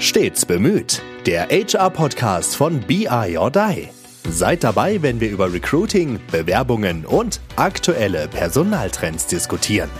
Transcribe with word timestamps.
Stets 0.00 0.46
bemüht. 0.46 1.02
Der 1.26 1.48
HR-Podcast 1.50 2.56
von 2.56 2.80
BI 2.80 3.36
or 3.36 3.50
Die. 3.50 3.88
Seid 4.30 4.64
dabei, 4.64 5.02
wenn 5.02 5.20
wir 5.20 5.28
über 5.30 5.52
Recruiting, 5.52 6.18
Bewerbungen 6.32 7.04
und 7.04 7.38
aktuelle 7.56 8.26
Personaltrends 8.28 9.26
diskutieren. 9.26 9.90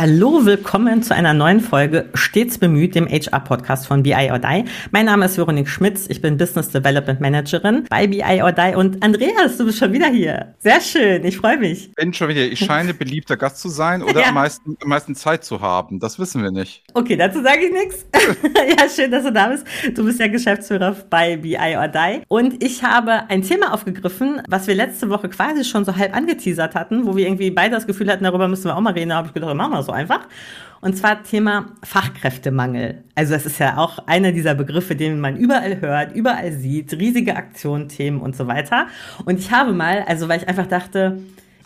Hallo, 0.00 0.46
willkommen 0.46 1.02
zu 1.02 1.12
einer 1.12 1.34
neuen 1.34 1.58
Folge 1.58 2.08
Stets 2.14 2.56
bemüht, 2.58 2.94
dem 2.94 3.08
HR-Podcast 3.08 3.88
von 3.88 4.04
BI 4.04 4.30
or 4.30 4.38
Die. 4.38 4.64
Mein 4.92 5.06
Name 5.06 5.24
ist 5.24 5.36
Veronique 5.36 5.68
Schmitz, 5.68 6.06
ich 6.08 6.22
bin 6.22 6.36
Business 6.36 6.70
Development 6.70 7.20
Managerin 7.20 7.84
bei 7.90 8.06
BI 8.06 8.40
or 8.40 8.52
Die 8.52 8.76
und 8.76 9.02
Andreas, 9.02 9.56
du 9.58 9.64
bist 9.64 9.80
schon 9.80 9.92
wieder 9.92 10.06
hier. 10.06 10.54
Sehr 10.60 10.80
schön, 10.80 11.24
ich 11.24 11.38
freue 11.38 11.58
mich. 11.58 11.92
Bin 11.96 12.14
schon 12.14 12.28
wieder, 12.28 12.42
ich 12.42 12.60
scheine 12.60 12.94
beliebter 12.94 13.36
Gast 13.36 13.58
zu 13.58 13.68
sein 13.70 14.04
oder 14.04 14.20
ja. 14.20 14.28
am, 14.28 14.34
meisten, 14.34 14.76
am 14.80 14.88
meisten 14.88 15.16
Zeit 15.16 15.42
zu 15.44 15.62
haben, 15.62 15.98
das 15.98 16.20
wissen 16.20 16.44
wir 16.44 16.52
nicht. 16.52 16.84
Okay, 16.94 17.16
dazu 17.16 17.42
sage 17.42 17.62
ich 17.66 17.72
nichts. 17.72 18.06
Ja, 18.78 18.88
schön, 18.88 19.10
dass 19.10 19.24
du 19.24 19.32
da 19.32 19.48
bist. 19.48 19.66
Du 19.94 20.04
bist 20.04 20.20
ja 20.20 20.28
Geschäftsführer 20.28 20.94
bei 21.10 21.36
BI 21.38 21.76
or 21.76 21.88
Die 21.88 22.22
und 22.28 22.62
ich 22.62 22.84
habe 22.84 23.28
ein 23.30 23.42
Thema 23.42 23.72
aufgegriffen, 23.72 24.42
was 24.46 24.68
wir 24.68 24.76
letzte 24.76 25.08
Woche 25.08 25.28
quasi 25.28 25.64
schon 25.64 25.84
so 25.84 25.96
halb 25.96 26.14
angeteasert 26.14 26.76
hatten, 26.76 27.04
wo 27.04 27.16
wir 27.16 27.26
irgendwie 27.26 27.50
beide 27.50 27.74
das 27.74 27.86
Gefühl 27.86 28.08
hatten, 28.12 28.22
darüber 28.22 28.46
müssen 28.46 28.66
wir 28.66 28.76
auch 28.76 28.80
mal 28.80 28.92
reden, 28.92 29.08
da 29.08 29.16
habe 29.16 29.28
ich 29.28 29.34
gedacht, 29.34 29.56
machen 29.56 29.72
wir 29.72 29.87
so 29.87 29.87
einfach. 29.92 30.20
Und 30.80 30.96
zwar 30.96 31.24
Thema 31.24 31.66
Fachkräftemangel. 31.82 33.02
Also 33.14 33.32
das 33.34 33.46
ist 33.46 33.58
ja 33.58 33.78
auch 33.78 33.98
einer 34.06 34.30
dieser 34.30 34.54
Begriffe, 34.54 34.94
den 34.94 35.18
man 35.18 35.36
überall 35.36 35.80
hört, 35.80 36.14
überall 36.14 36.52
sieht, 36.52 36.92
riesige 36.92 37.34
Aktionen, 37.34 37.88
Themen 37.88 38.20
und 38.20 38.36
so 38.36 38.46
weiter. 38.46 38.86
Und 39.24 39.40
ich 39.40 39.50
habe 39.50 39.72
mal, 39.72 40.04
also 40.06 40.28
weil 40.28 40.40
ich 40.40 40.48
einfach 40.48 40.66
dachte, 40.66 41.18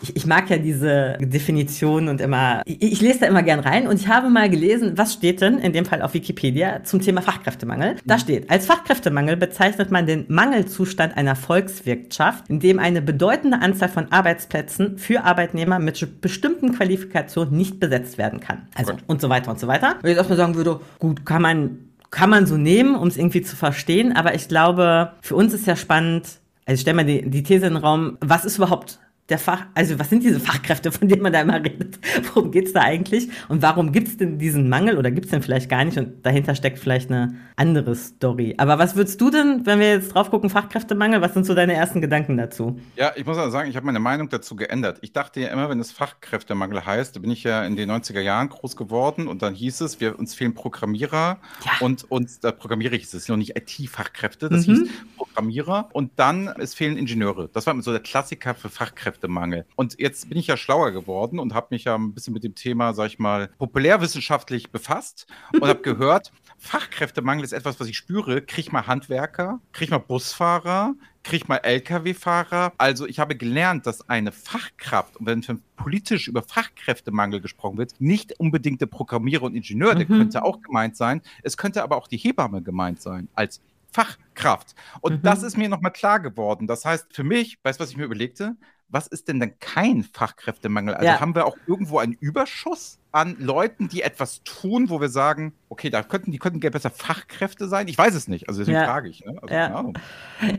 ich, 0.03 0.15
ich 0.17 0.25
mag 0.25 0.49
ja 0.49 0.57
diese 0.57 1.17
Definition 1.19 2.09
und 2.09 2.19
immer, 2.19 2.61
ich, 2.65 2.81
ich, 2.81 3.01
lese 3.01 3.21
da 3.21 3.27
immer 3.27 3.41
gern 3.41 3.61
rein 3.61 3.87
und 3.87 3.99
ich 3.99 4.09
habe 4.09 4.29
mal 4.29 4.49
gelesen, 4.49 4.97
was 4.97 5.13
steht 5.13 5.41
denn 5.41 5.57
in 5.57 5.71
dem 5.71 5.85
Fall 5.85 6.01
auf 6.01 6.13
Wikipedia 6.13 6.83
zum 6.83 7.01
Thema 7.01 7.21
Fachkräftemangel? 7.21 7.95
Da 8.05 8.15
mhm. 8.15 8.19
steht, 8.19 8.49
als 8.51 8.65
Fachkräftemangel 8.65 9.37
bezeichnet 9.37 9.91
man 9.91 10.05
den 10.05 10.25
Mangelzustand 10.27 11.15
einer 11.15 11.35
Volkswirtschaft, 11.35 12.49
in 12.49 12.59
dem 12.59 12.79
eine 12.79 13.01
bedeutende 13.01 13.61
Anzahl 13.61 13.89
von 13.89 14.11
Arbeitsplätzen 14.11 14.97
für 14.97 15.23
Arbeitnehmer 15.23 15.79
mit 15.79 16.21
bestimmten 16.21 16.73
Qualifikationen 16.73 17.55
nicht 17.55 17.79
besetzt 17.79 18.17
werden 18.17 18.41
kann. 18.41 18.67
Also 18.75 18.93
gut. 18.93 19.03
und 19.07 19.21
so 19.21 19.29
weiter 19.29 19.51
und 19.51 19.59
so 19.59 19.67
weiter. 19.67 19.95
Wenn 20.01 20.11
ich 20.11 20.17
erstmal 20.17 20.37
sagen 20.37 20.55
würde, 20.55 20.81
gut, 20.99 21.25
kann 21.25 21.41
man 21.41 21.77
kann 22.11 22.29
man 22.29 22.45
so 22.45 22.57
nehmen, 22.57 22.95
um 22.95 23.07
es 23.07 23.17
irgendwie 23.17 23.41
zu 23.41 23.55
verstehen, 23.55 24.15
aber 24.15 24.35
ich 24.35 24.47
glaube, 24.47 25.13
für 25.21 25.35
uns 25.35 25.51
ist 25.51 25.65
ja 25.65 25.75
spannend, 25.75 26.27
also 26.65 26.75
ich 26.75 26.81
stelle 26.81 26.95
mal 26.95 27.05
die, 27.05 27.27
die 27.27 27.41
These 27.41 27.65
in 27.65 27.73
den 27.73 27.83
Raum, 27.83 28.19
was 28.21 28.45
ist 28.45 28.57
überhaupt 28.57 28.99
der 29.33 29.39
Fach, 29.39 29.65
also 29.73 29.97
was 29.97 30.11
sind 30.11 30.21
diese 30.21 30.39
Fachkräfte, 30.39 30.91
von 30.91 31.07
denen 31.07 31.23
man 31.23 31.33
da 31.33 31.41
immer 31.41 31.55
redet? 31.55 31.97
Worum 32.33 32.51
geht's 32.51 32.71
da 32.71 32.81
eigentlich? 32.81 33.29
Und 33.49 33.63
warum 33.63 33.91
gibt's 33.91 34.15
denn 34.15 34.37
diesen 34.37 34.69
Mangel 34.69 34.95
oder 34.99 35.09
gibt's 35.09 35.31
den 35.31 35.41
vielleicht 35.41 35.69
gar 35.69 35.83
nicht? 35.83 35.97
Und 35.97 36.23
dahinter 36.23 36.53
steckt 36.53 36.77
vielleicht 36.77 37.09
eine 37.09 37.33
andere 37.55 37.95
Story. 37.95 38.53
Aber 38.59 38.77
was 38.77 38.95
würdest 38.95 39.19
du 39.19 39.31
denn, 39.31 39.65
wenn 39.65 39.79
wir 39.79 39.89
jetzt 39.89 40.13
drauf 40.13 40.29
gucken, 40.29 40.51
Fachkräftemangel, 40.51 41.21
was 41.21 41.33
sind 41.33 41.47
so 41.47 41.55
deine 41.55 41.73
ersten 41.73 41.99
Gedanken 41.99 42.37
dazu? 42.37 42.79
Ja, 42.95 43.13
ich 43.15 43.25
muss 43.25 43.39
auch 43.39 43.49
sagen, 43.49 43.67
ich 43.71 43.75
habe 43.75 43.87
meine 43.87 43.99
Meinung 43.99 44.29
dazu 44.29 44.55
geändert. 44.55 44.99
Ich 45.01 45.13
dachte 45.13 45.41
ja 45.41 45.47
immer, 45.47 45.67
wenn 45.67 45.79
es 45.79 45.91
Fachkräftemangel 45.91 46.85
heißt, 46.85 47.15
da 47.15 47.19
bin 47.19 47.31
ich 47.31 47.43
ja 47.43 47.65
in 47.65 47.75
den 47.75 47.89
90er 47.89 48.21
Jahren 48.21 48.49
groß 48.49 48.75
geworden 48.75 49.27
und 49.27 49.41
dann 49.41 49.55
hieß 49.55 49.81
es, 49.81 49.99
wir, 49.99 50.19
uns 50.19 50.35
fehlen 50.35 50.53
Programmierer 50.53 51.39
ja. 51.65 51.71
und 51.79 52.03
uns, 52.11 52.39
da 52.39 52.51
programmiere 52.51 52.95
ich 52.95 53.11
es, 53.11 53.27
noch 53.27 53.37
nicht 53.37 53.57
IT-Fachkräfte, 53.57 54.49
das 54.49 54.67
mhm. 54.67 54.75
hieß 54.75 54.89
Programmierer 55.33 55.89
und 55.93 56.11
dann, 56.17 56.47
es 56.59 56.73
fehlen 56.73 56.97
Ingenieure. 56.97 57.49
Das 57.51 57.65
war 57.67 57.81
so 57.81 57.91
der 57.91 58.01
Klassiker 58.01 58.53
für 58.53 58.69
Fachkräfte. 58.69 59.03
Fachkräftemangel. 59.03 59.65
Und 59.75 59.99
jetzt 59.99 60.29
bin 60.29 60.37
ich 60.37 60.47
ja 60.47 60.57
schlauer 60.57 60.91
geworden 60.91 61.39
und 61.39 61.53
habe 61.53 61.67
mich 61.71 61.85
ja 61.85 61.95
ein 61.95 62.13
bisschen 62.13 62.33
mit 62.33 62.43
dem 62.43 62.55
Thema, 62.55 62.93
sag 62.93 63.07
ich 63.07 63.19
mal, 63.19 63.49
populärwissenschaftlich 63.57 64.71
befasst 64.71 65.27
und 65.53 65.67
habe 65.67 65.81
gehört, 65.83 66.31
Fachkräftemangel 66.57 67.43
ist 67.43 67.53
etwas, 67.53 67.79
was 67.79 67.87
ich 67.87 67.97
spüre. 67.97 68.41
Krieg 68.41 68.71
mal 68.71 68.87
Handwerker, 68.87 69.59
krieg 69.73 69.91
mal 69.91 69.97
Busfahrer, 69.97 70.93
krieg 71.23 71.49
mal 71.49 71.57
Lkw-Fahrer. 71.57 72.73
Also 72.77 73.05
ich 73.05 73.19
habe 73.19 73.35
gelernt, 73.35 73.85
dass 73.85 74.07
eine 74.09 74.31
Fachkraft, 74.31 75.17
und 75.17 75.25
wenn 75.25 75.43
politisch 75.75 76.27
über 76.27 76.41
Fachkräftemangel 76.41 77.41
gesprochen 77.41 77.77
wird, 77.77 77.93
nicht 77.99 78.39
unbedingt 78.39 78.79
der 78.81 78.85
Programmierer 78.85 79.43
und 79.43 79.55
Ingenieur, 79.55 79.93
mhm. 79.93 79.97
der 79.97 80.07
könnte 80.07 80.43
auch 80.43 80.61
gemeint 80.61 80.95
sein. 80.95 81.21
Es 81.43 81.57
könnte 81.57 81.83
aber 81.83 81.97
auch 81.97 82.07
die 82.07 82.17
Hebamme 82.17 82.61
gemeint 82.61 83.01
sein 83.01 83.27
als 83.35 83.59
Fachkraft. 83.93 84.75
Und 85.01 85.17
mhm. 85.17 85.21
das 85.21 85.43
ist 85.43 85.57
mir 85.57 85.69
nochmal 85.69 85.91
klar 85.91 86.19
geworden. 86.19 86.67
Das 86.67 86.85
heißt, 86.85 87.13
für 87.15 87.23
mich, 87.23 87.59
weißt 87.63 87.79
du, 87.79 87.83
was 87.83 87.91
ich 87.91 87.97
mir 87.97 88.05
überlegte? 88.05 88.55
Was 88.93 89.07
ist 89.07 89.27
denn 89.27 89.39
denn 89.39 89.59
kein 89.59 90.03
Fachkräftemangel? 90.03 90.93
Also 90.93 91.05
ja. 91.05 91.19
haben 91.19 91.33
wir 91.33 91.47
auch 91.47 91.57
irgendwo 91.67 91.97
einen 91.97 92.13
Überschuss 92.13 92.99
an 93.11 93.35
Leuten, 93.39 93.89
die 93.89 94.01
etwas 94.01 94.43
tun, 94.43 94.89
wo 94.89 95.01
wir 95.01 95.09
sagen, 95.09 95.53
okay, 95.69 95.89
da 95.89 96.01
könnten, 96.01 96.31
die 96.31 96.37
könnten 96.39 96.59
besser 96.59 96.89
Fachkräfte 96.89 97.67
sein? 97.67 97.87
Ich 97.87 97.97
weiß 97.97 98.13
es 98.13 98.27
nicht, 98.27 98.47
also 98.47 98.61
deswegen 98.61 98.77
ja. 98.77 98.85
frage 98.85 99.09
ich. 99.09 99.25
Ne? 99.25 99.37
Also, 99.41 99.53
ja. 99.53 99.85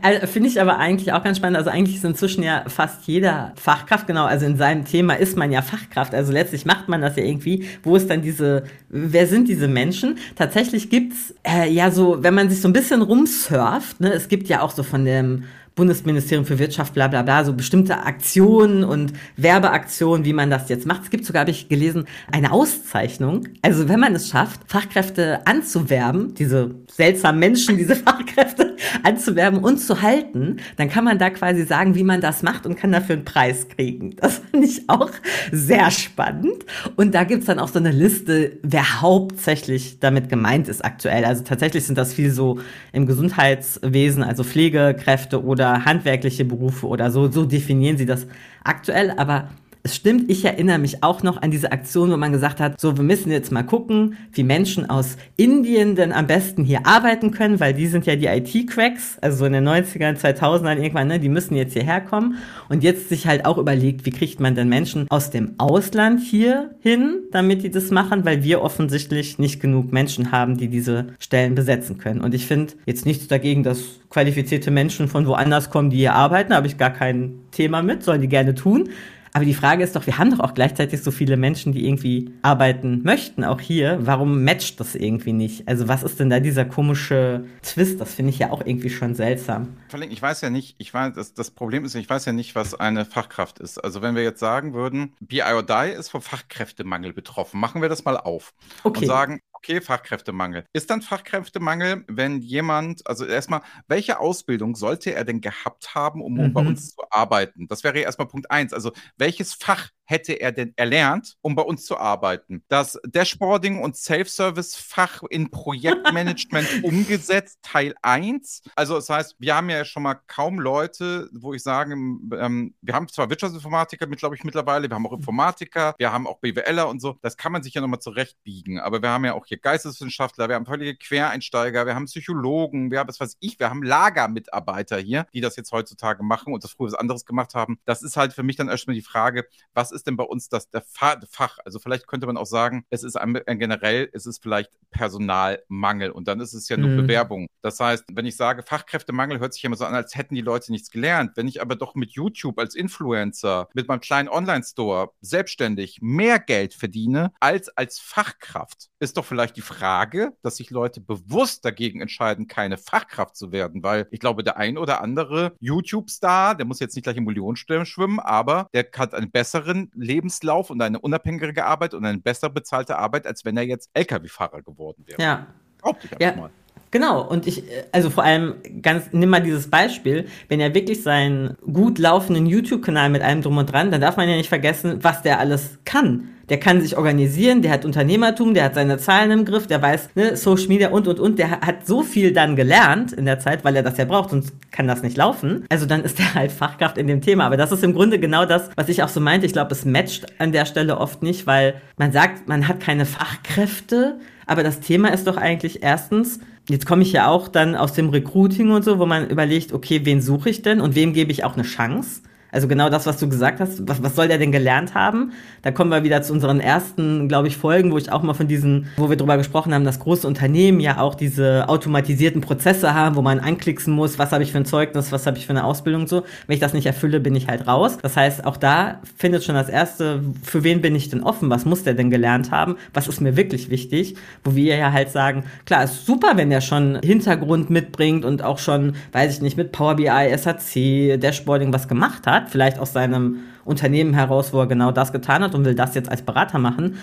Also, 0.01 0.27
Finde 0.27 0.49
ich 0.49 0.59
aber 0.59 0.77
eigentlich 0.77 1.11
auch 1.13 1.23
ganz 1.23 1.37
spannend. 1.37 1.57
Also 1.57 1.69
eigentlich 1.69 1.97
ist 1.97 2.05
inzwischen 2.05 2.43
ja 2.43 2.63
fast 2.67 3.07
jeder 3.07 3.53
Fachkraft, 3.55 4.07
genau, 4.07 4.25
also 4.25 4.45
in 4.45 4.57
seinem 4.57 4.85
Thema 4.85 5.13
ist 5.15 5.37
man 5.37 5.51
ja 5.51 5.61
Fachkraft. 5.61 6.13
Also 6.13 6.31
letztlich 6.31 6.65
macht 6.65 6.89
man 6.89 7.01
das 7.01 7.15
ja 7.15 7.23
irgendwie. 7.23 7.67
Wo 7.83 7.95
ist 7.95 8.09
dann 8.09 8.21
diese, 8.21 8.63
wer 8.89 9.27
sind 9.27 9.47
diese 9.47 9.67
Menschen? 9.67 10.17
Tatsächlich 10.35 10.89
gibt's 10.89 11.33
äh, 11.43 11.69
ja 11.69 11.91
so, 11.91 12.23
wenn 12.23 12.33
man 12.33 12.49
sich 12.49 12.61
so 12.61 12.67
ein 12.67 12.73
bisschen 12.73 13.01
rumsurft, 13.01 13.99
ne, 13.99 14.13
es 14.13 14.27
gibt 14.27 14.47
ja 14.47 14.61
auch 14.61 14.71
so 14.71 14.83
von 14.83 15.05
dem 15.05 15.43
Bundesministerium 15.75 16.45
für 16.45 16.57
Wirtschaft, 16.57 16.93
bla 16.93 17.09
bla 17.09 17.21
bla, 17.21 17.43
so 17.43 17.53
bestimmte 17.53 18.03
Aktionen 18.03 18.85
und 18.85 19.11
Werbeaktionen, 19.35 20.23
wie 20.25 20.31
man 20.31 20.49
das 20.49 20.69
jetzt 20.69 20.85
macht. 20.85 21.03
Es 21.03 21.09
gibt 21.09 21.25
sogar, 21.25 21.41
habe 21.41 21.51
ich 21.51 21.67
gelesen, 21.67 22.05
eine 22.31 22.53
Auszeichnung. 22.53 23.49
Also 23.61 23.89
wenn 23.89 23.99
man 23.99 24.15
es 24.15 24.29
schafft, 24.29 24.61
Fachkräfte 24.67 25.45
anzuwerben, 25.45 26.33
diese 26.33 26.75
seltsamen 26.89 27.39
Menschen, 27.39 27.77
diese 27.77 27.95
Fachkräfte 28.05 28.77
anzuwerben 29.03 29.59
und 29.59 29.77
zu 29.79 30.01
halten, 30.01 30.57
dann 30.77 30.89
kann 30.89 31.03
man 31.03 31.19
da 31.19 31.29
quasi 31.29 31.65
sagen, 31.65 31.95
wie 31.95 32.03
man 32.03 32.21
das 32.21 32.41
macht 32.41 32.65
und 32.65 32.77
kann 32.77 32.93
dafür 32.93 33.15
einen 33.15 33.25
Preis 33.25 33.67
kriegen. 33.67 34.15
Das 34.15 34.41
finde 34.51 34.67
ich 34.67 34.89
auch 34.89 35.11
sehr 35.51 35.91
spannend. 35.91 36.65
Und 36.95 37.13
da 37.13 37.25
gibt's 37.25 37.47
dann 37.47 37.59
auch 37.59 37.67
so 37.67 37.79
eine 37.79 37.91
Liste, 37.91 38.59
wer 38.63 39.01
hauptsächlich 39.01 39.99
damit 39.99 40.29
gemeint 40.29 40.69
ist 40.69 40.85
aktuell. 40.85 41.25
Also 41.25 41.43
tatsächlich 41.43 41.85
sind 41.85 41.97
das 41.97 42.13
viel 42.13 42.31
so 42.31 42.59
im 42.93 43.05
Gesundheitswesen, 43.05 44.23
also 44.23 44.45
Pflegekräfte 44.45 45.43
oder 45.43 45.64
oder 45.65 45.85
handwerkliche 45.85 46.45
Berufe 46.45 46.87
oder 46.87 47.11
so. 47.11 47.31
So 47.31 47.45
definieren 47.45 47.97
sie 47.97 48.05
das 48.05 48.27
aktuell. 48.63 49.11
Aber 49.17 49.49
es 49.85 49.95
stimmt, 49.95 50.31
ich 50.31 50.43
erinnere 50.43 50.79
mich 50.79 51.03
auch 51.03 51.21
noch 51.21 51.43
an 51.43 51.51
diese 51.51 51.71
Aktion, 51.71 52.11
wo 52.11 52.17
man 52.17 52.31
gesagt 52.31 52.59
hat, 52.59 52.81
so, 52.81 52.97
wir 52.97 53.03
müssen 53.03 53.31
jetzt 53.31 53.51
mal 53.51 53.61
gucken, 53.61 54.17
wie 54.31 54.43
Menschen 54.43 54.89
aus 54.89 55.15
Indien 55.37 55.95
denn 55.95 56.11
am 56.11 56.25
besten 56.25 56.63
hier 56.63 56.87
arbeiten 56.87 57.29
können, 57.29 57.59
weil 57.59 57.75
die 57.75 57.85
sind 57.85 58.07
ja 58.07 58.15
die 58.15 58.25
IT-Cracks, 58.25 59.19
also 59.21 59.37
so 59.37 59.45
in 59.45 59.53
den 59.53 59.67
90ern, 59.67 60.17
2000ern 60.19 60.77
irgendwann, 60.77 61.07
ne, 61.07 61.19
die 61.19 61.29
müssen 61.29 61.55
jetzt 61.55 61.73
hierher 61.73 62.01
kommen. 62.01 62.39
Und 62.67 62.83
jetzt 62.83 63.09
sich 63.09 63.27
halt 63.27 63.45
auch 63.45 63.59
überlegt, 63.59 64.07
wie 64.07 64.09
kriegt 64.09 64.39
man 64.39 64.55
denn 64.55 64.69
Menschen 64.69 65.05
aus 65.09 65.29
dem 65.29 65.53
Ausland 65.59 66.19
hier 66.19 66.71
hin, 66.79 67.19
damit 67.31 67.61
die 67.61 67.69
das 67.69 67.91
machen, 67.91 68.25
weil 68.25 68.43
wir 68.43 68.63
offensichtlich 68.63 69.37
nicht 69.37 69.61
genug 69.61 69.93
Menschen 69.93 70.31
haben, 70.31 70.57
die 70.57 70.67
diese 70.67 71.13
Stellen 71.19 71.53
besetzen 71.53 71.99
können. 71.99 72.21
Und 72.21 72.33
ich 72.33 72.47
finde 72.47 72.73
jetzt 72.87 73.05
nichts 73.05 73.27
dagegen, 73.27 73.61
dass 73.61 73.99
qualifizierte 74.09 74.71
Menschen 74.71 75.07
von 75.07 75.27
woanders 75.27 75.69
kommen, 75.69 75.91
die 75.91 75.97
hier 75.97 76.15
arbeiten, 76.15 76.55
habe 76.55 76.65
ich 76.65 76.79
gar 76.79 76.89
kein 76.91 77.33
Thema 77.51 77.83
mit, 77.83 78.01
sollen 78.01 78.21
die 78.21 78.29
gerne 78.29 78.55
tun. 78.55 78.89
Aber 79.35 79.43
die 79.43 79.53
Frage 79.53 79.83
ist 79.83 79.97
doch, 79.97 80.05
wir 80.05 80.17
haben 80.17 80.31
doch 80.31 80.39
auch 80.39 80.53
gleichzeitig 80.53 81.03
so 81.03 81.11
viele 81.11 81.35
Menschen, 81.35 81.73
die 81.73 81.85
irgendwie 81.85 82.31
arbeiten 82.41 83.01
möchten, 83.03 83.43
auch 83.43 83.59
hier. 83.59 83.97
Warum 83.99 84.45
matcht 84.45 84.79
das 84.79 84.95
irgendwie 84.95 85.33
nicht? 85.33 85.67
Also 85.67 85.89
was 85.89 86.03
ist 86.03 86.21
denn 86.21 86.29
da 86.29 86.39
dieser 86.39 86.63
komische 86.63 87.43
Twist? 87.61 87.99
Das 87.99 88.13
finde 88.13 88.29
ich 88.29 88.39
ja 88.39 88.51
auch 88.51 88.65
irgendwie 88.65 88.89
schon 88.89 89.13
seltsam. 89.13 89.75
Ich 90.09 90.21
weiß 90.21 90.39
ja 90.39 90.49
nicht, 90.49 90.75
ich 90.77 90.93
weiß, 90.93 91.15
das, 91.15 91.33
das 91.33 91.51
Problem 91.51 91.83
ist, 91.83 91.95
ich 91.95 92.09
weiß 92.09 92.23
ja 92.23 92.31
nicht, 92.31 92.55
was 92.55 92.75
eine 92.75 93.03
Fachkraft 93.03 93.59
ist. 93.59 93.77
Also 93.77 94.01
wenn 94.01 94.15
wir 94.15 94.23
jetzt 94.23 94.39
sagen 94.39 94.73
würden, 94.73 95.13
BI 95.19 95.41
or 95.41 95.63
Die 95.63 95.91
ist 95.91 96.11
vom 96.11 96.21
Fachkräftemangel 96.21 97.11
betroffen, 97.11 97.59
machen 97.59 97.81
wir 97.81 97.89
das 97.89 98.05
mal 98.05 98.15
auf 98.15 98.53
okay. 98.85 99.01
und 99.01 99.05
sagen, 99.05 99.41
okay, 99.65 99.81
Fachkräftemangel. 99.81 100.65
Ist 100.73 100.89
dann 100.89 101.01
Fachkräftemangel, 101.01 102.03
wenn 102.07 102.41
jemand, 102.41 103.05
also 103.07 103.25
erstmal, 103.25 103.61
welche 103.87 104.19
Ausbildung 104.19 104.75
sollte 104.75 105.13
er 105.13 105.25
denn 105.25 105.41
gehabt 105.41 105.95
haben, 105.95 106.21
um, 106.21 106.39
um 106.39 106.47
mhm. 106.47 106.53
bei 106.53 106.61
uns 106.61 106.95
zu 106.95 107.01
arbeiten? 107.09 107.67
Das 107.67 107.83
wäre 107.83 107.99
erstmal 107.99 108.27
Punkt 108.27 108.51
eins. 108.51 108.73
Also 108.73 108.91
welches 109.17 109.53
Fach 109.53 109.89
hätte 110.05 110.33
er 110.33 110.51
denn 110.51 110.73
erlernt, 110.75 111.35
um 111.41 111.55
bei 111.55 111.63
uns 111.63 111.85
zu 111.85 111.97
arbeiten? 111.97 112.63
Das 112.67 112.99
Dashboarding 113.05 113.81
und 113.81 113.97
Self-Service-Fach 113.97 115.23
in 115.29 115.51
Projektmanagement 115.51 116.67
umgesetzt, 116.83 117.59
Teil 117.61 117.95
1. 118.01 118.63
Also 118.75 118.95
das 118.95 119.09
heißt, 119.09 119.35
wir 119.39 119.55
haben 119.55 119.69
ja 119.69 119.83
schon 119.85 120.03
mal 120.03 120.15
kaum 120.27 120.59
Leute, 120.59 121.29
wo 121.33 121.53
ich 121.53 121.63
sage, 121.63 121.93
ähm, 121.93 122.75
wir 122.81 122.93
haben 122.93 123.07
zwar 123.07 123.29
Wirtschaftsinformatiker, 123.29 124.07
glaube 124.07 124.35
ich, 124.35 124.43
mittlerweile, 124.43 124.89
wir 124.89 124.95
haben 124.95 125.07
auch 125.07 125.13
Informatiker, 125.13 125.95
wir 125.97 126.11
haben 126.11 126.27
auch 126.27 126.39
BWLer 126.39 126.87
und 126.87 127.01
so. 127.01 127.17
Das 127.21 127.37
kann 127.37 127.51
man 127.51 127.63
sich 127.63 127.73
ja 127.73 127.81
nochmal 127.81 127.99
zurechtbiegen. 127.99 128.79
Aber 128.79 129.01
wir 129.01 129.09
haben 129.09 129.25
ja 129.25 129.33
auch 129.33 129.45
hier 129.45 129.57
Geisteswissenschaftler, 129.57 130.47
wir 130.47 130.55
haben 130.55 130.65
völlige 130.65 130.95
Quereinsteiger, 130.95 131.85
wir 131.85 131.95
haben 131.95 132.05
Psychologen, 132.05 132.91
wir 132.91 132.99
haben, 132.99 133.09
was 133.09 133.19
weiß 133.19 133.37
ich, 133.39 133.59
wir 133.59 133.69
haben 133.69 133.83
Lagermitarbeiter 133.83 134.97
hier, 134.97 135.25
die 135.33 135.41
das 135.41 135.55
jetzt 135.55 135.71
heutzutage 135.71 136.23
machen 136.23 136.53
und 136.53 136.63
das 136.63 136.71
früher 136.71 136.87
was 136.87 136.93
anderes 136.93 137.25
gemacht 137.25 137.55
haben. 137.55 137.79
Das 137.85 138.03
ist 138.03 138.17
halt 138.17 138.33
für 138.33 138.43
mich 138.43 138.55
dann 138.55 138.69
erstmal 138.69 138.95
die 138.95 139.01
Frage, 139.01 139.47
was 139.73 139.91
ist 139.95 140.07
denn 140.07 140.17
bei 140.17 140.23
uns 140.23 140.49
das 140.49 140.69
der 140.69 140.81
Fach? 140.81 141.57
Also 141.65 141.79
vielleicht 141.79 142.07
könnte 142.07 142.27
man 142.27 142.37
auch 142.37 142.45
sagen, 142.45 142.85
es 142.89 143.03
ist 143.03 143.15
ein, 143.15 143.35
ein 143.47 143.59
generell, 143.59 144.09
es 144.13 144.25
ist 144.25 144.43
vielleicht 144.43 144.71
Personalmangel 144.91 146.11
und 146.11 146.27
dann 146.27 146.39
ist 146.39 146.53
es 146.53 146.69
ja 146.69 146.77
nur 146.77 146.89
mhm. 146.89 146.97
Bewerbung. 146.97 147.47
Das 147.61 147.79
heißt, 147.79 148.05
wenn 148.11 148.25
ich 148.25 148.35
sage 148.35 148.63
Fachkräftemangel, 148.63 149.39
hört 149.39 149.53
sich 149.53 149.63
immer 149.63 149.75
so 149.75 149.85
an, 149.85 149.95
als 149.95 150.15
hätten 150.15 150.35
die 150.35 150.41
Leute 150.41 150.71
nichts 150.71 150.91
gelernt. 150.91 151.31
Wenn 151.35 151.47
ich 151.47 151.61
aber 151.61 151.75
doch 151.75 151.95
mit 151.95 152.11
YouTube 152.11 152.59
als 152.59 152.75
Influencer, 152.75 153.69
mit 153.73 153.87
meinem 153.87 154.01
kleinen 154.01 154.29
Online-Store 154.29 155.11
selbstständig 155.21 155.99
mehr 156.01 156.39
Geld 156.39 156.73
verdiene 156.73 157.31
als 157.39 157.69
als 157.69 157.99
Fachkraft, 157.99 158.89
ist 158.99 159.17
doch 159.17 159.25
vielleicht 159.25 159.57
die 159.57 159.61
Frage, 159.61 160.33
dass 160.41 160.57
sich 160.57 160.69
Leute 160.69 161.01
bewusst 161.01 161.65
dagegen 161.65 162.01
entscheiden, 162.01 162.47
keine 162.47 162.77
Fachkraft 162.77 163.35
zu 163.35 163.51
werden, 163.51 163.83
weil 163.83 164.07
ich 164.11 164.19
glaube, 164.19 164.43
der 164.43 164.57
ein 164.57 164.77
oder 164.77 165.01
andere 165.01 165.55
YouTube-Star, 165.59 166.55
der 166.55 166.65
muss 166.65 166.79
jetzt 166.79 166.95
nicht 166.95 167.03
gleich 167.03 167.17
im 167.17 167.25
Millionenstern 167.25 167.85
schwimmen, 167.85 168.19
aber 168.19 168.69
der 168.73 168.87
hat 168.95 169.13
einen 169.13 169.31
besseren 169.31 169.84
Lebenslauf 169.93 170.69
und 170.69 170.81
eine 170.81 170.99
unabhängige 170.99 171.65
Arbeit 171.65 171.93
und 171.93 172.05
eine 172.05 172.17
besser 172.17 172.49
bezahlte 172.49 172.97
Arbeit, 172.97 173.27
als 173.27 173.45
wenn 173.45 173.57
er 173.57 173.63
jetzt 173.63 173.89
Lkw-Fahrer 173.93 174.61
geworden 174.61 175.03
wäre. 175.05 175.21
Ja. 175.21 175.47
Behaupte 175.77 176.07
ich 176.11 176.19
ja. 176.19 176.35
mal. 176.35 176.49
Genau, 176.91 177.27
und 177.27 177.45
ich, 177.47 177.63
also 177.91 178.09
vor 178.09 178.23
allem 178.23 178.55
ganz, 178.81 179.09
nimm 179.11 179.29
mal 179.29 179.41
dieses 179.41 179.69
Beispiel, 179.69 180.25
wenn 180.47 180.59
er 180.59 180.73
wirklich 180.73 181.03
seinen 181.03 181.55
gut 181.61 181.99
laufenden 181.99 182.45
YouTube-Kanal 182.45 183.09
mit 183.09 183.21
allem 183.21 183.41
drum 183.41 183.57
und 183.57 183.71
dran, 183.71 183.91
dann 183.91 184.01
darf 184.01 184.17
man 184.17 184.29
ja 184.29 184.35
nicht 184.35 184.49
vergessen, 184.49 184.99
was 185.01 185.21
der 185.21 185.39
alles 185.39 185.79
kann. 185.83 186.29
Der 186.49 186.59
kann 186.59 186.79
sich 186.79 186.95
organisieren, 186.95 187.63
der 187.63 187.71
hat 187.71 187.85
Unternehmertum, 187.85 188.53
der 188.53 188.65
hat 188.65 188.75
seine 188.75 188.97
Zahlen 188.97 189.31
im 189.31 189.45
Griff, 189.45 189.65
der 189.65 189.81
weiß, 189.81 190.09
ne, 190.13 190.37
Social 190.37 190.67
Media 190.67 190.89
und 190.89 191.07
und 191.07 191.19
und, 191.19 191.39
der 191.39 191.59
hat 191.61 191.87
so 191.87 192.03
viel 192.03 192.33
dann 192.33 192.55
gelernt 192.55 193.13
in 193.13 193.25
der 193.25 193.39
Zeit, 193.39 193.65
weil 193.65 193.75
er 193.75 193.81
das 193.81 193.97
ja 193.97 194.05
braucht, 194.05 194.29
sonst 194.29 194.53
kann 194.71 194.87
das 194.87 195.01
nicht 195.01 195.17
laufen. 195.17 195.65
Also 195.69 195.87
dann 195.87 196.03
ist 196.03 196.19
er 196.19 196.35
halt 196.35 196.51
Fachkraft 196.51 196.99
in 196.99 197.07
dem 197.07 197.21
Thema. 197.21 197.45
Aber 197.45 197.57
das 197.57 197.71
ist 197.71 197.83
im 197.83 197.93
Grunde 197.93 198.19
genau 198.19 198.45
das, 198.45 198.69
was 198.75 198.89
ich 198.89 199.01
auch 199.01 199.09
so 199.09 199.19
meinte. 199.19 199.47
Ich 199.47 199.53
glaube, 199.53 199.71
es 199.71 199.85
matcht 199.85 200.27
an 200.39 200.51
der 200.51 200.65
Stelle 200.65 200.99
oft 200.99 201.23
nicht, 201.23 201.47
weil 201.47 201.81
man 201.97 202.11
sagt, 202.11 202.47
man 202.47 202.67
hat 202.67 202.79
keine 202.79 203.05
Fachkräfte, 203.05 204.19
aber 204.45 204.61
das 204.61 204.79
Thema 204.79 205.11
ist 205.11 205.25
doch 205.25 205.37
eigentlich 205.37 205.81
erstens, 205.81 206.39
jetzt 206.69 206.85
komme 206.85 207.03
ich 207.03 207.11
ja 207.11 207.27
auch 207.27 207.47
dann 207.47 207.75
aus 207.75 207.93
dem 207.93 208.09
Recruiting 208.09 208.71
und 208.71 208.83
so, 208.83 208.99
wo 208.99 209.05
man 209.05 209.29
überlegt, 209.29 209.73
okay, 209.73 210.01
wen 210.03 210.21
suche 210.21 210.49
ich 210.49 210.61
denn 210.61 210.81
und 210.81 210.95
wem 210.95 211.13
gebe 211.13 211.31
ich 211.31 211.43
auch 211.43 211.53
eine 211.53 211.63
Chance? 211.63 212.21
Also 212.55 212.69
genau 212.69 212.89
das, 212.89 213.05
was 213.05 213.17
du 213.17 213.27
gesagt 213.27 213.59
hast. 213.59 213.85
Was, 213.85 214.01
was 214.01 214.15
soll 214.15 214.29
der 214.29 214.37
denn 214.37 214.53
gelernt 214.53 214.95
haben? 214.95 215.33
Da 215.61 215.71
kommen 215.71 215.91
wir 215.91 216.05
wieder 216.05 216.21
zu 216.21 216.31
unseren 216.31 216.61
ersten, 216.61 217.27
glaube 217.27 217.49
ich, 217.49 217.57
Folgen, 217.57 217.91
wo 217.91 217.97
ich 217.97 218.09
auch 218.09 218.23
mal 218.23 218.33
von 218.33 218.47
diesen, 218.47 218.87
wo 218.95 219.09
wir 219.09 219.17
drüber 219.17 219.35
gesprochen 219.35 219.73
haben, 219.73 219.83
dass 219.83 219.99
große 219.99 220.25
Unternehmen 220.25 220.79
ja 220.79 221.01
auch 221.01 221.15
diese 221.15 221.67
automatisierten 221.67 222.39
Prozesse 222.39 222.93
haben, 222.93 223.17
wo 223.17 223.21
man 223.21 223.41
anklicken 223.41 223.91
muss, 223.91 224.17
was 224.19 224.31
habe 224.31 224.41
ich 224.41 224.53
für 224.53 224.57
ein 224.59 224.65
Zeugnis, 224.65 225.11
was 225.11 225.27
habe 225.27 225.37
ich 225.37 225.45
für 225.45 225.49
eine 225.49 225.65
Ausbildung 225.65 226.03
und 226.03 226.07
so. 226.07 226.23
Wenn 226.47 226.53
ich 226.53 226.61
das 226.61 226.71
nicht 226.71 226.85
erfülle, 226.85 227.19
bin 227.19 227.35
ich 227.35 227.49
halt 227.49 227.67
raus. 227.67 227.97
Das 228.01 228.15
heißt, 228.15 228.45
auch 228.45 228.55
da 228.55 229.01
findet 229.17 229.43
schon 229.43 229.55
das 229.55 229.67
erste, 229.67 230.23
für 230.41 230.63
wen 230.63 230.79
bin 230.79 230.95
ich 230.95 231.09
denn 231.09 231.23
offen? 231.23 231.49
Was 231.49 231.65
muss 231.65 231.83
der 231.83 231.93
denn 231.93 232.09
gelernt 232.09 232.51
haben? 232.51 232.77
Was 232.93 233.09
ist 233.09 233.19
mir 233.19 233.35
wirklich 233.35 233.69
wichtig? 233.69 234.15
Wo 234.45 234.55
wir 234.55 234.77
ja 234.77 234.93
halt 234.93 235.09
sagen, 235.09 235.43
klar, 235.65 235.83
ist 235.83 236.05
super, 236.05 236.37
wenn 236.37 236.49
der 236.49 236.61
schon 236.61 236.99
Hintergrund 237.03 237.69
mitbringt 237.69 238.23
und 238.23 238.43
auch 238.43 238.59
schon, 238.59 238.95
weiß 239.11 239.35
ich 239.35 239.41
nicht, 239.41 239.57
mit 239.57 239.73
Power 239.73 239.95
BI, 239.95 240.37
SAC, 240.37 241.19
Dashboarding 241.19 241.73
was 241.73 241.89
gemacht 241.89 242.25
hat 242.25 242.44
vielleicht 242.49 242.79
aus 242.79 242.93
seinem 242.93 243.39
Unternehmen 243.63 244.13
heraus, 244.13 244.53
wo 244.53 244.59
er 244.59 244.67
genau 244.67 244.91
das 244.91 245.11
getan 245.11 245.43
hat 245.43 245.55
und 245.55 245.65
will 245.65 245.75
das 245.75 245.95
jetzt 245.95 246.09
als 246.09 246.21
Berater 246.21 246.59
machen 246.59 246.97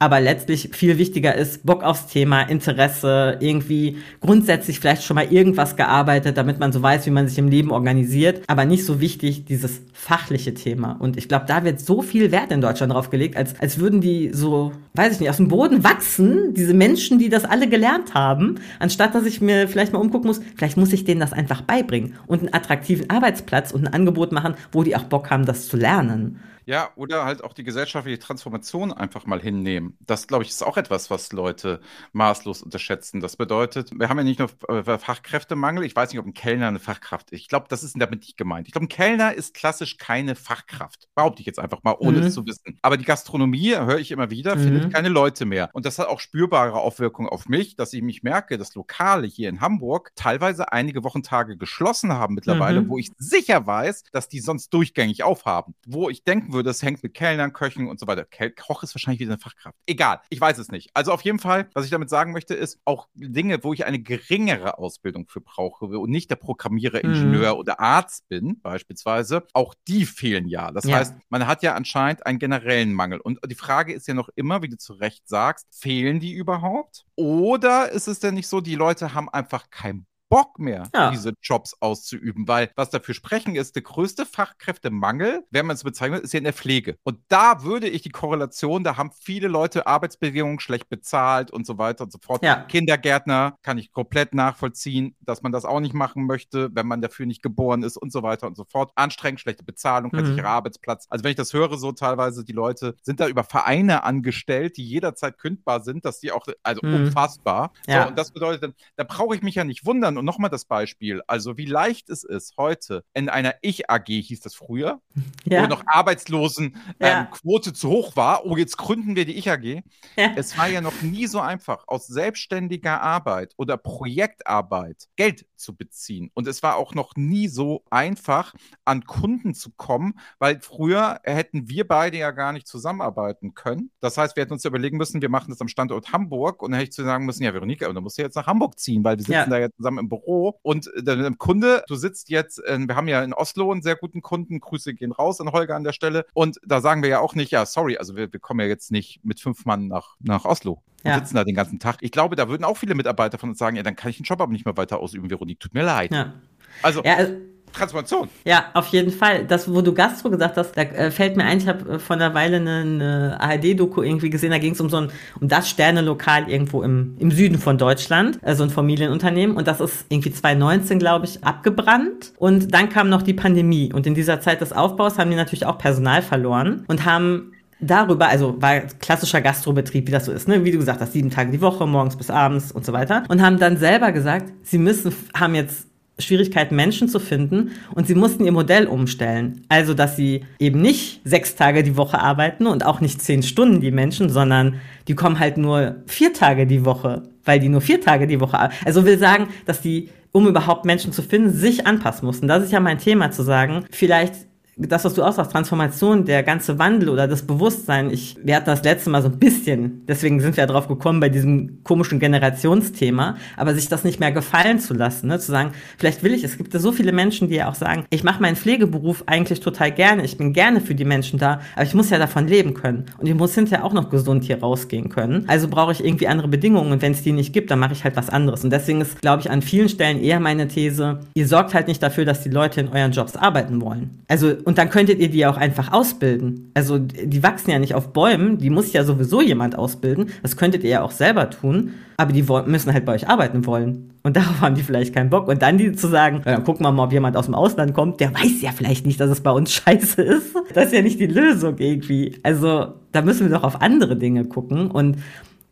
aber 0.00 0.20
letztlich 0.20 0.70
viel 0.72 0.96
wichtiger 0.96 1.34
ist, 1.34 1.66
Bock 1.66 1.82
aufs 1.82 2.06
Thema, 2.06 2.42
Interesse, 2.42 3.36
irgendwie 3.40 3.98
grundsätzlich 4.20 4.78
vielleicht 4.78 5.02
schon 5.02 5.16
mal 5.16 5.32
irgendwas 5.32 5.74
gearbeitet, 5.74 6.36
damit 6.36 6.60
man 6.60 6.72
so 6.72 6.80
weiß, 6.82 7.04
wie 7.06 7.10
man 7.10 7.26
sich 7.26 7.38
im 7.38 7.48
Leben 7.48 7.72
organisiert, 7.72 8.42
aber 8.46 8.64
nicht 8.64 8.84
so 8.84 9.00
wichtig 9.00 9.44
dieses 9.44 9.82
fachliche 9.92 10.54
Thema. 10.54 10.92
Und 10.92 11.16
ich 11.16 11.28
glaube, 11.28 11.46
da 11.48 11.64
wird 11.64 11.80
so 11.80 12.00
viel 12.02 12.30
Wert 12.30 12.52
in 12.52 12.60
Deutschland 12.60 12.92
drauf 12.92 13.10
gelegt, 13.10 13.36
als, 13.36 13.58
als 13.58 13.80
würden 13.80 14.00
die 14.00 14.30
so, 14.32 14.72
weiß 14.94 15.14
ich 15.14 15.20
nicht, 15.20 15.30
aus 15.30 15.38
dem 15.38 15.48
Boden 15.48 15.82
wachsen, 15.82 16.54
diese 16.54 16.74
Menschen, 16.74 17.18
die 17.18 17.28
das 17.28 17.44
alle 17.44 17.68
gelernt 17.68 18.14
haben, 18.14 18.60
anstatt 18.78 19.16
dass 19.16 19.26
ich 19.26 19.40
mir 19.40 19.66
vielleicht 19.66 19.92
mal 19.92 19.98
umgucken 19.98 20.28
muss, 20.28 20.40
vielleicht 20.56 20.76
muss 20.76 20.92
ich 20.92 21.04
denen 21.04 21.20
das 21.20 21.32
einfach 21.32 21.62
beibringen 21.62 22.14
und 22.28 22.40
einen 22.40 22.54
attraktiven 22.54 23.10
Arbeitsplatz 23.10 23.72
und 23.72 23.86
ein 23.86 23.92
Angebot 23.92 24.30
machen, 24.30 24.54
wo 24.70 24.84
die 24.84 24.94
auch 24.94 25.04
Bock 25.04 25.30
haben, 25.30 25.44
das 25.44 25.66
zu 25.66 25.76
lernen. 25.76 26.38
Ja, 26.68 26.90
oder 26.96 27.24
halt 27.24 27.42
auch 27.42 27.54
die 27.54 27.64
gesellschaftliche 27.64 28.18
Transformation 28.18 28.92
einfach 28.92 29.24
mal 29.24 29.40
hinnehmen. 29.40 29.96
Das, 30.00 30.26
glaube 30.26 30.44
ich, 30.44 30.50
ist 30.50 30.62
auch 30.62 30.76
etwas, 30.76 31.10
was 31.10 31.32
Leute 31.32 31.80
maßlos 32.12 32.60
unterschätzen. 32.60 33.20
Das 33.20 33.38
bedeutet, 33.38 33.90
wir 33.98 34.10
haben 34.10 34.18
ja 34.18 34.24
nicht 34.24 34.38
nur 34.38 34.50
äh, 34.68 34.98
Fachkräftemangel. 34.98 35.82
Ich 35.84 35.96
weiß 35.96 36.10
nicht, 36.10 36.20
ob 36.20 36.26
ein 36.26 36.34
Kellner 36.34 36.68
eine 36.68 36.78
Fachkraft 36.78 37.30
ist. 37.30 37.40
Ich 37.40 37.48
glaube, 37.48 37.68
das 37.70 37.82
ist 37.82 37.98
damit 37.98 38.20
nicht 38.20 38.36
gemeint. 38.36 38.68
Ich 38.68 38.72
glaube, 38.72 38.84
ein 38.84 38.90
Kellner 38.90 39.32
ist 39.32 39.54
klassisch 39.54 39.96
keine 39.96 40.34
Fachkraft. 40.34 41.08
Behaupte 41.14 41.40
ich 41.40 41.46
jetzt 41.46 41.58
einfach 41.58 41.82
mal, 41.84 41.96
ohne 42.00 42.18
mhm. 42.18 42.24
es 42.24 42.34
zu 42.34 42.44
wissen. 42.44 42.78
Aber 42.82 42.98
die 42.98 43.06
Gastronomie, 43.06 43.74
höre 43.74 43.98
ich 43.98 44.10
immer 44.10 44.28
wieder, 44.28 44.54
mhm. 44.54 44.60
findet 44.60 44.92
keine 44.92 45.08
Leute 45.08 45.46
mehr. 45.46 45.70
Und 45.72 45.86
das 45.86 45.98
hat 45.98 46.08
auch 46.08 46.20
spürbare 46.20 46.74
Auswirkungen 46.74 47.30
auf 47.30 47.48
mich, 47.48 47.76
dass 47.76 47.94
ich 47.94 48.02
mich 48.02 48.22
merke, 48.22 48.58
dass 48.58 48.74
Lokale 48.74 49.26
hier 49.26 49.48
in 49.48 49.62
Hamburg 49.62 50.12
teilweise 50.16 50.70
einige 50.70 51.02
Wochentage 51.02 51.56
geschlossen 51.56 52.12
haben 52.12 52.34
mittlerweile, 52.34 52.82
mhm. 52.82 52.90
wo 52.90 52.98
ich 52.98 53.10
sicher 53.16 53.66
weiß, 53.66 54.02
dass 54.12 54.28
die 54.28 54.40
sonst 54.40 54.68
durchgängig 54.74 55.22
aufhaben. 55.22 55.74
Wo 55.86 56.10
ich 56.10 56.24
denken 56.24 56.52
würde, 56.52 56.57
das 56.62 56.82
hängt 56.82 57.02
mit 57.02 57.14
Kellnern, 57.14 57.52
Köchen 57.52 57.88
und 57.88 57.98
so 57.98 58.06
weiter. 58.06 58.26
Koch 58.56 58.82
ist 58.82 58.94
wahrscheinlich 58.94 59.20
wieder 59.20 59.32
eine 59.32 59.40
Fachkraft. 59.40 59.76
Egal, 59.86 60.20
ich 60.30 60.40
weiß 60.40 60.58
es 60.58 60.70
nicht. 60.70 60.90
Also 60.94 61.12
auf 61.12 61.22
jeden 61.22 61.38
Fall, 61.38 61.68
was 61.74 61.84
ich 61.84 61.90
damit 61.90 62.10
sagen 62.10 62.32
möchte, 62.32 62.54
ist 62.54 62.80
auch 62.84 63.08
Dinge, 63.14 63.62
wo 63.62 63.72
ich 63.72 63.84
eine 63.84 64.00
geringere 64.00 64.78
Ausbildung 64.78 65.26
für 65.28 65.40
brauche 65.40 65.86
und 65.86 66.10
nicht 66.10 66.30
der 66.30 66.36
Programmierer, 66.36 66.98
mhm. 67.02 67.14
Ingenieur 67.14 67.54
mhm. 67.54 67.60
oder 67.60 67.80
Arzt 67.80 68.28
bin, 68.28 68.60
beispielsweise, 68.60 69.46
auch 69.52 69.74
die 69.86 70.06
fehlen 70.06 70.48
ja. 70.48 70.70
Das 70.70 70.84
ja. 70.84 70.96
heißt, 70.96 71.14
man 71.28 71.46
hat 71.46 71.62
ja 71.62 71.74
anscheinend 71.74 72.26
einen 72.26 72.38
generellen 72.38 72.92
Mangel. 72.92 73.20
Und 73.20 73.38
die 73.46 73.54
Frage 73.54 73.92
ist 73.92 74.08
ja 74.08 74.14
noch 74.14 74.28
immer, 74.34 74.62
wie 74.62 74.68
du 74.68 74.76
zu 74.76 74.92
Recht 74.94 75.28
sagst, 75.28 75.66
fehlen 75.70 76.20
die 76.20 76.32
überhaupt? 76.32 77.04
Oder 77.16 77.90
ist 77.90 78.08
es 78.08 78.20
denn 78.20 78.34
nicht 78.34 78.48
so, 78.48 78.60
die 78.60 78.74
Leute 78.74 79.14
haben 79.14 79.28
einfach 79.28 79.70
keinen 79.70 80.06
Bock 80.28 80.58
mehr, 80.58 80.88
ja. 80.94 81.10
diese 81.10 81.32
Jobs 81.42 81.74
auszuüben, 81.80 82.46
weil 82.48 82.70
was 82.76 82.90
dafür 82.90 83.14
sprechen 83.14 83.56
ist, 83.56 83.74
der 83.76 83.82
größte 83.82 84.26
Fachkräftemangel, 84.26 85.44
wenn 85.50 85.66
man 85.66 85.74
es 85.74 85.84
bezeichnet, 85.84 86.22
ist 86.22 86.32
ja 86.32 86.38
in 86.38 86.44
der 86.44 86.52
Pflege. 86.52 86.96
Und 87.02 87.18
da 87.28 87.62
würde 87.62 87.88
ich 87.88 88.02
die 88.02 88.10
Korrelation, 88.10 88.84
da 88.84 88.96
haben 88.96 89.10
viele 89.20 89.48
Leute 89.48 89.86
Arbeitsbedingungen 89.86 90.60
schlecht 90.60 90.88
bezahlt 90.88 91.50
und 91.50 91.66
so 91.66 91.78
weiter 91.78 92.04
und 92.04 92.12
so 92.12 92.18
fort. 92.22 92.42
Ja. 92.42 92.62
Kindergärtner 92.62 93.56
kann 93.62 93.78
ich 93.78 93.92
komplett 93.92 94.34
nachvollziehen, 94.34 95.16
dass 95.20 95.42
man 95.42 95.52
das 95.52 95.64
auch 95.64 95.80
nicht 95.80 95.94
machen 95.94 96.26
möchte, 96.26 96.70
wenn 96.74 96.86
man 96.86 97.00
dafür 97.00 97.26
nicht 97.26 97.42
geboren 97.42 97.82
ist 97.82 97.96
und 97.96 98.12
so 98.12 98.22
weiter 98.22 98.46
und 98.46 98.56
so 98.56 98.64
fort. 98.64 98.92
Anstrengend, 98.94 99.40
schlechte 99.40 99.64
Bezahlung, 99.64 100.10
kein 100.10 100.34
mhm. 100.34 100.44
Arbeitsplatz. 100.44 101.06
Also 101.08 101.24
wenn 101.24 101.30
ich 101.30 101.36
das 101.36 101.52
höre, 101.52 101.76
so 101.78 101.92
teilweise, 101.92 102.44
die 102.44 102.52
Leute 102.52 102.96
sind 103.02 103.20
da 103.20 103.28
über 103.28 103.44
Vereine 103.44 104.04
angestellt, 104.04 104.76
die 104.76 104.84
jederzeit 104.84 105.38
kündbar 105.38 105.82
sind, 105.82 106.04
dass 106.04 106.20
die 106.20 106.32
auch, 106.32 106.46
also 106.62 106.80
mhm. 106.84 106.94
unfassbar. 106.94 107.72
Ja. 107.86 108.02
So, 108.02 108.08
und 108.08 108.18
das 108.18 108.32
bedeutet, 108.32 108.74
da 108.96 109.04
brauche 109.04 109.34
ich 109.34 109.42
mich 109.42 109.54
ja 109.54 109.64
nicht 109.64 109.86
wundern, 109.86 110.17
und 110.18 110.24
nochmal 110.24 110.50
das 110.50 110.64
Beispiel, 110.64 111.22
also 111.26 111.56
wie 111.56 111.66
leicht 111.66 112.10
es 112.10 112.24
ist, 112.24 112.56
heute 112.56 113.04
in 113.14 113.28
einer 113.28 113.54
Ich-AG 113.62 114.06
hieß 114.06 114.40
das 114.40 114.54
früher, 114.54 115.00
ja. 115.44 115.62
wo 115.62 115.66
noch 115.66 115.84
Arbeitslosenquote 115.86 117.70
ähm, 117.70 117.74
zu 117.74 117.88
hoch 117.88 118.16
war, 118.16 118.44
oh, 118.44 118.56
jetzt 118.56 118.76
gründen 118.76 119.16
wir 119.16 119.24
die 119.24 119.36
Ich-AG. 119.36 119.82
Ja. 120.16 120.32
Es 120.34 120.58
war 120.58 120.68
ja 120.68 120.80
noch 120.80 121.02
nie 121.02 121.26
so 121.26 121.38
einfach, 121.38 121.84
aus 121.86 122.06
selbstständiger 122.06 123.00
Arbeit 123.00 123.54
oder 123.56 123.76
Projektarbeit 123.76 125.08
Geld 125.16 125.46
zu 125.54 125.76
beziehen. 125.76 126.30
Und 126.34 126.48
es 126.48 126.62
war 126.62 126.76
auch 126.76 126.94
noch 126.94 127.14
nie 127.14 127.46
so 127.48 127.84
einfach, 127.90 128.54
an 128.84 129.04
Kunden 129.04 129.54
zu 129.54 129.70
kommen, 129.76 130.18
weil 130.38 130.60
früher 130.60 131.20
hätten 131.24 131.68
wir 131.68 131.86
beide 131.86 132.18
ja 132.18 132.30
gar 132.32 132.52
nicht 132.52 132.66
zusammenarbeiten 132.66 133.54
können. 133.54 133.90
Das 134.00 134.16
heißt, 134.16 134.36
wir 134.36 134.42
hätten 134.42 134.54
uns 134.54 134.64
überlegen 134.64 134.96
müssen, 134.96 135.22
wir 135.22 135.28
machen 135.28 135.50
das 135.50 135.60
am 135.60 135.68
Standort 135.68 136.12
Hamburg 136.12 136.62
und 136.62 136.72
dann 136.72 136.78
hätte 136.78 136.90
ich 136.90 136.94
zu 136.94 137.04
sagen 137.04 137.26
müssen, 137.26 137.42
ja, 137.42 137.52
Veronika, 137.54 137.90
dann 137.92 138.02
musst 138.02 138.18
du 138.18 138.22
jetzt 138.22 138.34
nach 138.34 138.46
Hamburg 138.46 138.78
ziehen, 138.78 139.04
weil 139.04 139.16
wir 139.16 139.24
sitzen 139.24 139.32
ja. 139.32 139.46
da 139.46 139.58
ja 139.58 139.70
zusammen 139.70 139.98
im 139.98 140.07
Büro. 140.08 140.58
Und 140.62 140.92
äh, 140.94 141.02
der 141.02 141.30
Kunde, 141.38 141.84
du 141.88 141.96
sitzt 141.96 142.30
jetzt, 142.30 142.64
äh, 142.64 142.78
wir 142.78 142.96
haben 142.96 143.08
ja 143.08 143.22
in 143.22 143.32
Oslo 143.32 143.70
einen 143.70 143.82
sehr 143.82 143.96
guten 143.96 144.22
Kunden, 144.22 144.60
Grüße 144.60 144.94
gehen 144.94 145.12
raus 145.12 145.40
an 145.40 145.52
Holger 145.52 145.76
an 145.76 145.84
der 145.84 145.92
Stelle. 145.92 146.26
Und 146.34 146.58
da 146.64 146.80
sagen 146.80 147.02
wir 147.02 147.08
ja 147.08 147.20
auch 147.20 147.34
nicht, 147.34 147.50
ja, 147.50 147.66
sorry, 147.66 147.98
also 147.98 148.16
wir, 148.16 148.32
wir 148.32 148.40
kommen 148.40 148.60
ja 148.60 148.66
jetzt 148.66 148.90
nicht 148.90 149.24
mit 149.24 149.40
fünf 149.40 149.64
Mann 149.64 149.88
nach, 149.88 150.16
nach 150.20 150.44
Oslo 150.44 150.82
und 151.04 151.10
ja. 151.10 151.18
sitzen 151.18 151.36
da 151.36 151.44
den 151.44 151.54
ganzen 151.54 151.78
Tag. 151.78 151.98
Ich 152.00 152.10
glaube, 152.10 152.36
da 152.36 152.48
würden 152.48 152.64
auch 152.64 152.76
viele 152.76 152.94
Mitarbeiter 152.94 153.38
von 153.38 153.50
uns 153.50 153.58
sagen, 153.58 153.76
ja, 153.76 153.82
dann 153.82 153.96
kann 153.96 154.10
ich 154.10 154.16
den 154.16 154.24
Job 154.24 154.40
aber 154.40 154.52
nicht 154.52 154.64
mehr 154.64 154.76
weiter 154.76 155.00
ausüben, 155.00 155.30
Veronik, 155.30 155.60
tut 155.60 155.74
mir 155.74 155.84
leid. 155.84 156.12
Ja. 156.12 156.34
Also, 156.82 157.02
ja, 157.02 157.16
also 157.16 157.34
Transformation. 157.78 158.28
Ja, 158.44 158.66
auf 158.74 158.88
jeden 158.88 159.10
Fall. 159.10 159.44
Das, 159.44 159.72
wo 159.72 159.80
du 159.80 159.94
Gastro 159.94 160.30
gesagt 160.30 160.56
hast, 160.56 160.72
da 160.76 160.82
äh, 160.82 161.10
fällt 161.10 161.36
mir 161.36 161.44
ein, 161.44 161.58
ich 161.58 161.68
habe 161.68 161.94
äh, 161.94 161.98
vor 161.98 162.16
einer 162.16 162.34
Weile 162.34 162.56
eine, 162.56 163.36
ARD-Doku 163.40 164.02
irgendwie 164.02 164.30
gesehen, 164.30 164.50
da 164.50 164.58
ging 164.58 164.72
es 164.72 164.80
um 164.80 164.88
so 164.88 164.98
ein, 164.98 165.10
um 165.40 165.48
das 165.48 165.68
Sternelokal 165.68 166.50
irgendwo 166.50 166.82
im, 166.82 167.16
im 167.18 167.30
Süden 167.30 167.58
von 167.58 167.78
Deutschland, 167.78 168.38
also 168.42 168.64
ein 168.64 168.70
Familienunternehmen 168.70 169.56
und 169.56 169.66
das 169.66 169.80
ist 169.80 170.06
irgendwie 170.08 170.32
2019, 170.32 170.98
glaube 170.98 171.26
ich, 171.26 171.44
abgebrannt 171.44 172.32
und 172.38 172.74
dann 172.74 172.88
kam 172.88 173.08
noch 173.08 173.22
die 173.22 173.34
Pandemie 173.34 173.92
und 173.92 174.06
in 174.06 174.14
dieser 174.14 174.40
Zeit 174.40 174.60
des 174.60 174.72
Aufbaus 174.72 175.18
haben 175.18 175.30
die 175.30 175.36
natürlich 175.36 175.66
auch 175.66 175.78
Personal 175.78 176.22
verloren 176.22 176.84
und 176.88 177.04
haben 177.04 177.52
darüber, 177.80 178.28
also 178.28 178.60
war 178.60 178.80
klassischer 178.80 179.40
Gastrobetrieb, 179.40 180.06
wie 180.06 180.12
das 180.12 180.26
so 180.26 180.32
ist, 180.32 180.48
ne? 180.48 180.64
wie 180.64 180.72
du 180.72 180.78
gesagt 180.78 181.00
hast, 181.00 181.12
sieben 181.12 181.30
Tage 181.30 181.50
die 181.50 181.60
Woche, 181.60 181.86
morgens 181.86 182.16
bis 182.16 182.30
abends 182.30 182.72
und 182.72 182.84
so 182.84 182.92
weiter. 182.92 183.22
Und 183.28 183.42
haben 183.42 183.58
dann 183.58 183.76
selber 183.76 184.12
gesagt, 184.12 184.52
sie 184.62 184.78
müssen, 184.78 185.14
haben 185.34 185.54
jetzt 185.54 185.87
Schwierigkeiten, 186.18 186.74
Menschen 186.74 187.08
zu 187.08 187.20
finden 187.20 187.70
und 187.94 188.06
sie 188.06 188.14
mussten 188.14 188.44
ihr 188.44 188.52
Modell 188.52 188.86
umstellen. 188.86 189.62
Also, 189.68 189.94
dass 189.94 190.16
sie 190.16 190.44
eben 190.58 190.80
nicht 190.80 191.20
sechs 191.24 191.54
Tage 191.54 191.82
die 191.82 191.96
Woche 191.96 192.20
arbeiten 192.20 192.66
und 192.66 192.84
auch 192.84 193.00
nicht 193.00 193.22
zehn 193.22 193.42
Stunden 193.42 193.80
die 193.80 193.90
Menschen, 193.90 194.28
sondern 194.28 194.80
die 195.06 195.14
kommen 195.14 195.38
halt 195.38 195.56
nur 195.56 195.96
vier 196.06 196.32
Tage 196.32 196.66
die 196.66 196.84
Woche, 196.84 197.22
weil 197.44 197.60
die 197.60 197.68
nur 197.68 197.80
vier 197.80 198.00
Tage 198.00 198.26
die 198.26 198.40
Woche 198.40 198.58
arbeiten. 198.58 198.84
Also 198.84 199.04
will 199.04 199.18
sagen, 199.18 199.48
dass 199.64 199.80
die 199.80 200.10
um 200.32 200.46
überhaupt 200.46 200.84
Menschen 200.84 201.12
zu 201.12 201.22
finden, 201.22 201.50
sich 201.50 201.86
anpassen 201.86 202.26
mussten. 202.26 202.48
Das 202.48 202.62
ist 202.62 202.72
ja 202.72 202.80
mein 202.80 202.98
Thema 202.98 203.30
zu 203.30 203.42
sagen. 203.42 203.84
Vielleicht 203.90 204.34
das, 204.78 205.04
was 205.04 205.14
du 205.14 205.24
auch 205.24 205.32
sagst, 205.32 205.52
Transformation, 205.52 206.24
der 206.24 206.42
ganze 206.44 206.78
Wandel 206.78 207.08
oder 207.08 207.26
das 207.26 207.42
Bewusstsein, 207.42 208.10
ich, 208.10 208.36
wir 208.42 208.54
hatten 208.54 208.66
das 208.66 208.84
letzte 208.84 209.10
Mal 209.10 209.22
so 209.22 209.28
ein 209.28 209.38
bisschen, 209.38 210.02
deswegen 210.06 210.40
sind 210.40 210.56
wir 210.56 210.62
ja 210.62 210.66
drauf 210.66 210.86
gekommen 210.86 211.18
bei 211.18 211.28
diesem 211.28 211.82
komischen 211.82 212.20
Generationsthema, 212.20 213.36
aber 213.56 213.74
sich 213.74 213.88
das 213.88 214.04
nicht 214.04 214.20
mehr 214.20 214.30
gefallen 214.30 214.78
zu 214.78 214.94
lassen, 214.94 215.26
ne? 215.28 215.38
zu 215.40 215.50
sagen, 215.50 215.72
vielleicht 215.98 216.22
will 216.22 216.32
ich, 216.32 216.44
es 216.44 216.56
gibt 216.56 216.72
ja 216.72 216.80
so 216.80 216.92
viele 216.92 217.12
Menschen, 217.12 217.48
die 217.48 217.56
ja 217.56 217.68
auch 217.68 217.74
sagen, 217.74 218.04
ich 218.10 218.22
mache 218.22 218.40
meinen 218.40 218.54
Pflegeberuf 218.54 219.24
eigentlich 219.26 219.60
total 219.60 219.90
gerne, 219.90 220.24
ich 220.24 220.38
bin 220.38 220.52
gerne 220.52 220.80
für 220.80 220.94
die 220.94 221.04
Menschen 221.04 221.40
da, 221.40 221.60
aber 221.74 221.84
ich 221.84 221.94
muss 221.94 222.10
ja 222.10 222.18
davon 222.18 222.46
leben 222.46 222.74
können 222.74 223.06
und 223.18 223.26
ich 223.26 223.34
muss 223.34 223.54
hinterher 223.54 223.84
auch 223.84 223.92
noch 223.92 224.10
gesund 224.10 224.44
hier 224.44 224.60
rausgehen 224.60 225.08
können. 225.08 225.44
Also 225.48 225.66
brauche 225.66 225.90
ich 225.90 226.04
irgendwie 226.04 226.28
andere 226.28 226.46
Bedingungen 226.46 226.92
und 226.92 227.02
wenn 227.02 227.12
es 227.12 227.22
die 227.22 227.32
nicht 227.32 227.52
gibt, 227.52 227.72
dann 227.72 227.80
mache 227.80 227.94
ich 227.94 228.04
halt 228.04 228.14
was 228.14 228.30
anderes. 228.30 228.62
Und 228.62 228.70
deswegen 228.70 229.00
ist, 229.00 229.20
glaube 229.20 229.42
ich, 229.42 229.50
an 229.50 229.60
vielen 229.60 229.88
Stellen 229.88 230.22
eher 230.22 230.38
meine 230.38 230.68
These, 230.68 231.20
ihr 231.34 231.48
sorgt 231.48 231.74
halt 231.74 231.88
nicht 231.88 232.02
dafür, 232.02 232.24
dass 232.24 232.42
die 232.42 232.50
Leute 232.50 232.80
in 232.80 232.88
euren 232.88 233.10
Jobs 233.10 233.34
arbeiten 233.36 233.80
wollen. 233.80 234.22
Also 234.28 234.54
und 234.68 234.76
dann 234.76 234.90
könntet 234.90 235.18
ihr 235.18 235.30
die 235.30 235.46
auch 235.46 235.56
einfach 235.56 235.94
ausbilden. 235.94 236.72
Also 236.74 236.98
die 236.98 237.42
wachsen 237.42 237.70
ja 237.70 237.78
nicht 237.78 237.94
auf 237.94 238.12
Bäumen, 238.12 238.58
die 238.58 238.68
muss 238.68 238.92
ja 238.92 239.02
sowieso 239.02 239.40
jemand 239.40 239.78
ausbilden. 239.78 240.28
Das 240.42 240.58
könntet 240.58 240.84
ihr 240.84 240.90
ja 240.90 241.02
auch 241.02 241.10
selber 241.10 241.48
tun. 241.48 241.94
Aber 242.18 242.34
die 242.34 242.44
müssen 242.66 242.92
halt 242.92 243.06
bei 243.06 243.14
euch 243.14 243.30
arbeiten 243.30 243.64
wollen. 243.64 244.12
Und 244.24 244.36
darauf 244.36 244.60
haben 244.60 244.74
die 244.74 244.82
vielleicht 244.82 245.14
keinen 245.14 245.30
Bock. 245.30 245.48
Und 245.48 245.62
dann 245.62 245.78
die 245.78 245.92
zu 245.92 246.08
sagen, 246.08 246.42
dann 246.44 246.64
gucken 246.64 246.84
wir 246.84 246.92
mal, 246.92 247.04
ob 247.04 247.12
jemand 247.14 247.34
aus 247.38 247.46
dem 247.46 247.54
Ausland 247.54 247.94
kommt, 247.94 248.20
der 248.20 248.34
weiß 248.34 248.60
ja 248.60 248.70
vielleicht 248.72 249.06
nicht, 249.06 249.18
dass 249.18 249.30
es 249.30 249.40
bei 249.40 249.52
uns 249.52 249.72
scheiße 249.86 250.20
ist. 250.20 250.54
Das 250.74 250.88
ist 250.88 250.92
ja 250.92 251.00
nicht 251.00 251.18
die 251.18 251.28
Lösung 251.28 251.78
irgendwie. 251.78 252.38
Also 252.42 252.88
da 253.12 253.22
müssen 253.22 253.48
wir 253.48 253.56
doch 253.56 253.64
auf 253.64 253.80
andere 253.80 254.16
Dinge 254.16 254.44
gucken. 254.44 254.90
Und 254.90 255.16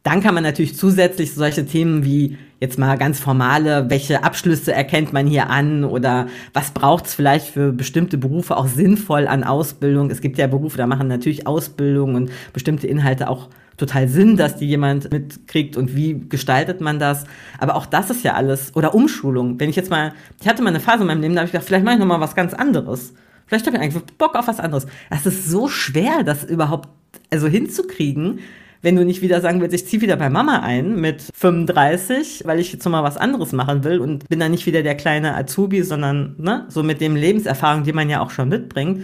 dann 0.04 0.22
kann 0.22 0.32
man 0.32 0.42
natürlich 0.42 0.74
zusätzlich 0.74 1.34
solche 1.34 1.66
Themen 1.66 2.02
wie 2.02 2.38
jetzt 2.60 2.78
mal 2.78 2.96
ganz 2.96 3.20
formale, 3.20 3.90
welche 3.90 4.24
Abschlüsse 4.24 4.72
erkennt 4.72 5.12
man 5.12 5.26
hier 5.26 5.50
an 5.50 5.84
oder 5.84 6.26
was 6.54 6.70
braucht 6.70 7.06
es 7.06 7.14
vielleicht 7.14 7.48
für 7.48 7.72
bestimmte 7.72 8.16
Berufe 8.16 8.56
auch 8.56 8.66
sinnvoll 8.66 9.26
an 9.26 9.44
Ausbildung. 9.44 10.10
Es 10.10 10.20
gibt 10.20 10.38
ja 10.38 10.46
Berufe, 10.46 10.78
da 10.78 10.86
machen 10.86 11.08
natürlich 11.08 11.46
Ausbildung 11.46 12.14
und 12.14 12.30
bestimmte 12.52 12.86
Inhalte 12.86 13.28
auch 13.28 13.48
total 13.76 14.08
Sinn, 14.08 14.38
dass 14.38 14.56
die 14.56 14.66
jemand 14.66 15.12
mitkriegt 15.12 15.76
und 15.76 15.94
wie 15.94 16.18
gestaltet 16.28 16.80
man 16.80 16.98
das. 16.98 17.24
Aber 17.58 17.76
auch 17.76 17.84
das 17.84 18.08
ist 18.08 18.24
ja 18.24 18.32
alles. 18.32 18.74
Oder 18.74 18.94
Umschulung. 18.94 19.60
Wenn 19.60 19.68
ich 19.68 19.76
jetzt 19.76 19.90
mal, 19.90 20.14
ich 20.40 20.48
hatte 20.48 20.62
mal 20.62 20.70
eine 20.70 20.80
Phase 20.80 21.02
in 21.02 21.08
meinem 21.08 21.20
Leben, 21.20 21.34
da 21.34 21.40
habe 21.40 21.46
ich 21.46 21.52
gedacht, 21.52 21.66
vielleicht 21.66 21.84
mache 21.84 21.94
ich 21.94 22.00
noch 22.00 22.06
mal 22.06 22.20
was 22.20 22.34
ganz 22.34 22.54
anderes. 22.54 23.12
Vielleicht 23.46 23.66
habe 23.66 23.76
ich 23.76 23.82
eigentlich 23.82 24.02
Bock 24.16 24.34
auf 24.34 24.48
was 24.48 24.60
anderes. 24.60 24.86
Das 25.10 25.26
ist 25.26 25.46
so 25.46 25.68
schwer, 25.68 26.22
das 26.24 26.44
überhaupt 26.44 26.88
also 27.30 27.48
hinzukriegen 27.48 28.40
wenn 28.82 28.96
du 28.96 29.04
nicht 29.04 29.22
wieder 29.22 29.40
sagen 29.40 29.60
willst, 29.60 29.74
ich 29.74 29.86
ziehe 29.86 30.02
wieder 30.02 30.16
bei 30.16 30.30
Mama 30.30 30.60
ein 30.60 31.00
mit 31.00 31.22
35, 31.34 32.42
weil 32.44 32.60
ich 32.60 32.72
jetzt 32.72 32.88
mal 32.88 33.02
was 33.02 33.16
anderes 33.16 33.52
machen 33.52 33.84
will 33.84 33.98
und 34.00 34.28
bin 34.28 34.40
dann 34.40 34.50
nicht 34.50 34.66
wieder 34.66 34.82
der 34.82 34.94
kleine 34.94 35.34
Azubi, 35.34 35.82
sondern 35.82 36.34
ne, 36.38 36.66
so 36.68 36.82
mit 36.82 37.00
dem 37.00 37.16
Lebenserfahrung, 37.16 37.84
die 37.84 37.92
man 37.92 38.10
ja 38.10 38.20
auch 38.20 38.30
schon 38.30 38.48
mitbringt. 38.48 39.02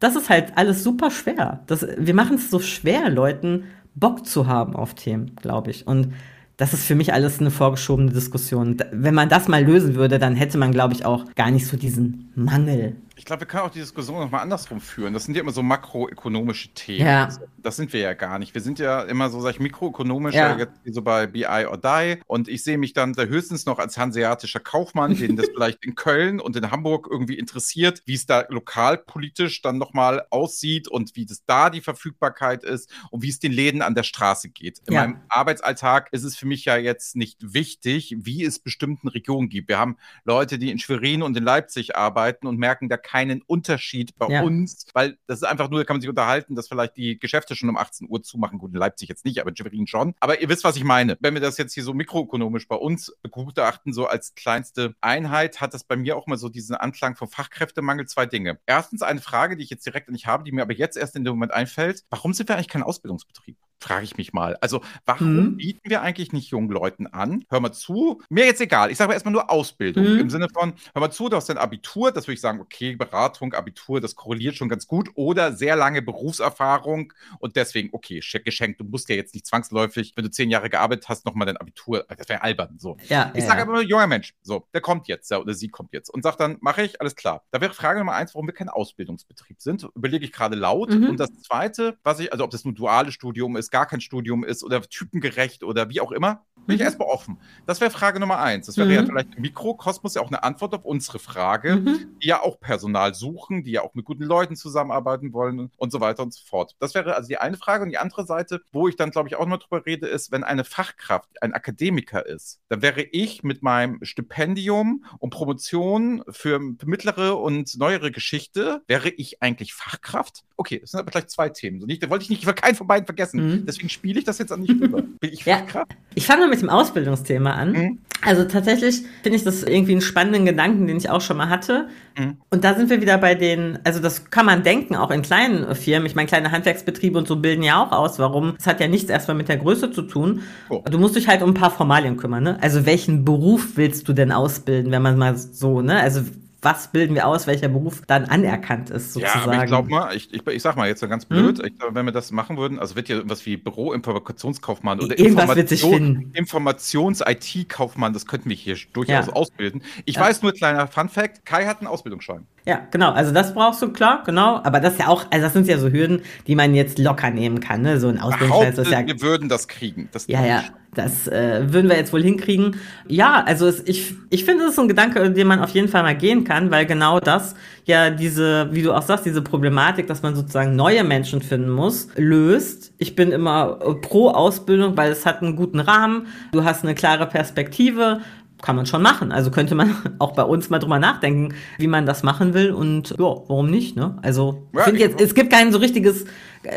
Das 0.00 0.16
ist 0.16 0.30
halt 0.30 0.52
alles 0.56 0.82
super 0.82 1.10
schwer. 1.10 1.60
Das, 1.66 1.86
wir 1.96 2.14
machen 2.14 2.36
es 2.36 2.50
so 2.50 2.58
schwer, 2.58 3.08
Leuten 3.08 3.64
Bock 3.94 4.26
zu 4.26 4.46
haben 4.46 4.74
auf 4.74 4.94
Themen, 4.94 5.36
glaube 5.40 5.70
ich. 5.70 5.86
Und 5.86 6.08
das 6.56 6.72
ist 6.72 6.84
für 6.84 6.94
mich 6.94 7.12
alles 7.12 7.40
eine 7.40 7.50
vorgeschobene 7.50 8.12
Diskussion. 8.12 8.76
Wenn 8.92 9.14
man 9.14 9.28
das 9.28 9.48
mal 9.48 9.64
lösen 9.64 9.94
würde, 9.94 10.18
dann 10.18 10.36
hätte 10.36 10.58
man, 10.58 10.72
glaube 10.72 10.94
ich, 10.94 11.04
auch 11.04 11.24
gar 11.34 11.50
nicht 11.50 11.66
so 11.66 11.76
diesen 11.76 12.30
Mangel 12.34 12.96
ich 13.16 13.24
glaube, 13.24 13.40
wir 13.40 13.46
können 13.46 13.64
auch 13.64 13.70
die 13.70 13.80
Diskussion 13.80 14.18
nochmal 14.18 14.40
andersrum 14.40 14.80
führen. 14.80 15.12
Das 15.12 15.24
sind 15.24 15.34
ja 15.34 15.42
immer 15.42 15.52
so 15.52 15.62
makroökonomische 15.62 16.72
Themen. 16.74 17.06
Ja. 17.06 17.28
Das 17.58 17.76
sind 17.76 17.92
wir 17.92 18.00
ja 18.00 18.14
gar 18.14 18.38
nicht. 18.38 18.54
Wir 18.54 18.62
sind 18.62 18.78
ja 18.78 19.02
immer 19.02 19.28
so, 19.28 19.40
sag 19.40 19.50
ich, 19.50 19.60
mikroökonomisch, 19.60 20.34
ja. 20.34 20.58
so 20.86 21.02
bei 21.02 21.26
BI 21.26 21.66
or 21.66 21.76
Die. 21.78 22.20
Und 22.26 22.48
ich 22.48 22.64
sehe 22.64 22.78
mich 22.78 22.94
dann 22.94 23.12
da 23.12 23.24
höchstens 23.24 23.66
noch 23.66 23.78
als 23.78 23.98
hanseatischer 23.98 24.60
Kaufmann, 24.60 25.16
den 25.18 25.36
das 25.36 25.46
vielleicht 25.52 25.84
in 25.84 25.94
Köln 25.94 26.40
und 26.40 26.56
in 26.56 26.70
Hamburg 26.70 27.06
irgendwie 27.10 27.38
interessiert, 27.38 28.02
wie 28.06 28.14
es 28.14 28.26
da 28.26 28.46
lokalpolitisch 28.48 29.60
dann 29.62 29.78
nochmal 29.78 30.26
aussieht 30.30 30.88
und 30.88 31.14
wie 31.14 31.26
das 31.26 31.44
da 31.44 31.70
die 31.70 31.82
Verfügbarkeit 31.82 32.64
ist 32.64 32.90
und 33.10 33.22
wie 33.22 33.28
es 33.28 33.38
den 33.38 33.52
Läden 33.52 33.82
an 33.82 33.94
der 33.94 34.04
Straße 34.04 34.48
geht. 34.48 34.80
In 34.86 34.94
ja. 34.94 35.02
meinem 35.02 35.20
Arbeitsalltag 35.28 36.08
ist 36.12 36.24
es 36.24 36.36
für 36.36 36.46
mich 36.46 36.64
ja 36.64 36.76
jetzt 36.76 37.14
nicht 37.14 37.52
wichtig, 37.54 38.16
wie 38.18 38.44
es 38.44 38.58
bestimmten 38.58 39.08
Regionen 39.08 39.50
gibt. 39.50 39.68
Wir 39.68 39.78
haben 39.78 39.96
Leute, 40.24 40.58
die 40.58 40.70
in 40.70 40.78
Schwerin 40.78 41.22
und 41.22 41.36
in 41.36 41.44
Leipzig 41.44 41.94
arbeiten 41.94 42.46
und 42.46 42.58
merken, 42.58 42.88
da 42.88 42.96
keinen 43.12 43.42
Unterschied 43.42 44.16
bei 44.16 44.28
ja. 44.28 44.42
uns, 44.42 44.86
weil 44.94 45.18
das 45.26 45.42
ist 45.42 45.44
einfach 45.44 45.68
nur, 45.68 45.80
da 45.80 45.84
kann 45.84 45.96
man 45.96 46.00
sich 46.00 46.08
unterhalten, 46.08 46.54
dass 46.54 46.68
vielleicht 46.68 46.96
die 46.96 47.18
Geschäfte 47.18 47.54
schon 47.54 47.68
um 47.68 47.76
18 47.76 48.08
Uhr 48.08 48.22
zumachen. 48.22 48.58
Gut, 48.58 48.72
in 48.72 48.78
Leipzig 48.78 49.10
jetzt 49.10 49.26
nicht, 49.26 49.38
aber 49.38 49.50
in 49.50 49.56
Schwerin 49.56 49.86
schon. 49.86 50.14
Aber 50.18 50.40
ihr 50.40 50.48
wisst, 50.48 50.64
was 50.64 50.76
ich 50.76 50.84
meine. 50.84 51.18
Wenn 51.20 51.34
wir 51.34 51.42
das 51.42 51.58
jetzt 51.58 51.74
hier 51.74 51.84
so 51.84 51.92
mikroökonomisch 51.92 52.68
bei 52.68 52.76
uns 52.76 53.14
begutachten, 53.22 53.92
so 53.92 54.06
als 54.06 54.34
kleinste 54.34 54.94
Einheit, 55.02 55.60
hat 55.60 55.74
das 55.74 55.84
bei 55.84 55.96
mir 55.96 56.16
auch 56.16 56.26
mal 56.26 56.38
so 56.38 56.48
diesen 56.48 56.74
Anklang 56.74 57.14
vom 57.14 57.28
Fachkräftemangel 57.28 58.06
zwei 58.06 58.24
Dinge. 58.24 58.58
Erstens 58.64 59.02
eine 59.02 59.20
Frage, 59.20 59.58
die 59.58 59.64
ich 59.64 59.70
jetzt 59.70 59.84
direkt 59.84 60.10
nicht 60.10 60.26
habe, 60.26 60.44
die 60.44 60.52
mir 60.52 60.62
aber 60.62 60.72
jetzt 60.72 60.96
erst 60.96 61.14
in 61.14 61.24
dem 61.24 61.34
Moment 61.34 61.52
einfällt. 61.52 62.04
Warum 62.08 62.32
sind 62.32 62.48
wir 62.48 62.56
eigentlich 62.56 62.68
kein 62.68 62.82
Ausbildungsbetrieb? 62.82 63.58
Frage 63.82 64.04
ich 64.04 64.16
mich 64.16 64.32
mal. 64.32 64.56
Also, 64.60 64.82
warum 65.06 65.34
mhm. 65.34 65.56
bieten 65.56 65.88
wir 65.88 66.02
eigentlich 66.02 66.32
nicht 66.32 66.50
jungen 66.50 66.70
Leuten 66.70 67.06
an? 67.06 67.44
Hör 67.48 67.60
mal 67.60 67.72
zu, 67.72 68.22
mir 68.28 68.44
jetzt 68.44 68.60
egal. 68.60 68.90
Ich 68.90 68.98
sage 68.98 69.12
erstmal 69.12 69.32
nur 69.32 69.50
Ausbildung 69.50 70.04
mhm. 70.04 70.18
im 70.18 70.30
Sinne 70.30 70.48
von, 70.52 70.74
hör 70.94 71.00
mal 71.00 71.10
zu, 71.10 71.28
du 71.28 71.36
hast 71.36 71.48
dein 71.48 71.58
Abitur, 71.58 72.12
das 72.12 72.26
würde 72.26 72.34
ich 72.34 72.40
sagen, 72.40 72.60
okay, 72.60 72.96
Beratung, 72.96 73.54
Abitur, 73.54 74.00
das 74.00 74.14
korreliert 74.14 74.56
schon 74.56 74.68
ganz 74.68 74.86
gut 74.86 75.10
oder 75.14 75.52
sehr 75.52 75.76
lange 75.76 76.02
Berufserfahrung 76.02 77.12
und 77.38 77.56
deswegen, 77.56 77.90
okay, 77.92 78.20
geschenkt. 78.44 78.80
Du 78.80 78.84
musst 78.84 79.08
ja 79.08 79.16
jetzt 79.16 79.34
nicht 79.34 79.46
zwangsläufig, 79.46 80.12
wenn 80.16 80.24
du 80.24 80.30
zehn 80.30 80.50
Jahre 80.50 80.70
gearbeitet 80.70 81.08
hast, 81.08 81.24
nochmal 81.24 81.46
dein 81.46 81.56
Abitur, 81.56 82.04
das 82.16 82.28
wäre 82.28 82.42
albern. 82.42 82.76
So. 82.78 82.96
Ja, 83.08 83.30
ich 83.34 83.40
ja, 83.40 83.46
sage 83.46 83.58
ja. 83.58 83.62
aber 83.64 83.72
nur, 83.72 83.82
junger 83.82 84.06
Mensch, 84.06 84.34
so, 84.42 84.66
der 84.72 84.80
kommt 84.80 85.08
jetzt, 85.08 85.30
der 85.30 85.40
oder 85.40 85.54
sie 85.54 85.68
kommt 85.68 85.92
jetzt 85.92 86.08
und 86.10 86.22
sagt 86.22 86.40
dann, 86.40 86.58
mache 86.60 86.82
ich, 86.82 87.00
alles 87.00 87.16
klar. 87.16 87.42
Da 87.50 87.60
wäre 87.60 87.74
Frage 87.74 87.98
Nummer 87.98 88.14
eins, 88.14 88.34
warum 88.34 88.46
wir 88.46 88.54
kein 88.54 88.68
Ausbildungsbetrieb 88.68 89.60
sind, 89.60 89.88
überlege 89.94 90.24
ich 90.24 90.32
gerade 90.32 90.56
laut. 90.56 90.90
Mhm. 90.90 91.10
Und 91.10 91.20
das 91.20 91.30
zweite, 91.42 91.98
was 92.02 92.20
ich, 92.20 92.32
also 92.32 92.44
ob 92.44 92.50
das 92.50 92.64
ein 92.64 92.74
duales 92.74 93.14
Studium 93.14 93.56
ist, 93.56 93.70
gar 93.72 93.86
kein 93.86 94.00
Studium 94.00 94.44
ist, 94.44 94.62
oder 94.62 94.80
typengerecht 94.82 95.64
oder 95.64 95.90
wie 95.90 96.00
auch 96.00 96.12
immer, 96.12 96.46
bin 96.66 96.74
ich 96.74 96.80
mhm. 96.80 96.86
erstmal 96.86 97.08
offen. 97.08 97.38
Das 97.66 97.80
wäre 97.80 97.90
Frage 97.90 98.20
Nummer 98.20 98.38
eins. 98.38 98.66
Das 98.66 98.76
wäre 98.76 98.88
mhm. 98.88 98.94
ja 98.94 99.04
vielleicht 99.04 99.34
im 99.34 99.42
Mikrokosmos 99.42 100.14
ja 100.14 100.22
auch 100.22 100.28
eine 100.28 100.42
Antwort 100.42 100.74
auf 100.74 100.84
unsere 100.84 101.18
Frage, 101.18 101.76
mhm. 101.76 102.16
die 102.22 102.28
ja 102.28 102.42
auch 102.42 102.60
Personal 102.60 103.14
suchen, 103.14 103.64
die 103.64 103.72
ja 103.72 103.82
auch 103.82 103.94
mit 103.94 104.04
guten 104.04 104.24
Leuten 104.24 104.56
zusammenarbeiten 104.56 105.32
wollen 105.32 105.70
und 105.76 105.92
so 105.92 106.00
weiter 106.00 106.22
und 106.22 106.32
so 106.32 106.44
fort. 106.44 106.76
Das 106.78 106.94
wäre 106.94 107.16
also 107.16 107.28
die 107.28 107.38
eine 107.38 107.56
Frage. 107.56 107.84
Und 107.84 107.90
die 107.90 107.98
andere 107.98 108.26
Seite, 108.26 108.60
wo 108.72 108.88
ich 108.88 108.96
dann, 108.96 109.10
glaube 109.10 109.28
ich, 109.28 109.36
auch 109.36 109.46
noch 109.46 109.58
drüber 109.58 109.84
rede, 109.84 110.06
ist, 110.06 110.32
wenn 110.32 110.44
eine 110.44 110.64
Fachkraft 110.64 111.42
ein 111.42 111.52
Akademiker 111.52 112.24
ist, 112.26 112.60
dann 112.68 112.82
wäre 112.82 113.02
ich 113.02 113.42
mit 113.42 113.62
meinem 113.62 113.98
Stipendium 114.02 115.04
und 115.18 115.30
Promotion 115.30 116.22
für 116.28 116.58
mittlere 116.58 117.38
und 117.38 117.76
neuere 117.76 118.10
Geschichte, 118.10 118.82
wäre 118.86 119.08
ich 119.08 119.42
eigentlich 119.42 119.74
Fachkraft? 119.74 120.44
Okay, 120.56 120.78
das 120.78 120.92
sind 120.92 121.00
aber 121.00 121.10
gleich 121.10 121.26
zwei 121.26 121.48
Themen. 121.48 121.78
Nicht, 121.78 122.02
da 122.02 122.10
wollte 122.10 122.22
ich 122.24 122.30
nicht, 122.30 122.42
ich 122.42 122.46
will 122.46 122.54
keinen 122.54 122.74
von 122.74 122.86
beiden 122.86 123.06
vergessen. 123.06 123.62
Mhm. 123.62 123.66
Deswegen 123.66 123.88
spiele 123.88 124.18
ich 124.18 124.24
das 124.24 124.38
jetzt 124.38 124.52
an 124.52 124.60
nicht 124.60 124.80
rüber. 124.80 125.02
Bin 125.20 125.32
ich 125.32 125.44
Fachkraft? 125.44 125.92
Ja. 125.92 125.98
Ich 126.14 126.26
fange 126.26 126.46
mit 126.52 126.62
dem 126.62 126.70
Ausbildungsthema 126.70 127.52
an. 127.52 127.72
Mhm. 127.72 127.98
Also 128.24 128.44
tatsächlich 128.44 129.02
finde 129.22 129.36
ich 129.36 129.42
das 129.42 129.64
irgendwie 129.64 129.92
einen 129.92 130.00
spannenden 130.00 130.44
Gedanken, 130.44 130.86
den 130.86 130.96
ich 130.96 131.10
auch 131.10 131.20
schon 131.20 131.36
mal 131.38 131.48
hatte. 131.48 131.88
Mhm. 132.16 132.36
Und 132.50 132.62
da 132.62 132.74
sind 132.74 132.88
wir 132.88 133.00
wieder 133.00 133.18
bei 133.18 133.34
den, 133.34 133.80
also 133.82 133.98
das 133.98 134.30
kann 134.30 134.46
man 134.46 134.62
denken, 134.62 134.94
auch 134.94 135.10
in 135.10 135.22
kleinen 135.22 135.74
Firmen. 135.74 136.06
Ich 136.06 136.14
meine, 136.14 136.28
kleine 136.28 136.52
Handwerksbetriebe 136.52 137.18
und 137.18 137.26
so 137.26 137.36
bilden 137.36 137.64
ja 137.64 137.82
auch 137.82 137.90
aus. 137.90 138.20
Warum? 138.20 138.54
Das 138.56 138.68
hat 138.68 138.80
ja 138.80 138.86
nichts 138.86 139.10
erstmal 139.10 139.36
mit 139.36 139.48
der 139.48 139.56
Größe 139.56 139.90
zu 139.90 140.02
tun. 140.02 140.42
Oh. 140.68 140.82
Du 140.88 140.98
musst 140.98 141.16
dich 141.16 141.26
halt 141.26 141.42
um 141.42 141.50
ein 141.50 141.54
paar 141.54 141.72
Formalien 141.72 142.16
kümmern. 142.16 142.44
Ne? 142.44 142.58
Also 142.60 142.86
welchen 142.86 143.24
Beruf 143.24 143.76
willst 143.76 144.06
du 144.06 144.12
denn 144.12 144.30
ausbilden, 144.30 144.92
wenn 144.92 145.02
man 145.02 145.18
mal 145.18 145.36
so, 145.36 145.80
ne? 145.80 145.98
Also 145.98 146.22
was 146.62 146.92
bilden 146.92 147.16
wir 147.16 147.26
aus, 147.26 147.48
welcher 147.48 147.68
Beruf 147.68 148.02
dann 148.06 148.24
anerkannt 148.26 148.88
ist, 148.90 149.12
sozusagen. 149.12 149.50
Ja, 149.50 149.52
aber 149.52 149.64
ich 149.64 149.68
glaube 149.68 149.90
mal, 149.90 150.16
ich, 150.16 150.32
ich, 150.32 150.46
ich 150.46 150.62
sag 150.62 150.76
mal 150.76 150.86
jetzt 150.86 151.06
ganz 151.08 151.24
blöd, 151.24 151.58
hm? 151.58 151.66
ich 151.66 151.78
glaub, 151.78 151.94
wenn 151.94 152.06
wir 152.06 152.12
das 152.12 152.30
machen 152.30 152.56
würden, 152.56 152.78
also 152.78 152.94
wird 152.94 153.08
ja 153.08 153.16
irgendwas 153.16 153.44
wie 153.44 153.56
Büroinformationskaufmann 153.56 155.00
oder 155.00 155.18
Information, 155.18 156.30
Informations-IT-Kaufmann, 156.32 158.12
das 158.12 158.26
könnten 158.26 158.48
wir 158.48 158.56
hier 158.56 158.76
durchaus 158.92 159.26
ja. 159.26 159.32
ausbilden. 159.32 159.82
Ich 160.04 160.14
ja. 160.14 160.22
weiß 160.22 160.42
nur, 160.42 160.52
kleiner 160.52 160.86
Fun-Fact, 160.86 161.44
Kai 161.44 161.66
hat 161.66 161.80
einen 161.80 161.88
Ausbildungsschein. 161.88 162.46
Ja, 162.64 162.86
genau. 162.92 163.10
Also 163.10 163.32
das 163.32 163.54
brauchst 163.54 163.82
du, 163.82 163.92
klar, 163.92 164.22
genau. 164.24 164.60
Aber 164.62 164.78
das 164.78 164.92
ist 164.92 165.00
ja 165.00 165.08
auch, 165.08 165.24
also 165.30 165.44
das 165.44 165.52
sind 165.52 165.66
ja 165.66 165.78
so 165.78 165.90
Hürden, 165.90 166.22
die 166.46 166.54
man 166.54 166.76
jetzt 166.76 166.98
locker 167.00 167.30
nehmen 167.30 167.58
kann, 167.58 167.82
ne? 167.82 167.98
So 167.98 168.06
ein 168.06 168.20
Ausbildungsschein 168.20 168.72
ist 168.72 168.90
ja. 168.90 169.06
Wir 169.06 169.20
würden 169.20 169.48
das 169.48 169.66
kriegen. 169.66 170.08
Das 170.12 170.28
ja, 170.28 170.44
ja. 170.46 170.62
Das 170.94 171.26
äh, 171.26 171.72
würden 171.72 171.88
wir 171.88 171.96
jetzt 171.96 172.12
wohl 172.12 172.22
hinkriegen. 172.22 172.76
Ja, 173.08 173.42
also 173.46 173.66
es, 173.66 173.82
ich, 173.86 174.14
ich 174.28 174.44
finde, 174.44 174.64
das 174.64 174.74
ist 174.74 174.78
ein 174.78 174.88
Gedanke, 174.88 175.30
den 175.30 175.46
man 175.46 175.60
auf 175.60 175.70
jeden 175.70 175.88
Fall 175.88 176.02
mal 176.02 176.14
gehen 176.14 176.44
kann, 176.44 176.70
weil 176.70 176.84
genau 176.84 177.18
das 177.18 177.54
ja 177.86 178.10
diese, 178.10 178.68
wie 178.72 178.82
du 178.82 178.92
auch 178.92 179.00
sagst, 179.00 179.24
diese 179.24 179.40
Problematik, 179.40 180.06
dass 180.06 180.20
man 180.20 180.34
sozusagen 180.34 180.76
neue 180.76 181.02
Menschen 181.02 181.40
finden 181.40 181.70
muss, 181.70 182.08
löst. 182.16 182.92
Ich 182.98 183.16
bin 183.16 183.32
immer 183.32 183.78
pro 184.02 184.28
Ausbildung, 184.28 184.94
weil 184.98 185.10
es 185.10 185.24
hat 185.24 185.40
einen 185.40 185.56
guten 185.56 185.80
Rahmen, 185.80 186.26
du 186.52 186.62
hast 186.62 186.84
eine 186.84 186.94
klare 186.94 187.26
Perspektive 187.26 188.20
kann 188.60 188.76
man 188.76 188.86
schon 188.86 189.02
machen. 189.02 189.32
Also 189.32 189.50
könnte 189.50 189.74
man 189.74 189.96
auch 190.18 190.32
bei 190.32 190.44
uns 190.44 190.70
mal 190.70 190.78
drüber 190.78 190.98
nachdenken, 190.98 191.54
wie 191.78 191.88
man 191.88 192.06
das 192.06 192.22
machen 192.22 192.54
will 192.54 192.70
und 192.70 193.10
ja, 193.10 193.16
warum 193.18 193.70
nicht, 193.70 193.96
ne? 193.96 194.16
Also, 194.22 194.68
ja, 194.72 194.86
ich 194.86 195.00
jetzt, 195.00 195.20
es 195.20 195.34
gibt 195.34 195.52
kein 195.52 195.72
so 195.72 195.78
richtiges, 195.78 196.24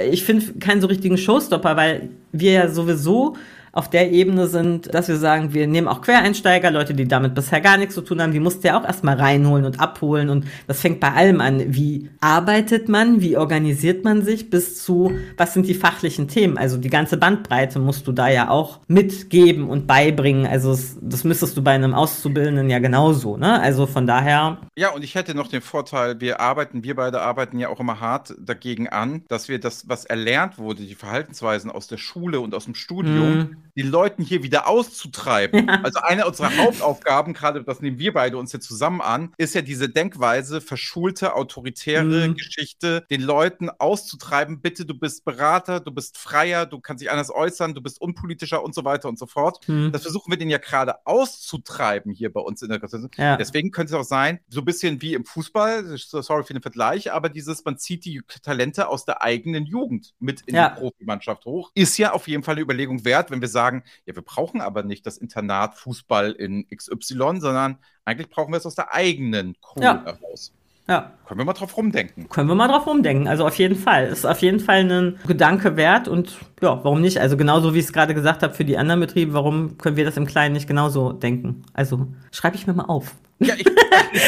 ich 0.10 0.24
finde 0.24 0.53
keinen 0.60 0.81
so 0.81 0.88
richtigen 0.88 1.17
Showstopper, 1.17 1.77
weil 1.77 2.10
wir 2.31 2.51
ja 2.51 2.69
sowieso 2.69 3.36
auf 3.75 3.89
der 3.89 4.10
Ebene 4.10 4.48
sind, 4.48 4.94
dass 4.94 5.10
wir 5.10 5.17
sagen, 5.17 5.53
wir 5.53 5.67
nehmen 5.67 5.89
auch 5.89 6.01
Quereinsteiger, 6.01 6.72
Leute, 6.72 6.94
die 6.94 7.10
damit 7.10 7.36
bisher 7.36 7.60
gar 7.60 7.75
nichts 7.75 7.94
zu 7.94 8.01
tun 8.01 8.22
haben, 8.22 8.32
die 8.32 8.39
musst 8.39 8.63
du 8.63 8.70
ja 8.70 8.79
auch 8.79 8.86
erstmal 8.86 9.20
reinholen 9.20 9.65
und 9.65 9.82
abholen 9.82 10.29
und 10.29 10.46
das 10.65 10.79
fängt 10.79 11.01
bei 11.01 11.12
allem 11.12 11.41
an. 11.41 11.62
Wie 11.75 12.10
arbeitet 12.22 12.88
man, 12.88 13.20
wie 13.20 13.36
organisiert 13.36 14.05
man 14.05 14.24
sich 14.24 14.50
bis 14.50 14.82
zu, 14.82 15.12
was 15.36 15.53
sind 15.53 15.67
die 15.67 15.74
fachlichen 15.74 16.29
Themen? 16.29 16.58
Also 16.58 16.77
die 16.77 16.89
ganze 16.89 17.17
Bandbreite 17.17 17.79
musst 17.79 18.08
du 18.08 18.13
da 18.13 18.29
ja 18.29 18.50
auch 18.50 18.79
mitgeben 18.88 19.67
und 19.67 19.88
beibringen. 19.88 20.48
Also 20.48 20.72
das, 20.72 20.98
das 21.01 21.25
müsstest 21.25 21.58
du 21.58 21.62
bei 21.62 21.72
einem 21.72 21.94
Auszubildenden 21.94 22.70
ja 22.70 22.79
genauso, 22.79 23.36
ne? 23.36 23.60
Also 23.60 23.88
von 23.88 24.08
daher. 24.08 24.60
Ja, 24.77 24.91
und 24.91 25.03
ich 25.03 25.15
hätte 25.15 25.36
noch 25.36 25.50
den 25.50 25.62
Vorteil, 25.62 26.22
wir 26.22 26.39
arbeiten, 26.39 26.86
wir 26.86 26.96
beide 26.96 27.20
arbeiten 27.20 27.60
ja 27.60 27.67
auch 27.67 27.82
immer 27.82 28.00
hart 28.00 28.36
dagegen 28.39 28.88
an, 28.88 29.24
dass 29.27 29.50
wir 29.50 29.60
das, 29.60 29.89
was 29.89 30.05
erlernt 30.05 30.58
wurde, 30.58 30.84
die 30.84 30.96
Verhaltensweisen 30.96 31.70
aus 31.70 31.88
der 31.88 31.98
Schule 31.98 32.39
und 32.39 32.55
aus 32.55 32.63
dem 32.63 32.75
Studium, 32.75 33.39
mm 33.39 33.64
den 33.75 33.89
Leuten 33.89 34.24
hier 34.24 34.43
wieder 34.43 34.67
auszutreiben. 34.67 35.67
Ja. 35.67 35.81
Also 35.84 36.00
eine 36.00 36.25
unserer 36.25 36.55
Hauptaufgaben, 36.57 37.34
gerade 37.34 37.63
das 37.63 37.81
nehmen 37.81 38.00
wir 38.00 38.13
beide 38.13 38.38
uns 38.38 38.51
hier 38.51 38.62
zusammen 38.62 39.01
an, 39.01 39.34
ist 39.38 39.55
ja 39.55 39.62
diese 39.62 39.89
Denkweise, 39.89 40.62
verschulte, 40.62 41.36
autoritäre 41.36 42.29
mhm. 42.29 42.36
Geschichte, 42.36 43.05
den 43.10 43.22
Leuten 43.22 43.69
auszutreiben, 43.69 44.62
bitte, 44.62 44.86
du 44.86 44.98
bist 44.98 45.25
Berater, 45.25 45.79
du 45.79 45.91
bist 45.91 46.17
freier, 46.17 46.65
du 46.65 46.79
kannst 46.79 47.01
dich 47.01 47.12
anders 47.12 47.29
äußern, 47.29 47.74
du 47.74 47.81
bist 47.81 48.00
unpolitischer 48.00 48.63
und 48.63 48.74
so 48.74 48.86
weiter 48.86 49.10
und 49.10 49.19
so 49.19 49.25
fort. 49.25 49.67
Mhm. 49.67 49.91
Das 49.91 50.03
versuchen 50.03 50.31
wir 50.31 50.38
den 50.38 50.50
ja 50.50 50.57
gerade 50.57 51.05
auszutreiben 51.05 52.12
hier 52.12 52.31
bei 52.31 52.41
uns 52.41 52.62
in 52.62 52.69
der 52.69 52.79
ja. 53.17 53.38
Deswegen 53.38 53.72
könnte 53.72 53.93
es 53.93 54.00
auch 54.00 54.07
sein, 54.07 54.39
so 54.48 54.62
ein 54.62 54.65
bisschen 54.65 55.01
wie 55.01 55.13
im 55.13 55.25
Fußball, 55.25 55.98
sorry 55.98 56.43
für 56.43 56.53
den 56.53 56.62
Vergleich, 56.62 57.12
aber 57.12 57.29
dieses, 57.29 57.65
man 57.65 57.77
zieht 57.77 58.05
die 58.05 58.22
Talente 58.43 58.88
aus 58.88 59.05
der 59.05 59.22
eigenen 59.22 59.65
Jugend 59.65 60.13
mit 60.19 60.41
in 60.41 60.55
ja. 60.55 60.69
die 60.69 60.79
Profimannschaft 60.79 61.45
hoch, 61.45 61.72
ist 61.74 61.98
ja 61.98 62.13
auf 62.13 62.27
jeden 62.27 62.43
Fall 62.43 62.55
eine 62.55 62.62
Überlegung 62.62 63.05
wert, 63.05 63.31
wenn 63.31 63.41
wir 63.41 63.48
sagen, 63.55 63.83
ja, 64.05 64.15
wir 64.15 64.21
brauchen 64.21 64.62
aber 64.62 64.83
nicht 64.83 65.05
das 65.07 65.17
Internat 65.17 65.75
Fußball 65.75 66.31
in 66.33 66.67
XY, 66.69 67.39
sondern 67.39 67.79
eigentlich 68.03 68.29
brauchen 68.29 68.53
wir 68.53 68.57
es 68.57 68.65
aus 68.65 68.75
der 68.75 68.93
eigenen 68.93 69.55
Kohle 69.62 69.85
ja. 69.85 70.03
heraus. 70.05 70.53
Ja. 70.88 71.13
Können 71.27 71.39
wir 71.39 71.45
mal 71.45 71.53
drauf 71.53 71.75
rumdenken. 71.75 72.29
Können 72.29 72.47
wir 72.47 72.53
mal 72.53 72.67
drauf 72.67 72.85
rumdenken. 72.85 73.27
Also 73.27 73.47
auf 73.47 73.57
jeden 73.57 73.75
Fall. 73.75 74.05
Ist 74.05 74.25
auf 74.25 74.41
jeden 74.41 74.59
Fall 74.59 74.83
ein 74.83 75.19
Gedanke 75.25 75.77
wert 75.77 76.07
und 76.07 76.38
ja, 76.62 76.83
warum 76.83 77.01
nicht? 77.01 77.19
Also 77.19 77.38
genauso 77.38 77.74
wie 77.74 77.79
ich 77.79 77.85
es 77.85 77.93
gerade 77.93 78.13
gesagt 78.13 78.43
habe 78.43 78.53
für 78.53 78.65
die 78.65 78.77
anderen 78.77 79.00
Betriebe, 79.00 79.33
warum 79.33 79.79
können 79.79 79.95
wir 79.95 80.05
das 80.05 80.15
im 80.15 80.27
Kleinen 80.27 80.53
nicht 80.53 80.67
genauso 80.67 81.12
denken? 81.12 81.63
Also 81.74 82.07
schreibe 82.31 82.55
ich 82.55 82.67
mir 82.67 82.74
mal 82.74 82.85
auf. 82.85 83.15
Ja, 83.39 83.55
ich, 83.55 83.65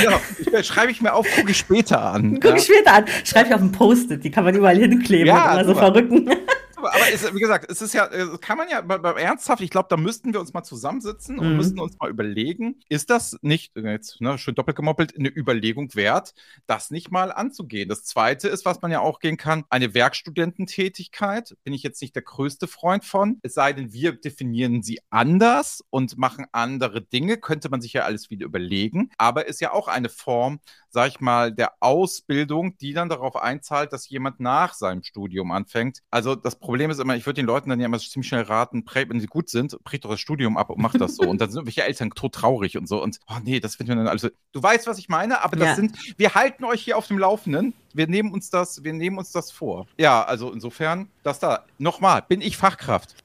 ja, 0.03 0.19
ich, 0.59 0.67
schreibe 0.67 0.91
ich 0.91 0.99
mir 0.99 1.13
auf, 1.13 1.27
gucke 1.35 1.51
ich 1.51 1.57
später 1.57 2.01
an. 2.01 2.39
Gucke 2.39 2.57
ich 2.57 2.67
ja. 2.67 2.73
später 2.73 2.93
an. 2.93 3.05
Schreibe 3.23 3.49
ich 3.49 3.55
auf 3.55 3.61
ein 3.61 3.71
Post-it, 3.71 4.23
die 4.23 4.31
kann 4.31 4.43
man 4.43 4.55
überall 4.55 4.77
hinkleben 4.77 5.27
ja, 5.27 5.45
und 5.45 5.59
immer 5.59 5.65
so 5.65 5.75
verrücken 5.75 6.29
aber 6.77 7.11
es, 7.11 7.33
wie 7.33 7.39
gesagt, 7.39 7.69
es 7.69 7.81
ist 7.81 7.93
ja, 7.93 8.05
äh, 8.05 8.37
kann 8.39 8.57
man 8.57 8.67
ja 8.69 8.79
ernsthaft, 8.79 9.61
ich 9.61 9.69
glaube, 9.69 9.87
da 9.89 9.97
müssten 9.97 10.33
wir 10.33 10.39
uns 10.39 10.53
mal 10.53 10.63
zusammensitzen 10.63 11.39
und 11.39 11.51
mhm. 11.51 11.57
müssten 11.57 11.79
uns 11.79 11.97
mal 11.99 12.09
überlegen, 12.09 12.79
ist 12.89 13.09
das 13.09 13.37
nicht, 13.41 13.75
äh, 13.75 13.91
jetzt 13.91 14.21
ne, 14.21 14.37
schön 14.37 14.55
doppelt 14.55 14.77
gemoppelt, 14.77 15.17
eine 15.17 15.29
Überlegung 15.29 15.95
wert, 15.95 16.33
das 16.65 16.91
nicht 16.91 17.11
mal 17.11 17.31
anzugehen. 17.31 17.89
Das 17.89 18.03
zweite 18.03 18.47
ist, 18.47 18.65
was 18.65 18.81
man 18.81 18.91
ja 18.91 18.99
auch 18.99 19.19
gehen 19.19 19.37
kann, 19.37 19.65
eine 19.69 19.93
Werkstudententätigkeit, 19.93 21.55
bin 21.63 21.73
ich 21.73 21.83
jetzt 21.83 22.01
nicht 22.01 22.15
der 22.15 22.23
größte 22.23 22.67
Freund 22.67 23.05
von, 23.05 23.39
es 23.41 23.53
sei 23.53 23.73
denn, 23.73 23.93
wir 23.93 24.13
definieren 24.13 24.83
sie 24.83 24.99
anders 25.09 25.83
und 25.89 26.17
machen 26.17 26.45
andere 26.51 27.01
Dinge, 27.01 27.37
könnte 27.37 27.69
man 27.69 27.81
sich 27.81 27.93
ja 27.93 28.03
alles 28.03 28.29
wieder 28.29 28.45
überlegen, 28.45 29.09
aber 29.17 29.47
ist 29.47 29.61
ja 29.61 29.71
auch 29.71 29.87
eine 29.87 30.09
Form, 30.09 30.59
sag 30.89 31.09
ich 31.09 31.19
mal, 31.19 31.51
der 31.51 31.73
Ausbildung, 31.79 32.77
die 32.77 32.93
dann 32.93 33.09
darauf 33.09 33.35
einzahlt, 33.35 33.93
dass 33.93 34.09
jemand 34.09 34.39
nach 34.39 34.73
seinem 34.73 35.03
Studium 35.03 35.51
anfängt. 35.51 36.01
Also 36.11 36.35
das 36.35 36.55
Problem 36.67 36.91
ist 36.91 36.99
immer, 36.99 37.15
ich 37.15 37.25
würde 37.25 37.41
den 37.41 37.45
Leuten 37.45 37.69
dann 37.69 37.79
ja 37.79 37.85
immer 37.85 37.97
ziemlich 37.97 38.27
schnell 38.27 38.41
raten, 38.41 38.83
wenn 38.93 39.21
sie 39.21 39.27
gut 39.27 39.49
sind, 39.49 39.81
bricht 39.85 40.03
doch 40.03 40.09
das 40.09 40.19
Studium 40.19 40.57
ab 40.57 40.69
und 40.69 40.81
macht 40.81 40.99
das 40.99 41.15
so. 41.15 41.23
und 41.23 41.39
dann 41.39 41.49
sind 41.49 41.65
welche 41.65 41.83
Eltern 41.83 42.09
tot 42.09 42.35
traurig 42.35 42.77
und 42.77 42.89
so. 42.89 43.01
Und 43.01 43.21
oh 43.29 43.37
nee, 43.41 43.61
das 43.61 43.75
finden 43.75 43.93
wir 43.93 43.95
dann 43.95 44.07
alles. 44.09 44.29
Du 44.51 44.61
weißt, 44.61 44.85
was 44.85 44.99
ich 44.99 45.07
meine, 45.07 45.41
aber 45.45 45.55
das 45.55 45.69
ja. 45.69 45.75
sind, 45.75 45.97
wir 46.17 46.35
halten 46.35 46.65
euch 46.65 46.81
hier 46.81 46.97
auf 46.97 47.07
dem 47.07 47.19
Laufenden. 47.19 47.73
Wir 47.93 48.07
nehmen 48.07 48.33
uns 48.33 48.49
das, 48.49 48.83
wir 48.83 48.91
nehmen 48.91 49.17
uns 49.17 49.31
das 49.31 49.49
vor. 49.49 49.87
Ja, 49.97 50.25
also 50.25 50.51
insofern, 50.51 51.07
das 51.23 51.39
da. 51.39 51.63
Nochmal, 51.77 52.21
bin 52.27 52.41
ich 52.41 52.57
Fachkraft? 52.57 53.15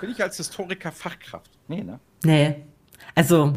Bin 0.00 0.10
ich 0.10 0.20
als 0.20 0.36
Historiker 0.36 0.90
Fachkraft? 0.90 1.52
Nee, 1.68 1.84
ne? 1.84 2.00
Nee. 2.24 2.56
Also, 3.14 3.52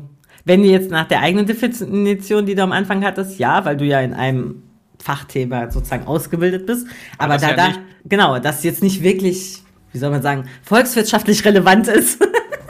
wenn 0.45 0.62
du 0.62 0.69
jetzt 0.69 0.91
nach 0.91 1.08
der 1.08 1.21
eigenen 1.21 1.47
Definition, 1.47 2.45
die 2.45 2.53
du 2.53 2.62
am 2.62 2.71
Anfang 2.71 3.03
hattest, 3.03 3.39
ja, 3.39 3.65
weil 3.65 3.77
du 3.77 3.86
ja 3.86 3.99
in 3.99 4.13
einem 4.13 4.62
Fachthema 4.99 5.69
sozusagen 5.71 6.05
ausgebildet 6.07 6.65
bist. 6.65 6.88
Aber, 7.17 7.36
Aber 7.36 7.41
da, 7.41 7.49
ja 7.49 7.55
da, 7.55 7.73
genau, 8.05 8.39
das 8.39 8.63
jetzt 8.63 8.83
nicht 8.83 9.01
wirklich, 9.01 9.63
wie 9.91 9.97
soll 9.97 10.10
man 10.10 10.21
sagen, 10.21 10.45
volkswirtschaftlich 10.63 11.45
relevant 11.45 11.88
ist. 11.88 12.19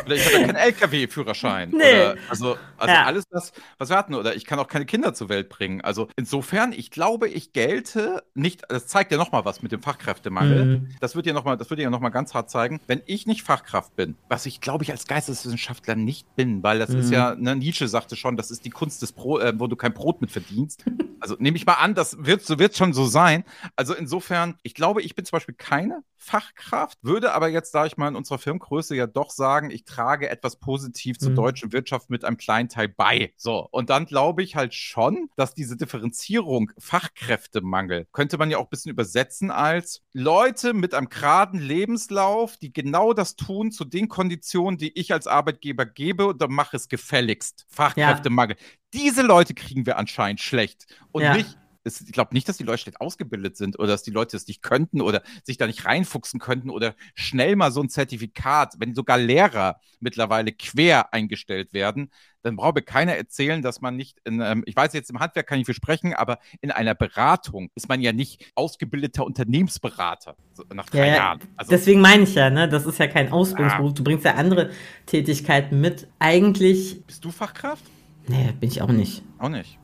Oder 0.07 0.15
ich 0.15 0.25
habe 0.25 0.39
ja 0.39 0.45
keinen 0.47 0.55
LKW-Führerschein. 0.55 1.69
Nee. 1.69 2.15
also 2.29 2.57
also 2.77 2.93
ja. 2.93 3.05
alles 3.05 3.25
das, 3.29 3.53
was 3.77 3.89
wir 3.89 3.97
hatten. 3.97 4.15
Oder 4.15 4.35
ich 4.35 4.45
kann 4.45 4.59
auch 4.59 4.67
keine 4.67 4.85
Kinder 4.85 5.13
zur 5.13 5.29
Welt 5.29 5.49
bringen. 5.49 5.81
Also 5.81 6.07
insofern, 6.15 6.71
ich 6.71 6.91
glaube, 6.91 7.27
ich 7.27 7.53
gelte 7.53 8.23
nicht, 8.33 8.63
das 8.69 8.87
zeigt 8.87 9.11
ja 9.11 9.17
nochmal 9.17 9.45
was 9.45 9.61
mit 9.61 9.71
dem 9.71 9.81
Fachkräftemangel. 9.81 10.65
Mhm. 10.65 10.89
Das 10.99 11.15
wird 11.15 11.25
ja 11.25 11.33
nochmal, 11.33 11.57
das 11.57 11.69
wird 11.69 11.79
ja 11.79 11.89
nochmal 11.89 12.11
ganz 12.11 12.33
hart 12.33 12.49
zeigen. 12.49 12.79
Wenn 12.87 13.01
ich 13.05 13.27
nicht 13.27 13.43
Fachkraft 13.43 13.95
bin, 13.95 14.15
was 14.29 14.45
ich 14.45 14.61
glaube 14.61 14.83
ich 14.83 14.91
als 14.91 15.07
Geisteswissenschaftler 15.07 15.95
nicht 15.95 16.35
bin, 16.35 16.63
weil 16.63 16.79
das 16.79 16.89
mhm. 16.89 16.99
ist 16.99 17.11
ja, 17.11 17.35
ne, 17.35 17.55
Nietzsche 17.55 17.87
sagte 17.87 18.15
schon, 18.15 18.37
das 18.37 18.51
ist 18.51 18.65
die 18.65 18.69
Kunst 18.69 19.01
des 19.01 19.11
Brot, 19.11 19.41
äh, 19.41 19.53
wo 19.57 19.67
du 19.67 19.75
kein 19.75 19.93
Brot 19.93 20.21
mit 20.21 20.31
verdienst. 20.31 20.83
Also 21.19 21.35
nehme 21.39 21.57
ich 21.57 21.65
mal 21.65 21.73
an, 21.73 21.95
das 21.95 22.15
wird, 22.25 22.43
so 22.43 22.59
wird 22.59 22.77
schon 22.77 22.93
so 22.93 23.05
sein. 23.05 23.43
Also 23.75 23.95
insofern, 23.95 24.55
ich 24.61 24.75
glaube, 24.75 25.01
ich 25.01 25.15
bin 25.15 25.25
zum 25.25 25.37
Beispiel 25.37 25.55
keine 25.55 26.03
Fachkraft, 26.17 26.97
würde 27.01 27.33
aber 27.33 27.47
jetzt, 27.47 27.73
da 27.73 27.85
ich 27.85 27.97
mal 27.97 28.07
in 28.07 28.15
unserer 28.15 28.39
Firmengröße 28.39 28.95
ja 28.95 29.07
doch 29.07 29.29
sagen, 29.29 29.71
ich 29.71 29.85
trage 29.85 30.29
etwas 30.29 30.57
positiv 30.57 31.19
zur 31.19 31.31
mhm. 31.31 31.35
deutschen 31.35 31.71
Wirtschaft 31.73 32.09
mit 32.09 32.25
einem 32.25 32.37
kleinen 32.37 32.69
Teil 32.69 32.89
bei. 32.89 33.33
So, 33.37 33.67
und 33.71 33.89
dann 33.89 34.05
glaube 34.05 34.43
ich 34.43 34.55
halt 34.55 34.73
schon, 34.73 35.29
dass 35.35 35.53
diese 35.53 35.77
Differenzierung 35.77 36.71
Fachkräftemangel 36.77 38.07
könnte 38.11 38.37
man 38.37 38.49
ja 38.49 38.57
auch 38.57 38.65
ein 38.65 38.69
bisschen 38.69 38.91
übersetzen 38.91 39.51
als 39.51 40.01
Leute 40.13 40.73
mit 40.73 40.93
einem 40.93 41.09
geraden 41.09 41.59
Lebenslauf, 41.59 42.57
die 42.57 42.73
genau 42.73 43.13
das 43.13 43.35
tun 43.35 43.71
zu 43.71 43.85
den 43.85 44.07
Konditionen, 44.07 44.77
die 44.77 44.97
ich 44.97 45.13
als 45.13 45.27
Arbeitgeber 45.27 45.85
gebe 45.85 46.27
und 46.27 46.41
dann 46.41 46.51
mache 46.51 46.77
es 46.77 46.89
gefälligst. 46.89 47.65
Fachkräftemangel. 47.69 48.57
Ja. 48.59 48.65
Diese 48.93 49.21
Leute 49.21 49.53
kriegen 49.53 49.85
wir 49.85 49.97
anscheinend 49.97 50.39
schlecht 50.39 50.87
und 51.11 51.23
ja. 51.23 51.35
nicht 51.35 51.57
ich 51.87 52.11
glaube 52.11 52.33
nicht, 52.33 52.47
dass 52.47 52.57
die 52.57 52.63
Leute 52.63 52.83
schlecht 52.83 53.01
ausgebildet 53.01 53.57
sind 53.57 53.79
oder 53.79 53.89
dass 53.89 54.03
die 54.03 54.11
Leute 54.11 54.37
es 54.37 54.47
nicht 54.47 54.61
könnten 54.61 55.01
oder 55.01 55.23
sich 55.43 55.57
da 55.57 55.67
nicht 55.67 55.85
reinfuchsen 55.85 56.39
könnten 56.39 56.69
oder 56.69 56.95
schnell 57.15 57.55
mal 57.55 57.71
so 57.71 57.81
ein 57.81 57.89
Zertifikat, 57.89 58.75
wenn 58.79 58.93
sogar 58.93 59.17
Lehrer 59.17 59.79
mittlerweile 59.99 60.51
quer 60.51 61.13
eingestellt 61.13 61.73
werden, 61.73 62.11
dann 62.43 62.55
braucht 62.55 62.75
mir 62.75 62.81
keiner 62.81 63.15
erzählen, 63.15 63.61
dass 63.61 63.81
man 63.81 63.95
nicht 63.95 64.19
in, 64.25 64.41
ähm, 64.41 64.63
ich 64.65 64.75
weiß 64.75 64.93
jetzt 64.93 65.09
im 65.09 65.19
Handwerk 65.19 65.47
kann 65.47 65.59
ich 65.59 65.65
versprechen, 65.65 66.13
aber 66.13 66.39
in 66.61 66.71
einer 66.71 66.95
Beratung 66.95 67.69
ist 67.75 67.89
man 67.89 68.01
ja 68.01 68.13
nicht 68.13 68.51
ausgebildeter 68.55 69.25
Unternehmensberater 69.25 70.35
so 70.53 70.63
nach 70.73 70.89
drei 70.89 71.07
ja, 71.07 71.15
Jahren. 71.15 71.39
Also, 71.55 71.69
deswegen 71.71 72.01
meine 72.01 72.23
ich 72.23 72.35
ja, 72.35 72.49
ne, 72.49 72.69
das 72.69 72.85
ist 72.85 72.99
ja 72.99 73.07
kein 73.07 73.31
Ausbildungsberuf. 73.31 73.91
Ah. 73.91 73.93
Du 73.93 74.03
bringst 74.03 74.25
ja 74.25 74.35
andere 74.35 74.71
Tätigkeiten 75.05 75.81
mit. 75.81 76.07
Eigentlich. 76.19 77.05
Bist 77.05 77.23
du 77.25 77.31
Fachkraft? 77.31 77.83
Nee, 78.27 78.53
bin 78.59 78.69
ich 78.69 78.81
auch 78.81 78.89
nicht. 78.89 79.23
Auch 79.39 79.49
nicht. 79.49 79.79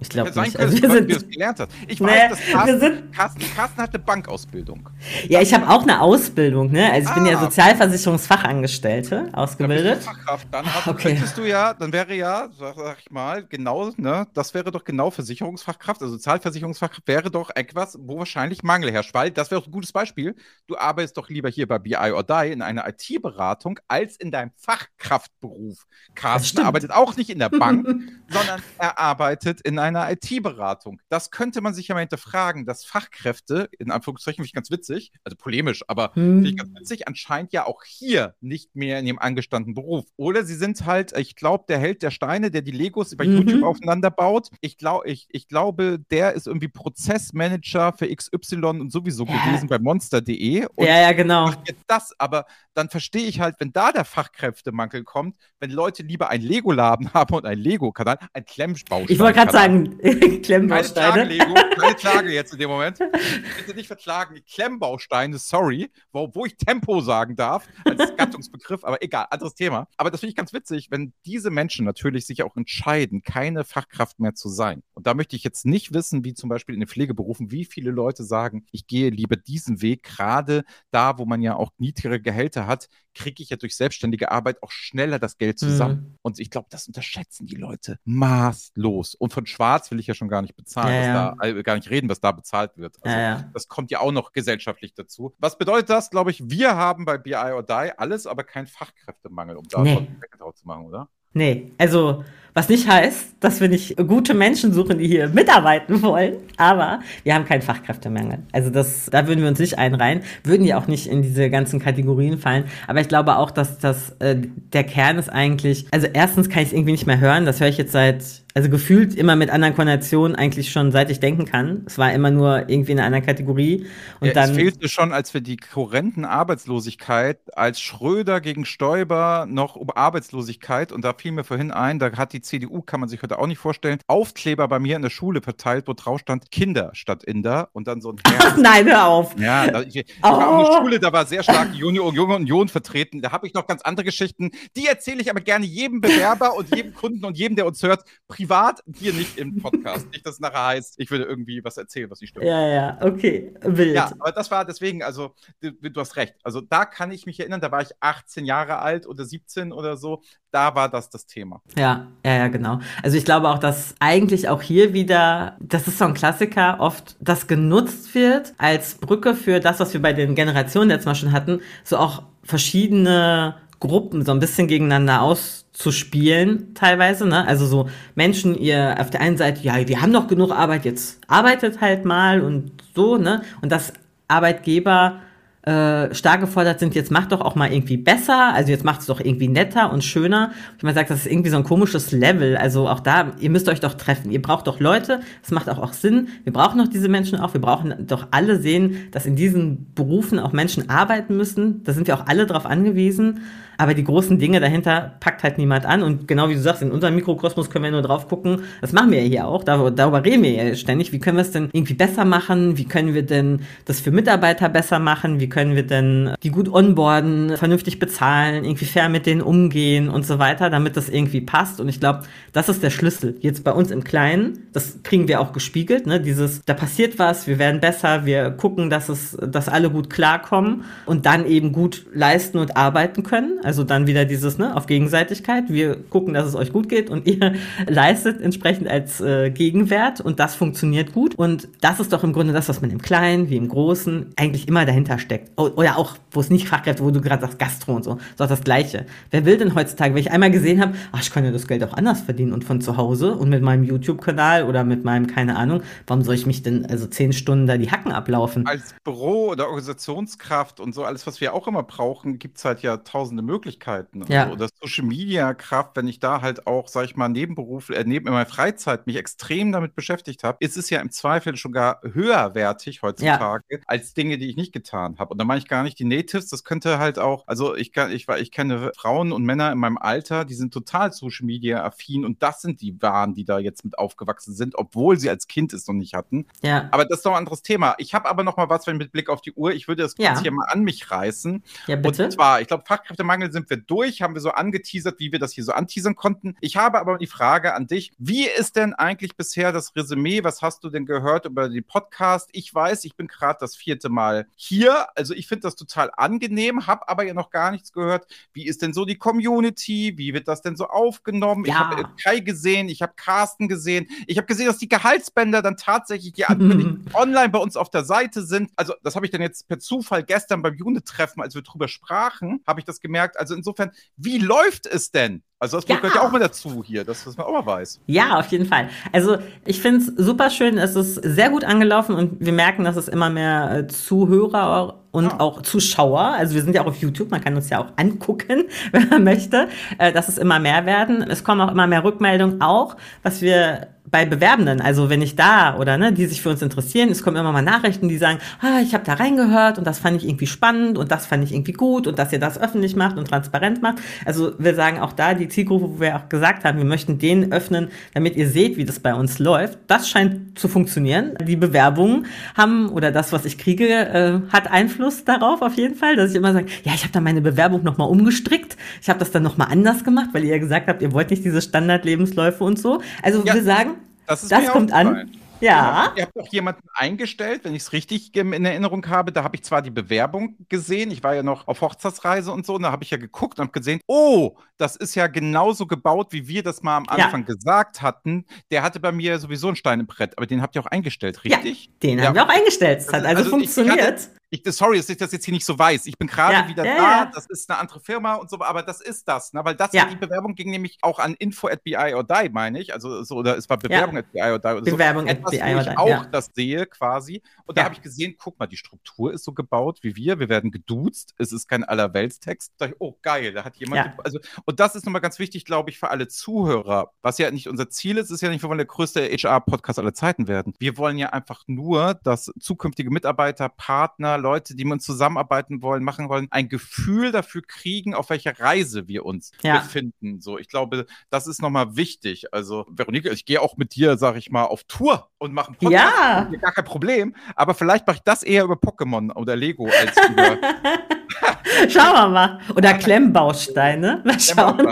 Ich 0.00 0.08
glaube 0.08 0.28
nicht. 0.40 0.54
Können, 0.54 0.68
also 0.68 0.82
wir 0.82 0.90
sind, 0.90 1.10
das 1.10 1.28
gelernt 1.28 1.60
hast. 1.60 1.72
Ich 1.88 2.00
nee, 2.00 2.06
weiß, 2.06 2.30
dass 2.30 2.40
Carsten, 2.52 2.80
sind, 2.80 3.12
Carsten, 3.12 3.42
Carsten 3.56 3.82
hat 3.82 3.94
eine 3.94 3.98
Bankausbildung. 3.98 4.88
Ja, 5.28 5.40
ich 5.40 5.52
habe 5.52 5.68
auch 5.68 5.82
eine 5.82 6.00
Ausbildung. 6.00 6.70
Ne? 6.70 6.90
Also 6.92 7.08
ich 7.08 7.08
ah, 7.08 7.14
bin 7.14 7.26
ja 7.26 7.38
ah. 7.38 7.40
Sozialversicherungsfachangestellte, 7.40 9.30
ausgebildet. 9.32 10.06
Dann, 10.06 10.14
Fachkraft. 10.14 10.48
dann 10.52 10.74
hast, 10.74 10.86
okay. 10.86 11.14
könntest 11.14 11.36
du 11.36 11.42
ja, 11.42 11.74
dann 11.74 11.92
wäre 11.92 12.14
ja, 12.14 12.48
sag, 12.56 12.76
sag, 12.76 12.98
ich 13.00 13.10
mal, 13.10 13.44
genau, 13.44 13.90
ne, 13.96 14.26
das 14.34 14.54
wäre 14.54 14.70
doch 14.70 14.84
genau 14.84 15.10
Versicherungsfachkraft, 15.10 16.00
also 16.00 16.14
Sozialversicherungsfachkraft 16.14 17.08
wäre 17.08 17.30
doch 17.30 17.50
etwas, 17.54 17.98
wo 18.00 18.18
wahrscheinlich 18.18 18.62
Mangel 18.62 18.92
herrscht, 18.92 19.14
weil 19.14 19.32
das 19.32 19.50
wäre 19.50 19.60
doch 19.60 19.66
ein 19.66 19.72
gutes 19.72 19.92
Beispiel. 19.92 20.36
Du 20.68 20.78
arbeitest 20.78 21.16
doch 21.16 21.28
lieber 21.28 21.48
hier 21.48 21.66
bei 21.66 21.78
BI 21.78 21.96
or 21.96 22.22
Die 22.22 22.52
in 22.52 22.62
einer 22.62 22.86
IT-Beratung 22.88 23.80
als 23.88 24.16
in 24.16 24.30
deinem 24.30 24.52
Fachkraftberuf. 24.56 25.86
Carsten 26.14 26.60
arbeitet 26.60 26.92
auch 26.92 27.16
nicht 27.16 27.30
in 27.30 27.40
der 27.40 27.48
Bank, 27.48 27.86
sondern 28.28 28.62
er 28.78 28.98
arbeitet 28.98 29.60
in 29.62 29.78
einer 29.78 29.87
einer 29.88 30.10
IT-Beratung. 30.10 31.00
Das 31.08 31.30
könnte 31.30 31.60
man 31.60 31.74
sich 31.74 31.88
ja 31.88 31.94
mal 31.94 32.00
hinterfragen, 32.00 32.64
dass 32.64 32.84
Fachkräfte, 32.84 33.68
in 33.78 33.90
Anführungszeichen, 33.90 34.36
finde 34.36 34.46
ich 34.46 34.52
ganz 34.52 34.70
witzig, 34.70 35.12
also 35.24 35.36
polemisch, 35.36 35.84
aber 35.88 36.14
hm. 36.14 36.34
finde 36.34 36.50
ich 36.50 36.56
ganz 36.56 36.70
witzig, 36.78 37.08
anscheinend 37.08 37.52
ja 37.52 37.66
auch 37.66 37.84
hier 37.84 38.34
nicht 38.40 38.74
mehr 38.76 38.98
in 38.98 39.06
ihrem 39.06 39.18
angestammten 39.18 39.74
Beruf. 39.74 40.06
Oder 40.16 40.44
sie 40.44 40.54
sind 40.54 40.86
halt, 40.86 41.16
ich 41.16 41.36
glaube, 41.36 41.64
der 41.68 41.78
Held 41.78 42.02
der 42.02 42.10
Steine, 42.10 42.50
der 42.50 42.62
die 42.62 42.70
Legos 42.70 43.16
bei 43.16 43.26
mhm. 43.26 43.36
YouTube 43.36 43.62
aufeinander 43.64 44.10
baut. 44.10 44.50
Ich, 44.60 44.76
glaub, 44.76 45.06
ich, 45.06 45.26
ich 45.30 45.48
glaube, 45.48 45.98
der 46.10 46.32
ist 46.34 46.46
irgendwie 46.46 46.68
Prozessmanager 46.68 47.92
für 47.92 48.14
XY 48.14 48.64
und 48.64 48.92
sowieso 48.92 49.24
ja. 49.24 49.44
gewesen 49.44 49.68
bei 49.68 49.78
monster.de. 49.78 50.66
Ja, 50.76 50.84
ja, 50.86 51.12
genau. 51.12 51.46
Macht 51.46 51.68
jetzt 51.68 51.84
das, 51.86 52.18
aber 52.18 52.46
dann 52.74 52.88
verstehe 52.88 53.24
ich 53.24 53.40
halt, 53.40 53.56
wenn 53.58 53.72
da 53.72 53.92
der 53.92 54.04
Fachkräftemangel 54.04 55.04
kommt, 55.04 55.36
wenn 55.60 55.70
Leute 55.70 56.02
lieber 56.02 56.30
ein 56.30 56.40
Lego-Laden 56.40 57.12
haben 57.14 57.34
und 57.34 57.44
ein 57.44 57.58
Lego-Kanal, 57.58 58.18
ein 58.32 58.44
Klemmbaustall. 58.44 59.04
Ich 59.08 59.18
wollte 59.18 59.38
gerade 59.38 59.52
sagen, 59.52 59.77
Klemmbausteine. 60.42 61.28
Keine 61.28 61.28
Klage, 61.28 61.52
Lego, 61.52 61.54
keine 61.54 61.94
Klage 61.96 62.32
jetzt 62.32 62.52
in 62.52 62.58
dem 62.58 62.70
Moment. 62.70 62.98
Bitte 62.98 63.74
nicht 63.74 63.86
verklagen, 63.86 64.40
Klemmbausteine, 64.50 65.38
sorry, 65.38 65.90
wo, 66.12 66.30
wo 66.34 66.46
ich 66.46 66.56
Tempo 66.56 67.00
sagen 67.00 67.36
darf, 67.36 67.66
als 67.84 67.98
Gattungsbegriff, 68.16 68.84
aber 68.84 69.02
egal, 69.02 69.26
anderes 69.30 69.54
Thema. 69.54 69.88
Aber 69.96 70.10
das 70.10 70.20
finde 70.20 70.30
ich 70.30 70.36
ganz 70.36 70.52
witzig, 70.52 70.90
wenn 70.90 71.12
diese 71.24 71.50
Menschen 71.50 71.84
natürlich 71.84 72.26
sich 72.26 72.42
auch 72.42 72.56
entscheiden, 72.56 73.22
keine 73.22 73.64
Fachkraft 73.64 74.20
mehr 74.20 74.34
zu 74.34 74.48
sein. 74.48 74.82
Und 74.94 75.06
da 75.06 75.14
möchte 75.14 75.36
ich 75.36 75.44
jetzt 75.44 75.66
nicht 75.66 75.92
wissen, 75.92 76.24
wie 76.24 76.34
zum 76.34 76.48
Beispiel 76.48 76.74
in 76.74 76.80
den 76.80 76.88
Pflegeberufen, 76.88 77.50
wie 77.50 77.64
viele 77.64 77.90
Leute 77.90 78.24
sagen, 78.24 78.66
ich 78.72 78.86
gehe 78.86 79.10
lieber 79.10 79.36
diesen 79.36 79.82
Weg, 79.82 80.02
gerade 80.02 80.64
da, 80.90 81.18
wo 81.18 81.26
man 81.26 81.42
ja 81.42 81.56
auch 81.56 81.72
niedrige 81.78 82.20
Gehälter 82.20 82.66
hat, 82.66 82.88
kriege 83.18 83.42
ich 83.42 83.50
ja 83.50 83.56
durch 83.56 83.76
selbstständige 83.76 84.30
Arbeit 84.30 84.62
auch 84.62 84.70
schneller 84.70 85.18
das 85.18 85.38
Geld 85.38 85.58
zusammen. 85.58 85.94
Mhm. 85.94 86.18
Und 86.22 86.38
ich 86.38 86.50
glaube, 86.50 86.68
das 86.70 86.86
unterschätzen 86.86 87.46
die 87.46 87.56
Leute 87.56 87.98
maßlos. 88.04 89.16
Und 89.16 89.32
von 89.32 89.44
Schwarz 89.46 89.67
will 89.90 90.00
ich 90.00 90.06
ja 90.06 90.14
schon 90.14 90.28
gar 90.28 90.42
nicht 90.42 90.56
bezahlen, 90.56 90.94
ja, 90.94 91.02
ja. 91.02 91.36
Da, 91.38 91.46
äh, 91.46 91.62
gar 91.62 91.76
nicht 91.76 91.90
reden, 91.90 92.08
was 92.08 92.20
da 92.20 92.32
bezahlt 92.32 92.72
wird. 92.76 92.96
Also, 93.02 93.16
ja, 93.16 93.44
das 93.52 93.68
kommt 93.68 93.90
ja 93.90 94.00
auch 94.00 94.12
noch 94.12 94.32
gesellschaftlich 94.32 94.94
dazu. 94.94 95.34
Was 95.38 95.58
bedeutet 95.58 95.90
das, 95.90 96.10
glaube 96.10 96.30
ich? 96.30 96.42
Wir 96.48 96.76
haben 96.76 97.04
bei 97.04 97.18
BI 97.18 97.34
or 97.34 97.62
Die 97.62 97.92
alles, 97.96 98.26
aber 98.26 98.44
kein 98.44 98.66
Fachkräftemangel, 98.66 99.56
um 99.56 99.68
da 99.68 99.82
nee. 99.82 100.08
zu 100.54 100.66
machen, 100.66 100.86
oder? 100.86 101.08
Nee, 101.34 101.72
also 101.78 102.24
was 102.54 102.68
nicht 102.68 102.88
heißt, 102.88 103.36
dass 103.38 103.60
wir 103.60 103.68
nicht 103.68 103.96
gute 103.96 104.34
Menschen 104.34 104.72
suchen, 104.72 104.98
die 104.98 105.06
hier 105.06 105.28
mitarbeiten 105.28 106.02
wollen. 106.02 106.38
Aber 106.56 106.98
wir 107.22 107.34
haben 107.34 107.44
keinen 107.44 107.62
Fachkräftemangel. 107.62 108.40
Also 108.50 108.70
das, 108.70 109.06
da 109.06 109.28
würden 109.28 109.42
wir 109.42 109.48
uns 109.48 109.60
nicht 109.60 109.78
einreihen, 109.78 110.22
würden 110.42 110.66
ja 110.66 110.76
auch 110.76 110.88
nicht 110.88 111.06
in 111.06 111.22
diese 111.22 111.50
ganzen 111.50 111.78
Kategorien 111.78 112.38
fallen. 112.38 112.64
Aber 112.88 113.00
ich 113.00 113.06
glaube 113.06 113.36
auch, 113.36 113.52
dass 113.52 113.78
das 113.78 114.10
äh, 114.18 114.36
der 114.72 114.82
Kern 114.82 115.18
ist 115.18 115.28
eigentlich. 115.28 115.86
Also 115.92 116.08
erstens 116.12 116.48
kann 116.48 116.62
ich 116.62 116.70
es 116.70 116.72
irgendwie 116.72 116.92
nicht 116.92 117.06
mehr 117.06 117.20
hören. 117.20 117.44
Das 117.44 117.60
höre 117.60 117.68
ich 117.68 117.78
jetzt 117.78 117.92
seit 117.92 118.24
also 118.54 118.70
gefühlt 118.70 119.14
immer 119.14 119.36
mit 119.36 119.50
anderen 119.50 119.74
Konnotationen 119.74 120.34
eigentlich 120.34 120.72
schon 120.72 120.90
seit 120.90 121.10
ich 121.10 121.20
denken 121.20 121.44
kann. 121.44 121.82
Es 121.86 121.98
war 121.98 122.12
immer 122.12 122.30
nur 122.30 122.68
irgendwie 122.68 122.92
in 122.92 123.00
einer 123.00 123.20
Kategorie. 123.20 123.86
Und 124.20 124.28
ja, 124.28 124.34
dann, 124.34 124.50
es 124.50 124.56
fehlte 124.56 124.88
schon, 124.88 125.12
als 125.12 125.34
wir 125.34 125.40
die 125.40 125.56
korrenten 125.56 126.24
Arbeitslosigkeit, 126.24 127.38
als 127.56 127.80
Schröder 127.80 128.40
gegen 128.40 128.64
Stoiber 128.64 129.46
noch 129.48 129.76
um 129.76 129.90
Arbeitslosigkeit, 129.90 130.92
und 130.92 131.04
da 131.04 131.12
fiel 131.12 131.32
mir 131.32 131.44
vorhin 131.44 131.70
ein, 131.70 131.98
da 131.98 132.12
hat 132.16 132.32
die 132.32 132.40
CDU, 132.40 132.82
kann 132.82 133.00
man 133.00 133.08
sich 133.08 133.22
heute 133.22 133.38
auch 133.38 133.46
nicht 133.46 133.58
vorstellen, 133.58 133.98
Aufkleber 134.06 134.66
bei 134.66 134.78
mir 134.78 134.96
in 134.96 135.02
der 135.02 135.10
Schule 135.10 135.42
verteilt, 135.42 135.86
wo 135.86 135.92
drauf 135.92 136.20
stand 136.20 136.50
Kinder 136.50 136.90
statt 136.94 137.24
Inder 137.24 137.68
und 137.72 137.86
dann 137.86 138.00
so 138.00 138.12
ein 138.12 138.16
Herz. 138.26 138.56
Nein, 138.56 138.86
hör 138.86 139.06
auf. 139.06 139.38
Ja, 139.38 139.70
da, 139.70 139.82
ich, 139.82 139.96
ich 139.96 140.06
oh. 140.22 140.30
war 140.30 140.48
auch 140.48 140.70
eine 140.70 140.78
Schule, 140.78 141.00
da 141.00 141.12
war 141.12 141.26
sehr 141.26 141.42
stark 141.42 141.72
die 141.72 141.78
Junge, 141.78 141.98
Junge 141.98 142.34
Union 142.34 142.68
vertreten. 142.68 143.20
Da 143.20 143.30
habe 143.30 143.46
ich 143.46 143.54
noch 143.54 143.66
ganz 143.66 143.82
andere 143.82 144.04
Geschichten. 144.04 144.50
Die 144.76 144.86
erzähle 144.86 145.20
ich 145.20 145.30
aber 145.30 145.40
gerne 145.40 145.66
jedem 145.66 146.00
Bewerber 146.00 146.56
und 146.56 146.74
jedem 146.74 146.94
Kunden 146.94 147.24
und 147.24 147.36
jedem, 147.36 147.56
der 147.56 147.66
uns 147.66 147.82
hört, 147.82 148.04
privat 148.38 148.82
hier 148.94 149.12
nicht 149.12 149.36
im 149.36 149.60
Podcast. 149.60 150.10
nicht, 150.12 150.24
dass 150.24 150.34
es 150.34 150.40
nachher 150.40 150.66
heißt, 150.66 150.94
ich 150.98 151.10
würde 151.10 151.24
irgendwie 151.24 151.64
was 151.64 151.76
erzählen, 151.76 152.08
was 152.10 152.20
nicht 152.20 152.30
stimmt. 152.30 152.46
Ja, 152.46 152.66
ja, 152.66 152.98
okay. 153.00 153.52
Wild. 153.62 153.94
Ja, 153.94 154.12
aber 154.18 154.30
das 154.30 154.50
war 154.50 154.64
deswegen, 154.64 155.02
also 155.02 155.34
du, 155.60 155.72
du, 155.72 156.00
hast 156.00 156.16
recht. 156.16 156.34
Also 156.44 156.60
da 156.60 156.84
kann 156.84 157.10
ich 157.10 157.26
mich 157.26 157.40
erinnern, 157.40 157.60
da 157.60 157.72
war 157.72 157.82
ich 157.82 157.90
18 158.00 158.44
Jahre 158.44 158.78
alt 158.78 159.06
oder 159.06 159.24
17 159.24 159.72
oder 159.72 159.96
so. 159.96 160.22
Da 160.52 160.74
war 160.74 160.88
das 160.88 161.10
das 161.10 161.26
Thema. 161.26 161.62
Ja, 161.76 162.06
ja, 162.24 162.34
ja, 162.34 162.48
genau. 162.48 162.78
Also 163.02 163.16
ich 163.16 163.24
glaube 163.24 163.48
auch, 163.48 163.58
dass 163.58 163.94
eigentlich 163.98 164.48
auch 164.48 164.62
hier 164.62 164.92
wieder, 164.92 165.56
das 165.60 165.88
ist 165.88 165.98
so 165.98 166.04
ein 166.04 166.14
Klassiker, 166.14 166.78
oft 166.78 167.16
das 167.20 167.48
genutzt 167.48 168.14
wird 168.14 168.54
als 168.56 168.94
Brücke 168.94 169.34
für 169.34 169.58
das, 169.58 169.80
was 169.80 169.92
wir 169.92 170.00
bei 170.00 170.12
den 170.12 170.34
Generationen 170.34 170.90
letztes 170.90 171.06
Mal 171.06 171.14
schon 171.16 171.32
hatten, 171.32 171.60
so 171.82 171.96
auch 171.96 172.22
verschiedene 172.44 173.56
Gruppen 173.80 174.24
so 174.24 174.32
ein 174.32 174.40
bisschen 174.40 174.66
gegeneinander 174.66 175.22
auszuspielen, 175.22 176.74
teilweise, 176.74 177.26
ne? 177.26 177.46
Also 177.46 177.66
so 177.66 177.88
Menschen, 178.14 178.56
ihr 178.58 178.96
auf 178.98 179.10
der 179.10 179.20
einen 179.20 179.36
Seite, 179.36 179.62
ja, 179.62 179.86
wir 179.86 180.02
haben 180.02 180.12
doch 180.12 180.26
genug 180.26 180.50
Arbeit, 180.50 180.84
jetzt 180.84 181.20
arbeitet 181.28 181.80
halt 181.80 182.04
mal 182.04 182.40
und 182.40 182.72
so, 182.94 183.16
ne? 183.16 183.42
Und 183.62 183.70
dass 183.70 183.92
Arbeitgeber 184.26 185.20
äh, 185.62 186.14
stark 186.14 186.40
gefordert 186.40 186.80
sind, 186.80 186.94
jetzt 186.94 187.10
macht 187.10 187.30
doch 187.30 187.40
auch 187.40 187.54
mal 187.54 187.70
irgendwie 187.70 187.98
besser, 187.98 188.54
also 188.54 188.70
jetzt 188.70 188.84
macht 188.84 189.00
es 189.00 189.06
doch 189.06 189.20
irgendwie 189.20 189.48
netter 189.48 189.92
und 189.92 190.02
schöner. 190.02 190.52
Ich 190.78 190.82
mal 190.82 190.94
sage, 190.94 191.08
das 191.08 191.26
ist 191.26 191.30
irgendwie 191.30 191.50
so 191.50 191.58
ein 191.58 191.64
komisches 191.64 192.10
Level. 192.10 192.56
Also 192.56 192.88
auch 192.88 193.00
da, 193.00 193.32
ihr 193.38 193.50
müsst 193.50 193.68
euch 193.68 193.80
doch 193.80 193.94
treffen. 193.94 194.30
Ihr 194.30 194.40
braucht 194.40 194.66
doch 194.66 194.80
Leute, 194.80 195.20
es 195.42 195.50
macht 195.50 195.68
auch, 195.68 195.78
auch 195.78 195.92
Sinn. 195.92 196.28
Wir 196.44 196.54
brauchen 196.54 196.78
doch 196.78 196.88
diese 196.88 197.08
Menschen 197.08 197.38
auch. 197.38 197.52
Wir 197.52 197.60
brauchen 197.60 198.06
doch 198.06 198.28
alle 198.30 198.58
sehen, 198.58 199.08
dass 199.10 199.26
in 199.26 199.36
diesen 199.36 199.92
Berufen 199.94 200.38
auch 200.38 200.52
Menschen 200.52 200.88
arbeiten 200.88 201.36
müssen. 201.36 201.82
Da 201.84 201.92
sind 201.92 202.06
wir 202.06 202.14
auch 202.14 202.26
alle 202.26 202.46
drauf 202.46 202.64
angewiesen. 202.64 203.40
Aber 203.78 203.94
die 203.94 204.02
großen 204.02 204.38
Dinge 204.40 204.58
dahinter 204.58 205.12
packt 205.20 205.44
halt 205.44 205.56
niemand 205.56 205.86
an. 205.86 206.02
Und 206.02 206.26
genau 206.26 206.48
wie 206.48 206.54
du 206.54 206.60
sagst, 206.60 206.82
in 206.82 206.90
unserem 206.90 207.14
Mikrokosmos 207.14 207.70
können 207.70 207.84
wir 207.84 207.92
nur 207.92 208.02
drauf 208.02 208.28
gucken. 208.28 208.64
Das 208.80 208.92
machen 208.92 209.12
wir 209.12 209.22
ja 209.22 209.28
hier 209.28 209.46
auch. 209.46 209.62
Darüber, 209.62 210.24
reden 210.24 210.42
wir 210.42 210.50
ja 210.50 210.74
ständig. 210.74 211.12
Wie 211.12 211.20
können 211.20 211.36
wir 211.36 211.42
es 211.42 211.52
denn 211.52 211.70
irgendwie 211.72 211.94
besser 211.94 212.24
machen? 212.24 212.76
Wie 212.76 212.86
können 212.86 213.14
wir 213.14 213.22
denn 213.22 213.60
das 213.84 214.00
für 214.00 214.10
Mitarbeiter 214.10 214.68
besser 214.68 214.98
machen? 214.98 215.38
Wie 215.38 215.48
können 215.48 215.76
wir 215.76 215.86
denn 215.86 216.34
die 216.42 216.50
gut 216.50 216.68
onboarden, 216.68 217.56
vernünftig 217.56 218.00
bezahlen, 218.00 218.64
irgendwie 218.64 218.84
fair 218.84 219.08
mit 219.08 219.26
denen 219.26 219.42
umgehen 219.42 220.08
und 220.08 220.26
so 220.26 220.40
weiter, 220.40 220.70
damit 220.70 220.96
das 220.96 221.08
irgendwie 221.08 221.40
passt? 221.40 221.80
Und 221.80 221.88
ich 221.88 222.00
glaube, 222.00 222.22
das 222.52 222.68
ist 222.68 222.82
der 222.82 222.90
Schlüssel. 222.90 223.36
Jetzt 223.40 223.62
bei 223.62 223.70
uns 223.70 223.92
im 223.92 224.02
Kleinen, 224.02 224.66
das 224.72 225.04
kriegen 225.04 225.28
wir 225.28 225.40
auch 225.40 225.52
gespiegelt, 225.52 226.08
ne? 226.08 226.20
Dieses, 226.20 226.64
da 226.64 226.74
passiert 226.74 227.20
was, 227.20 227.46
wir 227.46 227.60
werden 227.60 227.80
besser, 227.80 228.26
wir 228.26 228.50
gucken, 228.50 228.90
dass 228.90 229.08
es, 229.08 229.38
dass 229.40 229.68
alle 229.68 229.88
gut 229.88 230.10
klarkommen 230.10 230.82
und 231.06 231.26
dann 231.26 231.46
eben 231.46 231.72
gut 231.72 232.06
leisten 232.12 232.58
und 232.58 232.76
arbeiten 232.76 233.22
können. 233.22 233.60
Also 233.68 233.84
dann 233.84 234.06
wieder 234.06 234.24
dieses, 234.24 234.56
ne, 234.56 234.74
auf 234.74 234.86
Gegenseitigkeit. 234.86 235.64
Wir 235.68 235.94
gucken, 235.94 236.32
dass 236.32 236.46
es 236.46 236.54
euch 236.54 236.72
gut 236.72 236.88
geht 236.88 237.10
und 237.10 237.26
ihr 237.26 237.52
leistet 237.86 238.40
entsprechend 238.40 238.88
als 238.88 239.20
äh, 239.20 239.50
Gegenwert 239.50 240.22
und 240.22 240.40
das 240.40 240.54
funktioniert 240.54 241.12
gut. 241.12 241.34
Und 241.34 241.68
das 241.82 242.00
ist 242.00 242.14
doch 242.14 242.24
im 242.24 242.32
Grunde 242.32 242.54
das, 242.54 242.70
was 242.70 242.80
man 242.80 242.90
im 242.90 243.02
Kleinen 243.02 243.50
wie 243.50 243.58
im 243.58 243.68
Großen 243.68 244.32
eigentlich 244.36 244.68
immer 244.68 244.86
dahinter 244.86 245.18
steckt. 245.18 245.50
Oder 245.60 245.98
auch, 245.98 246.16
wo 246.30 246.40
es 246.40 246.48
nicht 246.48 246.66
Fachkräfte, 246.66 247.04
wo 247.04 247.10
du 247.10 247.20
gerade 247.20 247.42
sagst, 247.42 247.58
Gastro 247.58 247.94
und 247.94 248.04
so, 248.04 248.14
ist 248.14 248.40
auch 248.40 248.48
das 248.48 248.62
Gleiche. 248.62 249.04
Wer 249.30 249.44
will 249.44 249.58
denn 249.58 249.74
heutzutage, 249.74 250.14
wenn 250.14 250.22
ich 250.22 250.30
einmal 250.30 250.50
gesehen 250.50 250.80
habe, 250.80 250.94
ach, 251.12 251.20
ich 251.20 251.30
kann 251.30 251.44
ja 251.44 251.50
das 251.50 251.66
Geld 251.66 251.84
auch 251.84 251.92
anders 251.92 252.22
verdienen 252.22 252.54
und 252.54 252.64
von 252.64 252.80
zu 252.80 252.96
Hause 252.96 253.34
und 253.34 253.50
mit 253.50 253.60
meinem 253.60 253.84
YouTube-Kanal 253.84 254.64
oder 254.64 254.82
mit 254.82 255.04
meinem, 255.04 255.26
keine 255.26 255.56
Ahnung, 255.56 255.82
warum 256.06 256.22
soll 256.22 256.36
ich 256.36 256.46
mich 256.46 256.62
denn 256.62 256.86
also 256.86 257.06
zehn 257.06 257.34
Stunden 257.34 257.66
da 257.66 257.76
die 257.76 257.90
Hacken 257.90 258.12
ablaufen? 258.12 258.66
Als 258.66 258.94
Büro- 259.04 259.50
oder 259.50 259.66
Organisationskraft 259.66 260.80
und 260.80 260.94
so 260.94 261.04
alles, 261.04 261.26
was 261.26 261.42
wir 261.42 261.52
auch 261.52 261.68
immer 261.68 261.82
brauchen, 261.82 262.38
gibt 262.38 262.56
es 262.56 262.64
halt 262.64 262.80
ja 262.80 262.96
tausende 262.96 263.42
Möglichkeiten. 263.42 263.57
Möglichkeiten. 263.58 264.24
Ja. 264.28 264.44
Also, 264.44 264.54
oder 264.54 264.68
Social 264.80 265.04
Media 265.04 265.52
Kraft, 265.54 265.96
wenn 265.96 266.06
ich 266.06 266.20
da 266.20 266.40
halt 266.40 266.66
auch, 266.66 266.88
sag 266.88 267.04
ich 267.06 267.16
mal, 267.16 267.28
Nebenberuf, 267.28 267.90
äh, 267.90 268.04
neben 268.06 268.26
in 268.26 268.32
meiner 268.32 268.46
Freizeit 268.46 269.06
mich 269.06 269.16
extrem 269.16 269.72
damit 269.72 269.94
beschäftigt 269.96 270.44
habe, 270.44 270.58
ist 270.60 270.76
es 270.76 270.90
ja 270.90 271.00
im 271.00 271.10
Zweifel 271.10 271.56
sogar 271.56 272.00
höherwertig 272.02 273.02
heutzutage 273.02 273.64
ja. 273.70 273.78
als 273.86 274.14
Dinge, 274.14 274.38
die 274.38 274.48
ich 274.48 274.56
nicht 274.56 274.72
getan 274.72 275.16
habe. 275.18 275.32
Und 275.32 275.38
da 275.38 275.44
meine 275.44 275.58
ich 275.58 275.68
gar 275.68 275.82
nicht 275.82 275.98
die 275.98 276.04
Natives, 276.04 276.48
das 276.48 276.62
könnte 276.62 276.98
halt 276.98 277.18
auch, 277.18 277.44
also 277.46 277.74
ich 277.74 277.92
kann, 277.92 278.12
ich, 278.12 278.28
ich 278.28 278.52
kenne 278.52 278.92
Frauen 278.96 279.32
und 279.32 279.44
Männer 279.44 279.72
in 279.72 279.78
meinem 279.78 279.98
Alter, 279.98 280.44
die 280.44 280.54
sind 280.54 280.72
total 280.72 281.12
Social 281.12 281.46
Media 281.46 281.84
affin 281.84 282.24
und 282.24 282.42
das 282.42 282.62
sind 282.62 282.80
die 282.80 283.00
Waren, 283.02 283.34
die 283.34 283.44
da 283.44 283.58
jetzt 283.58 283.84
mit 283.84 283.98
aufgewachsen 283.98 284.54
sind, 284.54 284.76
obwohl 284.76 285.18
sie 285.18 285.30
als 285.30 285.48
Kind 285.48 285.72
es 285.72 285.86
noch 285.88 285.94
nicht 285.94 286.14
hatten. 286.14 286.46
Ja. 286.62 286.88
Aber 286.92 287.04
das 287.04 287.18
ist 287.18 287.26
doch 287.26 287.32
ein 287.32 287.38
anderes 287.38 287.62
Thema. 287.62 287.94
Ich 287.98 288.14
habe 288.14 288.28
aber 288.28 288.44
noch 288.44 288.56
mal 288.56 288.68
was, 288.68 288.86
wenn 288.86 288.96
mit 288.96 289.12
Blick 289.12 289.28
auf 289.28 289.40
die 289.40 289.52
Uhr, 289.52 289.72
ich 289.72 289.88
würde 289.88 290.02
das 290.02 290.14
ja. 290.18 290.40
hier 290.40 290.52
mal 290.52 290.66
an 290.68 290.82
mich 290.82 291.10
reißen. 291.10 291.62
Ja, 291.86 291.96
bitte. 291.96 292.24
Und 292.24 292.30
zwar, 292.32 292.60
ich 292.60 292.68
glaube, 292.68 292.84
Fachkräftemangel 292.86 293.47
sind 293.52 293.70
wir 293.70 293.76
durch, 293.76 294.22
haben 294.22 294.34
wir 294.34 294.40
so 294.40 294.50
angeteasert, 294.50 295.18
wie 295.18 295.32
wir 295.32 295.38
das 295.38 295.52
hier 295.52 295.64
so 295.64 295.72
anteasern 295.72 296.16
konnten. 296.16 296.56
Ich 296.60 296.76
habe 296.76 297.00
aber 297.00 297.18
die 297.18 297.26
Frage 297.26 297.74
an 297.74 297.86
dich, 297.86 298.12
wie 298.18 298.46
ist 298.46 298.76
denn 298.76 298.94
eigentlich 298.94 299.36
bisher 299.36 299.72
das 299.72 299.94
Resümee? 299.96 300.44
Was 300.44 300.62
hast 300.62 300.84
du 300.84 300.90
denn 300.90 301.06
gehört 301.06 301.46
über 301.46 301.68
den 301.68 301.84
Podcast? 301.84 302.48
Ich 302.52 302.74
weiß, 302.74 303.04
ich 303.04 303.16
bin 303.16 303.26
gerade 303.26 303.58
das 303.60 303.76
vierte 303.76 304.08
Mal 304.08 304.46
hier, 304.56 305.06
also 305.16 305.34
ich 305.34 305.46
finde 305.46 305.62
das 305.62 305.76
total 305.76 306.10
angenehm, 306.16 306.86
habe 306.86 307.08
aber 307.08 307.24
ja 307.24 307.34
noch 307.34 307.50
gar 307.50 307.70
nichts 307.70 307.92
gehört. 307.92 308.26
Wie 308.52 308.66
ist 308.66 308.82
denn 308.82 308.92
so 308.92 309.04
die 309.04 309.16
Community? 309.16 310.14
Wie 310.16 310.34
wird 310.34 310.48
das 310.48 310.62
denn 310.62 310.76
so 310.76 310.86
aufgenommen? 310.86 311.64
Ja. 311.64 311.72
Ich 311.72 311.78
habe 311.78 312.10
Kai 312.22 312.40
gesehen, 312.40 312.88
ich 312.88 313.02
habe 313.02 313.12
Carsten 313.16 313.68
gesehen, 313.68 314.08
ich 314.26 314.36
habe 314.36 314.46
gesehen, 314.46 314.66
dass 314.66 314.78
die 314.78 314.88
Gehaltsbänder 314.88 315.62
dann 315.62 315.76
tatsächlich 315.76 316.32
die 316.32 316.44
online 317.14 317.48
bei 317.48 317.58
uns 317.58 317.76
auf 317.76 317.90
der 317.90 318.04
Seite 318.04 318.42
sind. 318.42 318.70
Also 318.76 318.94
das 319.02 319.16
habe 319.16 319.26
ich 319.26 319.32
dann 319.32 319.40
jetzt 319.40 319.68
per 319.68 319.78
Zufall 319.78 320.22
gestern 320.22 320.62
beim 320.62 320.76
Unit-Treffen, 320.80 321.42
als 321.42 321.54
wir 321.54 321.62
drüber 321.62 321.88
sprachen, 321.88 322.62
habe 322.66 322.80
ich 322.80 322.86
das 322.86 323.00
gemerkt. 323.00 323.37
Also 323.38 323.54
insofern 323.54 323.90
wie 324.16 324.38
läuft 324.38 324.86
es 324.86 325.10
denn? 325.10 325.42
Also 325.60 325.76
das 325.76 325.88
ja. 325.88 325.96
gehört 325.96 326.14
ja 326.14 326.22
auch 326.22 326.30
mal 326.30 326.38
dazu 326.38 326.84
hier, 326.84 327.04
dass, 327.04 327.24
dass 327.24 327.36
man 327.36 327.46
auch 327.46 327.52
mal 327.52 327.66
weiß. 327.66 328.00
Ja, 328.06 328.38
auf 328.38 328.46
jeden 328.48 328.66
Fall. 328.66 328.88
Also 329.12 329.38
ich 329.64 329.80
finde 329.80 330.00
es 330.00 330.06
super 330.06 330.50
schön, 330.50 330.78
es 330.78 330.94
ist 330.94 331.14
sehr 331.16 331.50
gut 331.50 331.64
angelaufen 331.64 332.14
und 332.14 332.36
wir 332.38 332.52
merken, 332.52 332.84
dass 332.84 332.96
es 332.96 333.08
immer 333.08 333.28
mehr 333.28 333.78
äh, 333.78 333.86
Zuhörer 333.88 335.00
und 335.10 335.24
ja. 335.24 335.40
auch 335.40 335.62
Zuschauer, 335.62 336.20
also 336.20 336.54
wir 336.54 336.62
sind 336.62 336.74
ja 336.74 336.82
auch 336.82 336.86
auf 336.86 336.96
YouTube, 336.96 337.30
man 337.30 337.40
kann 337.40 337.56
uns 337.56 337.70
ja 337.70 337.80
auch 337.80 337.92
angucken, 337.96 338.66
wenn 338.92 339.08
man 339.08 339.24
möchte, 339.24 339.68
äh, 339.98 340.12
dass 340.12 340.28
es 340.28 340.38
immer 340.38 340.60
mehr 340.60 340.86
werden. 340.86 341.22
Es 341.22 341.42
kommen 341.42 341.60
auch 341.60 341.72
immer 341.72 341.88
mehr 341.88 342.04
Rückmeldungen, 342.04 342.60
auch 342.60 342.96
was 343.24 343.42
wir 343.42 343.88
bei 344.10 344.24
Bewerbenden, 344.24 344.80
also 344.80 345.10
wenn 345.10 345.22
ich 345.22 345.36
da 345.36 345.76
oder 345.76 345.98
ne, 345.98 346.12
die 346.12 346.26
sich 346.26 346.40
für 346.40 346.50
uns 346.50 346.62
interessieren, 346.62 347.10
es 347.10 347.22
kommen 347.22 347.36
immer 347.36 347.52
mal 347.52 347.62
Nachrichten, 347.62 348.08
die 348.08 348.18
sagen, 348.18 348.38
ah, 348.60 348.80
ich 348.82 348.94
habe 348.94 349.04
da 349.04 349.14
reingehört 349.14 349.78
und 349.78 349.86
das 349.86 349.98
fand 349.98 350.16
ich 350.16 350.28
irgendwie 350.28 350.46
spannend 350.46 350.98
und 350.98 351.10
das 351.10 351.26
fand 351.26 351.44
ich 351.44 351.52
irgendwie 351.52 351.72
gut 351.72 352.06
und 352.06 352.18
dass 352.18 352.32
ihr 352.32 352.38
das 352.38 352.58
öffentlich 352.58 352.96
macht 352.96 353.18
und 353.18 353.28
transparent 353.28 353.82
macht. 353.82 353.98
Also 354.24 354.52
wir 354.58 354.74
sagen 354.74 355.00
auch 355.00 355.12
da 355.12 355.34
die 355.34 355.48
Zielgruppe, 355.48 355.96
wo 355.96 356.00
wir 356.00 356.16
auch 356.16 356.28
gesagt 356.28 356.64
haben, 356.64 356.78
wir 356.78 356.84
möchten 356.84 357.18
den 357.18 357.52
öffnen, 357.52 357.88
damit 358.14 358.36
ihr 358.36 358.48
seht, 358.48 358.76
wie 358.76 358.84
das 358.84 359.00
bei 359.00 359.14
uns 359.14 359.38
läuft. 359.38 359.78
Das 359.86 360.08
scheint 360.08 360.58
zu 360.58 360.68
funktionieren. 360.68 361.34
Die 361.46 361.56
Bewerbungen 361.56 362.26
haben 362.56 362.88
oder 362.88 363.12
das, 363.12 363.32
was 363.32 363.44
ich 363.44 363.58
kriege, 363.58 363.88
äh, 363.88 364.40
hat 364.52 364.70
Einfluss 364.70 365.24
darauf 365.24 365.62
auf 365.62 365.74
jeden 365.74 365.94
Fall, 365.94 366.16
dass 366.16 366.30
ich 366.30 366.36
immer 366.36 366.52
sage, 366.52 366.66
ja, 366.84 366.94
ich 366.94 367.02
habe 367.02 367.12
da 367.12 367.20
meine 367.20 367.40
Bewerbung 367.40 367.82
nochmal 367.82 368.08
umgestrickt, 368.08 368.76
ich 369.02 369.08
habe 369.08 369.18
das 369.18 369.30
dann 369.30 369.42
nochmal 369.42 369.68
anders 369.70 370.04
gemacht, 370.04 370.30
weil 370.32 370.44
ihr 370.44 370.52
ja 370.52 370.58
gesagt 370.58 370.88
habt, 370.88 371.02
ihr 371.02 371.12
wollt 371.12 371.30
nicht 371.30 371.44
diese 371.44 371.60
Standardlebensläufe 371.60 372.64
und 372.64 372.78
so. 372.78 373.00
Also 373.22 373.44
ja. 373.44 373.54
wir 373.54 373.62
sagen, 373.62 373.97
das, 374.28 374.48
das 374.48 374.68
kommt 374.68 374.92
an. 374.92 375.30
Ja. 375.60 376.12
Ihr 376.16 376.22
habt 376.22 376.36
doch 376.36 376.46
jemanden 376.52 376.82
eingestellt, 376.94 377.62
wenn 377.64 377.74
ich 377.74 377.82
es 377.82 377.92
richtig 377.92 378.34
in 378.36 378.64
Erinnerung 378.64 379.06
habe. 379.08 379.32
Da 379.32 379.42
habe 379.42 379.56
ich 379.56 379.64
zwar 379.64 379.82
die 379.82 379.90
Bewerbung 379.90 380.56
gesehen. 380.68 381.10
Ich 381.10 381.22
war 381.22 381.34
ja 381.34 381.42
noch 381.42 381.66
auf 381.66 381.80
Hochzeitsreise 381.80 382.52
und 382.52 382.64
so. 382.64 382.74
Und 382.74 382.82
da 382.82 382.92
habe 382.92 383.02
ich 383.02 383.10
ja 383.10 383.16
geguckt 383.16 383.58
und 383.58 383.72
gesehen, 383.72 384.00
oh, 384.06 384.56
das 384.76 384.96
ist 384.96 385.14
ja 385.14 385.26
genauso 385.26 385.86
gebaut, 385.86 386.28
wie 386.30 386.46
wir 386.46 386.62
das 386.62 386.82
mal 386.82 386.96
am 386.96 387.08
Anfang 387.08 387.40
ja. 387.40 387.54
gesagt 387.54 388.02
hatten. 388.02 388.44
Der 388.70 388.82
hatte 388.82 389.00
bei 389.00 389.12
mir 389.12 389.38
sowieso 389.38 389.68
einen 389.68 389.76
Stein 389.76 390.00
im 390.00 390.06
Brett. 390.06 390.36
Aber 390.38 390.46
den 390.46 390.62
habt 390.62 390.76
ihr 390.76 390.82
auch 390.82 390.86
eingestellt, 390.86 391.44
richtig? 391.44 391.86
Ja, 391.86 391.90
den 392.02 392.18
ja. 392.18 392.26
haben 392.26 392.34
wir 392.34 392.44
auch 392.44 392.54
eingestellt. 392.54 393.00
Es 393.00 393.08
hat 393.08 393.24
also, 393.24 393.38
also 393.38 393.50
funktioniert. 393.50 394.30
Ich, 394.50 394.62
sorry, 394.64 394.96
dass 394.96 395.10
ich 395.10 395.18
das 395.18 395.32
jetzt 395.32 395.44
hier 395.44 395.52
nicht 395.52 395.66
so 395.66 395.78
weiß. 395.78 396.06
Ich 396.06 396.16
bin 396.16 396.26
gerade 396.26 396.54
ja, 396.54 396.68
wieder 396.68 396.84
ja, 396.84 396.96
da, 396.96 397.02
ja. 397.02 397.30
das 397.34 397.46
ist 397.46 397.68
eine 397.70 397.78
andere 397.78 398.00
Firma 398.00 398.36
und 398.36 398.48
so, 398.48 398.58
aber 398.62 398.82
das 398.82 399.02
ist 399.02 399.28
das, 399.28 399.52
ne? 399.52 399.62
weil 399.62 399.74
das 399.74 399.92
ja. 399.92 400.06
die 400.06 400.16
Bewerbung 400.16 400.54
ging 400.54 400.70
nämlich 400.70 400.96
auch 401.02 401.18
an 401.18 401.34
info 401.34 401.68
at 401.68 401.84
BI 401.84 402.14
or 402.14 402.24
die, 402.24 402.48
meine 402.48 402.80
ich. 402.80 402.94
Also 402.94 403.22
so, 403.24 403.36
oder 403.36 403.58
es 403.58 403.68
war 403.68 403.76
Bewerbung 403.76 404.16
at 404.16 404.32
BI 404.32 404.40
or 404.40 404.58
die. 404.58 404.68
Oder 404.68 404.80
Bewerbung 404.80 405.24
so. 405.24 405.30
at 405.30 405.38
Etwas, 405.38 405.50
BI 405.50 405.74
or 405.74 405.82
die. 405.82 405.90
ich 405.90 405.98
auch 405.98 406.26
das 406.26 406.50
sehe 406.54 406.86
quasi. 406.86 407.42
Und 407.66 407.76
da 407.76 407.84
habe 407.84 407.94
ich 407.94 408.00
gesehen, 408.00 408.36
guck 408.38 408.58
mal, 408.58 408.66
die 408.66 408.78
Struktur 408.78 409.34
ist 409.34 409.44
so 409.44 409.52
gebaut 409.52 409.98
wie 410.00 410.16
wir. 410.16 410.38
Wir 410.38 410.48
werden 410.48 410.70
geduzt. 410.70 411.34
Es 411.36 411.52
ist 411.52 411.68
kein 411.68 411.84
Allerweltstext. 411.84 412.72
Da 412.78 412.86
ich, 412.86 412.94
oh, 413.00 413.18
geil, 413.20 413.52
da 413.52 413.64
hat 413.64 413.76
jemand. 413.76 414.14
Also, 414.24 414.38
und 414.64 414.80
das 414.80 414.94
ist 414.94 415.04
nochmal 415.04 415.20
ganz 415.20 415.38
wichtig, 415.38 415.66
glaube 415.66 415.90
ich, 415.90 415.98
für 415.98 416.08
alle 416.08 416.26
Zuhörer. 416.26 417.12
Was 417.20 417.36
ja 417.36 417.50
nicht 417.50 417.68
unser 417.68 417.90
Ziel 417.90 418.16
ist, 418.16 418.30
ist 418.30 418.40
ja 418.40 418.48
nicht, 418.48 418.62
wir 418.62 418.70
wollen 418.70 418.78
der 418.78 418.86
größte 418.86 419.20
HR-Podcast 419.28 419.98
aller 419.98 420.14
Zeiten 420.14 420.48
werden. 420.48 420.72
Wir 420.78 420.96
wollen 420.96 421.18
ja 421.18 421.30
einfach 421.30 421.64
nur, 421.66 422.14
dass 422.14 422.50
zukünftige 422.58 423.10
Mitarbeiter, 423.10 423.68
Partner, 423.68 424.37
Leute, 424.38 424.74
die 424.74 424.84
man 424.84 425.00
zusammen 425.00 425.18
zusammenarbeiten 425.18 425.82
wollen, 425.82 426.02
machen 426.02 426.28
wollen, 426.28 426.48
ein 426.50 426.68
Gefühl 426.68 427.32
dafür 427.32 427.62
kriegen, 427.66 428.14
auf 428.14 428.30
welcher 428.30 428.58
Reise 428.58 429.08
wir 429.08 429.26
uns 429.26 429.52
ja. 429.62 429.78
befinden. 429.78 430.40
So, 430.40 430.58
ich 430.58 430.68
glaube, 430.68 431.06
das 431.30 431.46
ist 431.46 431.60
nochmal 431.60 431.96
wichtig. 431.96 432.54
Also, 432.54 432.86
Veronika, 432.88 433.30
ich 433.30 433.44
gehe 433.44 433.60
auch 433.60 433.76
mit 433.76 433.94
dir, 433.94 434.16
sag 434.16 434.36
ich 434.36 434.50
mal, 434.50 434.64
auf 434.64 434.84
Tour 434.84 435.28
und 435.38 435.52
mache 435.52 435.68
einen 435.68 435.76
Podcast. 435.76 435.92
Ja. 435.92 436.50
Gar 436.60 436.72
kein 436.72 436.84
Problem. 436.84 437.34
Aber 437.56 437.74
vielleicht 437.74 438.06
mache 438.06 438.16
ich 438.16 438.22
das 438.22 438.42
eher 438.42 438.64
über 438.64 438.74
Pokémon 438.74 439.32
oder 439.34 439.56
Lego 439.56 439.86
als 439.86 440.16
über. 440.30 440.58
Schauen 441.88 442.12
wir 442.14 442.28
mal. 442.28 442.60
Oder 442.74 442.94
Klemmbausteine. 442.94 444.22
Mal 444.24 444.40
schauen. 444.40 444.86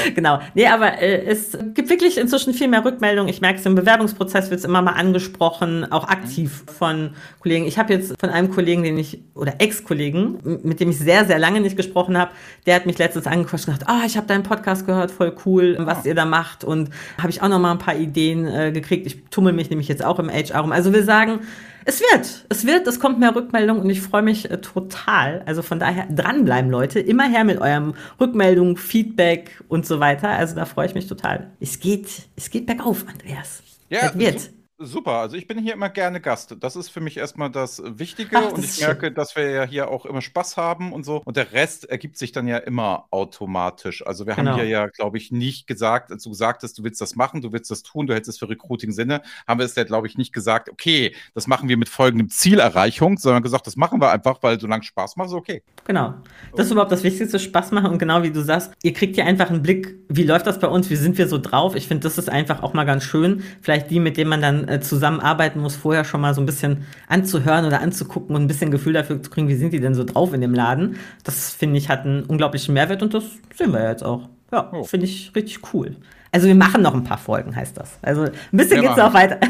genau. 0.14 0.40
Nee, 0.54 0.66
aber 0.66 1.00
äh, 1.00 1.24
es 1.24 1.56
gibt 1.74 1.90
wirklich 1.90 2.18
inzwischen 2.18 2.54
viel 2.54 2.68
mehr 2.68 2.84
Rückmeldungen. 2.84 3.30
Ich 3.30 3.40
merke 3.40 3.58
es 3.58 3.66
im 3.66 3.74
Bewerbungsprozess, 3.74 4.50
wird 4.50 4.60
es 4.60 4.64
immer 4.64 4.82
mal 4.82 4.92
angesprochen, 4.92 5.90
auch 5.90 6.08
aktiv 6.08 6.64
von 6.78 7.10
Kollegen. 7.40 7.66
Ich 7.66 7.78
habe 7.78 7.92
jetzt 7.92 8.18
von 8.20 8.30
einem 8.30 8.50
Kollegen, 8.50 8.82
den 8.82 8.98
ich, 8.98 9.20
oder 9.34 9.54
Ex-Kollegen, 9.58 10.60
mit 10.62 10.80
dem 10.80 10.90
ich 10.90 10.98
sehr, 10.98 11.24
sehr 11.24 11.38
lange 11.38 11.60
nicht 11.60 11.76
gesprochen 11.76 12.18
habe, 12.18 12.32
der 12.66 12.74
hat 12.74 12.86
mich 12.86 12.98
letztens 12.98 13.26
angequatscht 13.26 13.68
und 13.68 13.74
gesagt, 13.74 13.90
ah, 13.90 14.00
oh, 14.02 14.06
ich 14.06 14.16
habe 14.16 14.26
deinen 14.26 14.42
Podcast 14.42 14.86
gehört, 14.86 15.10
voll 15.10 15.34
cool, 15.44 15.76
was 15.80 16.04
ihr 16.06 16.14
da 16.14 16.24
macht. 16.24 16.64
Und 16.64 16.90
habe 17.18 17.30
ich 17.30 17.42
auch 17.42 17.48
noch 17.48 17.58
mal 17.58 17.72
ein 17.72 17.78
paar 17.78 17.96
Ideen 17.96 18.46
äh, 18.46 18.72
gekriegt. 18.72 19.06
Ich 19.06 19.24
tummel 19.30 19.52
mich 19.52 19.70
nämlich 19.70 19.88
jetzt 19.88 20.04
auch 20.04 20.18
im 20.18 20.30
HR 20.30 20.60
rum. 20.60 20.72
Also 20.72 20.92
wir 20.92 21.04
sagen, 21.04 21.40
es 21.84 22.00
wird, 22.00 22.46
es 22.48 22.66
wird, 22.66 22.86
es 22.86 23.00
kommt 23.00 23.18
mehr 23.18 23.34
Rückmeldung 23.34 23.80
und 23.80 23.90
ich 23.90 24.00
freue 24.00 24.22
mich 24.22 24.50
äh, 24.50 24.60
total. 24.60 25.42
Also 25.46 25.62
von 25.62 25.78
daher 25.78 26.06
dranbleiben, 26.06 26.70
Leute. 26.70 27.00
Immer 27.00 27.28
her 27.28 27.44
mit 27.44 27.60
eurem 27.60 27.94
Rückmeldung, 28.20 28.76
Feedback 28.76 29.62
und 29.68 29.86
so 29.86 30.00
weiter. 30.00 30.30
Also 30.30 30.54
da 30.54 30.64
freue 30.66 30.86
ich 30.86 30.94
mich 30.94 31.06
total. 31.06 31.50
Es 31.60 31.80
geht, 31.80 32.08
es 32.36 32.50
geht 32.50 32.66
bergauf, 32.66 33.04
Andreas. 33.08 33.62
Ja, 33.88 34.08
es 34.08 34.18
wird. 34.18 34.50
Super, 34.82 35.12
also 35.12 35.36
ich 35.36 35.46
bin 35.46 35.58
hier 35.58 35.74
immer 35.74 35.90
gerne 35.90 36.22
Gast. 36.22 36.56
Das 36.58 36.74
ist 36.74 36.88
für 36.88 37.02
mich 37.02 37.18
erstmal 37.18 37.50
das 37.50 37.82
Wichtige 37.84 38.38
Ach, 38.38 38.44
das 38.44 38.52
und 38.54 38.64
ich 38.64 38.80
merke, 38.80 39.12
dass 39.12 39.36
wir 39.36 39.50
ja 39.50 39.64
hier 39.64 39.90
auch 39.90 40.06
immer 40.06 40.22
Spaß 40.22 40.56
haben 40.56 40.94
und 40.94 41.04
so. 41.04 41.20
Und 41.26 41.36
der 41.36 41.52
Rest 41.52 41.84
ergibt 41.84 42.16
sich 42.16 42.32
dann 42.32 42.48
ja 42.48 42.56
immer 42.56 43.04
automatisch. 43.10 44.06
Also 44.06 44.26
wir 44.26 44.34
genau. 44.34 44.52
haben 44.52 44.58
hier 44.58 44.66
ja, 44.66 44.86
glaube 44.86 45.18
ich, 45.18 45.32
nicht 45.32 45.66
gesagt, 45.66 46.10
als 46.10 46.22
du 46.22 46.30
gesagt 46.30 46.62
hast, 46.62 46.78
du 46.78 46.82
willst 46.82 46.98
das 46.98 47.14
machen, 47.14 47.42
du 47.42 47.52
willst 47.52 47.70
das 47.70 47.82
tun, 47.82 48.06
du 48.06 48.14
hältst 48.14 48.30
es 48.30 48.38
für 48.38 48.48
Recruiting 48.48 48.90
Sinne, 48.90 49.20
haben 49.46 49.60
wir 49.60 49.66
es 49.66 49.74
ja, 49.74 49.84
glaube 49.84 50.06
ich, 50.06 50.16
nicht 50.16 50.32
gesagt, 50.32 50.70
okay, 50.70 51.14
das 51.34 51.46
machen 51.46 51.68
wir 51.68 51.76
mit 51.76 51.90
folgendem 51.90 52.30
Zielerreichung, 52.30 53.18
sondern 53.18 53.42
gesagt, 53.42 53.66
das 53.66 53.76
machen 53.76 54.00
wir 54.00 54.10
einfach, 54.10 54.38
weil 54.42 54.58
solange 54.58 54.84
Spaß 54.84 55.16
macht, 55.16 55.28
ist 55.28 55.34
okay. 55.34 55.62
Genau. 55.84 56.14
Das 56.56 56.64
ist 56.66 56.72
überhaupt 56.72 56.92
das 56.92 57.04
Wichtigste, 57.04 57.38
Spaß 57.38 57.72
machen 57.72 57.90
und 57.90 57.98
genau 57.98 58.22
wie 58.22 58.30
du 58.30 58.42
sagst, 58.42 58.72
ihr 58.82 58.94
kriegt 58.94 59.16
hier 59.16 59.26
einfach 59.26 59.50
einen 59.50 59.60
Blick, 59.60 59.94
wie 60.08 60.22
läuft 60.22 60.46
das 60.46 60.58
bei 60.58 60.68
uns, 60.68 60.88
wie 60.88 60.96
sind 60.96 61.18
wir 61.18 61.28
so 61.28 61.36
drauf. 61.36 61.74
Ich 61.74 61.86
finde, 61.86 62.04
das 62.04 62.16
ist 62.16 62.30
einfach 62.30 62.62
auch 62.62 62.72
mal 62.72 62.84
ganz 62.84 63.04
schön. 63.04 63.44
Vielleicht 63.60 63.90
die, 63.90 64.00
mit 64.00 64.16
denen 64.16 64.30
man 64.30 64.40
dann 64.40 64.69
äh, 64.70 64.80
zusammenarbeiten 64.80 65.60
muss, 65.60 65.76
vorher 65.76 66.04
schon 66.04 66.20
mal 66.20 66.34
so 66.34 66.40
ein 66.40 66.46
bisschen 66.46 66.86
anzuhören 67.08 67.64
oder 67.64 67.80
anzugucken 67.80 68.36
und 68.36 68.42
ein 68.42 68.48
bisschen 68.48 68.70
Gefühl 68.70 68.92
dafür 68.92 69.22
zu 69.22 69.30
kriegen, 69.30 69.48
wie 69.48 69.56
sind 69.56 69.72
die 69.72 69.80
denn 69.80 69.94
so 69.94 70.04
drauf 70.04 70.32
in 70.32 70.40
dem 70.40 70.54
Laden. 70.54 70.96
Das 71.24 71.50
finde 71.50 71.78
ich 71.78 71.88
hat 71.88 72.04
einen 72.04 72.24
unglaublichen 72.24 72.74
Mehrwert 72.74 73.02
und 73.02 73.14
das 73.14 73.24
sehen 73.54 73.72
wir 73.72 73.88
jetzt 73.88 74.04
auch. 74.04 74.28
Ja, 74.52 74.70
oh. 74.72 74.84
finde 74.84 75.06
ich 75.06 75.32
richtig 75.34 75.74
cool. 75.74 75.96
Also 76.32 76.46
wir 76.46 76.54
machen 76.54 76.82
noch 76.82 76.94
ein 76.94 77.04
paar 77.04 77.18
Folgen, 77.18 77.54
heißt 77.54 77.76
das. 77.76 77.98
Also 78.02 78.22
ein 78.22 78.32
bisschen 78.52 78.80
geht 78.80 78.90
es 78.90 78.98
auch 78.98 79.14
weiter. 79.14 79.38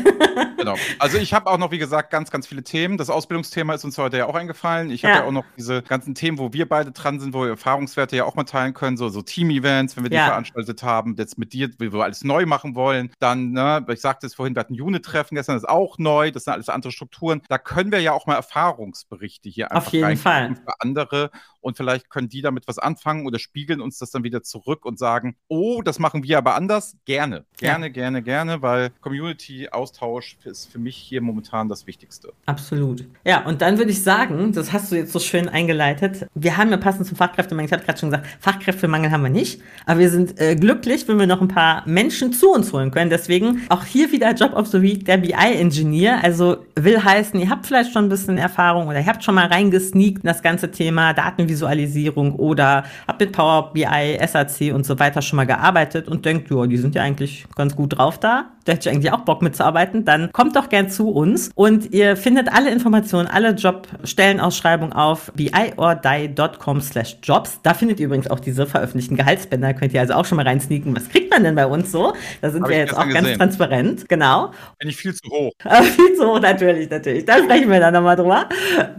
genau. 0.57 0.77
Also 0.99 1.19
ich 1.19 1.33
habe 1.33 1.51
auch 1.51 1.59
noch, 1.59 1.71
wie 1.71 1.79
gesagt, 1.79 2.11
ganz, 2.11 2.31
ganz 2.31 2.47
viele 2.47 2.63
Themen. 2.63 2.97
Das 2.97 3.11
Ausbildungsthema 3.11 3.75
ist 3.75 3.85
uns 3.85 3.99
heute 3.99 4.19
ja 4.19 4.27
auch 4.27 4.35
eingefallen. 4.35 4.91
Ich 4.91 5.05
habe 5.05 5.19
ja. 5.19 5.25
auch 5.25 5.33
noch 5.33 5.45
diese 5.57 5.83
ganzen 5.83 6.15
Themen, 6.15 6.39
wo 6.39 6.53
wir 6.53 6.69
beide 6.69 6.93
dran 6.93 7.21
sind, 7.21 7.35
wo 7.35 7.43
wir 7.43 7.51
Erfahrungswerte 7.51 8.17
ja 8.17 8.25
auch 8.25 8.35
mal 8.35 8.45
teilen 8.45 8.75
können, 8.75 8.97
so, 8.97 9.09
so 9.09 9.23
Team-Events, 9.23 9.97
wenn 9.97 10.05
wir 10.05 10.11
die 10.11 10.17
ja. 10.17 10.27
veranstaltet 10.27 10.83
haben, 10.83 11.15
jetzt 11.19 11.39
mit 11.39 11.53
dir, 11.53 11.71
wie 11.79 11.93
wir 11.93 12.03
alles 12.03 12.25
neu 12.25 12.47
machen 12.47 12.75
wollen. 12.75 13.13
Dann, 13.19 13.53
ne, 13.53 13.85
ich 13.89 14.01
sagte 14.01 14.27
es 14.27 14.35
vorhin, 14.35 14.55
wir 14.55 14.61
hatten 14.61 14.81
Unit-Treffen 14.81 15.35
gestern, 15.35 15.57
das 15.57 15.65
ist 15.65 15.69
auch 15.69 15.99
neu, 15.99 16.31
das 16.31 16.45
sind 16.45 16.55
alles 16.55 16.69
andere 16.69 16.93
Strukturen. 16.93 17.43
Da 17.49 17.59
können 17.59 17.93
wir 17.93 18.01
ja 18.01 18.13
auch 18.13 18.27
mal 18.27 18.35
Erfahrungsberichte 18.35 19.49
hier 19.49 19.71
einfach 19.71 19.89
Auf 19.89 19.93
jeden 19.93 20.17
Fall. 20.17 20.57
für 20.57 20.81
andere 20.81 21.31
und 21.61 21.77
vielleicht 21.77 22.09
können 22.09 22.29
die 22.29 22.41
damit 22.41 22.67
was 22.67 22.79
anfangen 22.79 23.27
oder 23.27 23.39
spiegeln 23.39 23.81
uns 23.81 23.99
das 23.99 24.11
dann 24.11 24.25
wieder 24.25 24.43
zurück 24.43 24.87
und 24.87 24.99
sagen, 24.99 25.37
oh, 25.49 25.83
das 25.83 25.99
machen 25.99 26.23
wir 26.23 26.39
aber 26.39 26.55
anders 26.55 26.71
anders, 26.71 26.97
gerne. 27.05 27.45
Gerne, 27.57 27.87
ja. 27.87 27.93
gerne, 27.93 28.23
gerne, 28.23 28.63
weil 28.63 28.91
Community-Austausch 29.01 30.30
ist 30.45 30.71
für 30.71 30.79
mich 30.79 30.97
hier 30.97 31.21
momentan 31.21 31.69
das 31.69 31.87
Wichtigste. 31.87 32.33
Absolut. 32.47 33.05
Ja, 33.25 33.45
und 33.47 33.63
dann 33.63 33.79
würde 33.79 33.91
ich 33.91 34.03
sagen, 34.03 34.53
das 34.53 34.73
hast 34.73 34.93
du 34.93 34.97
jetzt 34.97 35.13
so 35.13 35.19
schön 35.19 35.49
eingeleitet. 35.49 36.27
Wir 36.35 36.57
haben 36.57 36.71
ja 36.71 36.77
passend 36.77 37.07
zum 37.07 37.17
Fachkräftemangel, 37.17 37.67
ich 37.67 37.73
habe 37.73 37.85
gerade 37.85 37.99
schon 37.99 38.11
gesagt, 38.11 38.27
Fachkräftemangel 38.41 39.11
haben 39.11 39.23
wir 39.23 39.31
nicht, 39.31 39.61
aber 39.87 40.01
wir 40.01 40.11
sind 40.11 40.41
äh, 40.41 40.57
glücklich, 40.57 41.07
wenn 41.09 41.19
wir 41.19 41.27
noch 41.27 41.41
ein 41.41 41.49
paar 41.49 41.87
Menschen 41.87 42.33
zu 42.33 42.53
uns 42.53 42.73
holen 42.73 42.91
können. 42.91 43.11
Deswegen 43.11 43.63
auch 43.69 43.85
hier 43.85 44.13
wieder 44.13 44.33
Job 44.33 44.55
of 44.55 44.69
the 44.69 44.83
Week, 44.83 45.05
der 45.05 45.19
BI-Engineer. 45.19 46.23
Also 46.23 46.59
will 46.77 47.03
heißen, 47.03 47.39
ihr 47.41 47.51
habt 47.51 47.67
vielleicht 47.67 47.93
schon 47.93 48.07
ein 48.07 48.09
bisschen 48.09 48.39
Erfahrung 48.39 48.89
oder 48.89 49.01
ihr 49.01 49.07
habt 49.07 49.25
schon 49.25 49.35
mal 49.35 49.47
reingesneakt 49.47 50.19
in 50.23 50.29
das 50.29 50.43
ganze 50.43 50.71
Thema 50.71 51.13
Datenvisualisierung 51.13 52.35
oder 52.35 52.85
habt 53.07 53.21
mit 53.21 53.33
Power 53.33 53.73
BI, 53.73 54.19
SAC 54.27 54.75
und 54.75 54.87
so 54.87 54.99
weiter 54.99 55.23
schon 55.23 55.37
mal 55.37 55.47
gearbeitet 55.47 56.09
und 56.09 56.25
denkt, 56.25 56.51
ja, 56.51 56.67
die 56.67 56.77
sind 56.77 56.95
ja 56.95 57.03
eigentlich 57.03 57.47
ganz 57.57 57.77
gut 57.77 57.97
drauf 57.97 58.19
da. 58.19 58.51
Da 58.65 58.73
hätte 58.73 58.89
ich 58.89 58.95
eigentlich 58.95 59.13
auch 59.13 59.23
Bock 59.23 59.43
mitzuarbeiten. 59.43 60.05
Dann 60.05 60.20
kommt 60.33 60.57
doch 60.57 60.69
gern 60.69 60.91
zu 60.91 61.11
uns 61.11 61.51
und 61.55 61.93
ihr 61.93 62.17
findet 62.17 62.53
alle 62.53 62.71
Informationen, 62.71 63.27
alle 63.29 63.51
Jobstellenausschreibungen 63.51 64.93
auf 64.93 65.33
biordie.com 65.35 66.81
slash 66.81 67.17
jobs. 67.23 67.61
Da 67.63 67.75
findet 67.75 68.01
ihr 68.01 68.07
übrigens 68.07 68.31
auch 68.31 68.41
diese 68.41 68.67
veröffentlichten 68.67 69.17
Gehaltsbänder. 69.17 69.75
Könnt 69.75 69.93
ihr 69.95 70.01
also 70.01 70.15
auch 70.15 70.25
schon 70.25 70.37
mal 70.37 70.47
reinsneaken. 70.47 70.95
Was 70.95 71.09
kriegt 71.09 71.31
man 71.31 71.45
denn 71.45 71.55
bei 71.55 71.67
uns 71.67 71.93
so? 71.93 72.13
Da 72.41 72.51
sind 72.51 72.63
Hab 72.63 72.71
wir 72.71 72.79
jetzt 72.79 72.97
auch 72.97 73.07
gesehen. 73.07 73.25
ganz 73.25 73.37
transparent. 73.39 74.09
Genau. 74.09 74.51
Bin 74.79 74.89
ich 74.89 74.97
viel 74.97 75.15
zu 75.15 75.29
hoch. 75.31 75.53
viel 75.97 76.15
zu 76.17 76.27
hoch, 76.27 76.41
natürlich, 76.41 76.91
natürlich. 76.91 77.25
Da 77.25 77.39
sprechen 77.39 77.71
wir 77.71 77.81
dann 77.81 77.95
nochmal 77.95 78.17
drüber. 78.17 78.49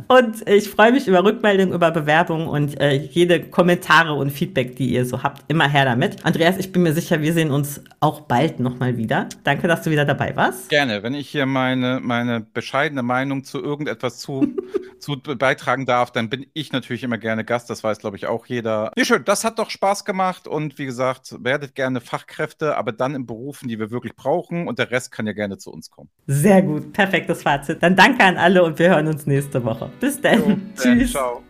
Und 0.08 0.48
ich 0.48 0.70
freue 0.70 0.92
mich 0.92 1.08
über 1.08 1.24
Rückmeldungen, 1.24 1.74
über 1.74 1.92
Bewerbungen 1.92 2.48
und 2.48 2.80
äh, 2.80 2.94
jede 2.94 3.42
Kommentare 3.42 4.14
und 4.14 4.32
Feedback, 4.32 4.76
die 4.76 4.94
ihr 4.94 5.06
so 5.06 5.24
habt, 5.24 5.44
immer 5.48 5.70
her 5.70 5.86
damit. 5.86 6.26
Andreas, 6.26 6.58
ich 6.58 6.72
bin 6.72 6.84
mir 6.84 6.94
sicher, 6.94 7.22
wir 7.22 7.34
sehen 7.34 7.52
uns 7.52 7.82
auch 8.00 8.22
bald 8.22 8.60
nochmal 8.60 8.98
wieder. 8.98 9.28
Danke, 9.44 9.68
dass 9.68 9.84
du 9.84 9.92
wieder 9.92 10.06
dabei 10.06 10.36
warst. 10.36 10.70
Gerne, 10.70 11.04
wenn 11.04 11.11
ich 11.14 11.30
hier 11.30 11.46
meine, 11.46 12.00
meine 12.02 12.42
bescheidene 12.42 13.04
Meinung 13.04 13.44
zu 13.44 13.62
irgendetwas 13.62 14.20
zu, 14.20 14.56
zu 15.00 15.18
beitragen 15.18 15.86
darf, 15.86 16.12
dann 16.12 16.30
bin 16.30 16.46
ich 16.54 16.72
natürlich 16.72 17.04
immer 17.04 17.18
gerne 17.18 17.46
Gast. 17.46 17.70
Das 17.70 17.84
weiß, 17.84 18.00
glaube 18.00 18.18
ich, 18.18 18.28
auch 18.28 18.46
jeder. 18.46 18.92
Ja, 18.96 19.06
schön, 19.06 19.24
das 19.26 19.44
hat 19.44 19.60
doch 19.60 19.70
Spaß 19.70 20.06
gemacht 20.06 20.48
und 20.48 20.78
wie 20.78 20.86
gesagt, 20.86 21.36
werdet 21.44 21.76
gerne 21.76 22.02
Fachkräfte, 22.02 22.78
aber 22.78 22.92
dann 22.92 23.16
in 23.16 23.26
Berufen, 23.26 23.68
die 23.68 23.80
wir 23.80 23.92
wirklich 23.92 24.16
brauchen 24.16 24.68
und 24.68 24.80
der 24.80 24.92
Rest 24.92 25.12
kann 25.12 25.28
ja 25.28 25.34
gerne 25.34 25.58
zu 25.58 25.72
uns 25.72 25.90
kommen. 25.90 26.10
Sehr 26.28 26.62
gut, 26.62 26.94
perfektes 26.94 27.44
Fazit. 27.44 27.82
Dann 27.82 27.96
danke 27.96 28.24
an 28.24 28.38
alle 28.38 28.64
und 28.64 28.80
wir 28.80 28.90
hören 28.90 29.08
uns 29.08 29.26
nächste 29.26 29.64
Woche. 29.64 29.90
Bis 30.00 30.20
dann. 30.20 30.40
Jo, 30.40 30.58
Tschüss. 30.76 31.12
Ciao. 31.12 31.44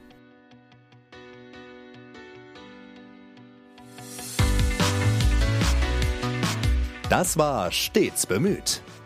Das 7.11 7.37
war 7.37 7.69
Stets 7.73 8.25
bemüht, 8.25 8.81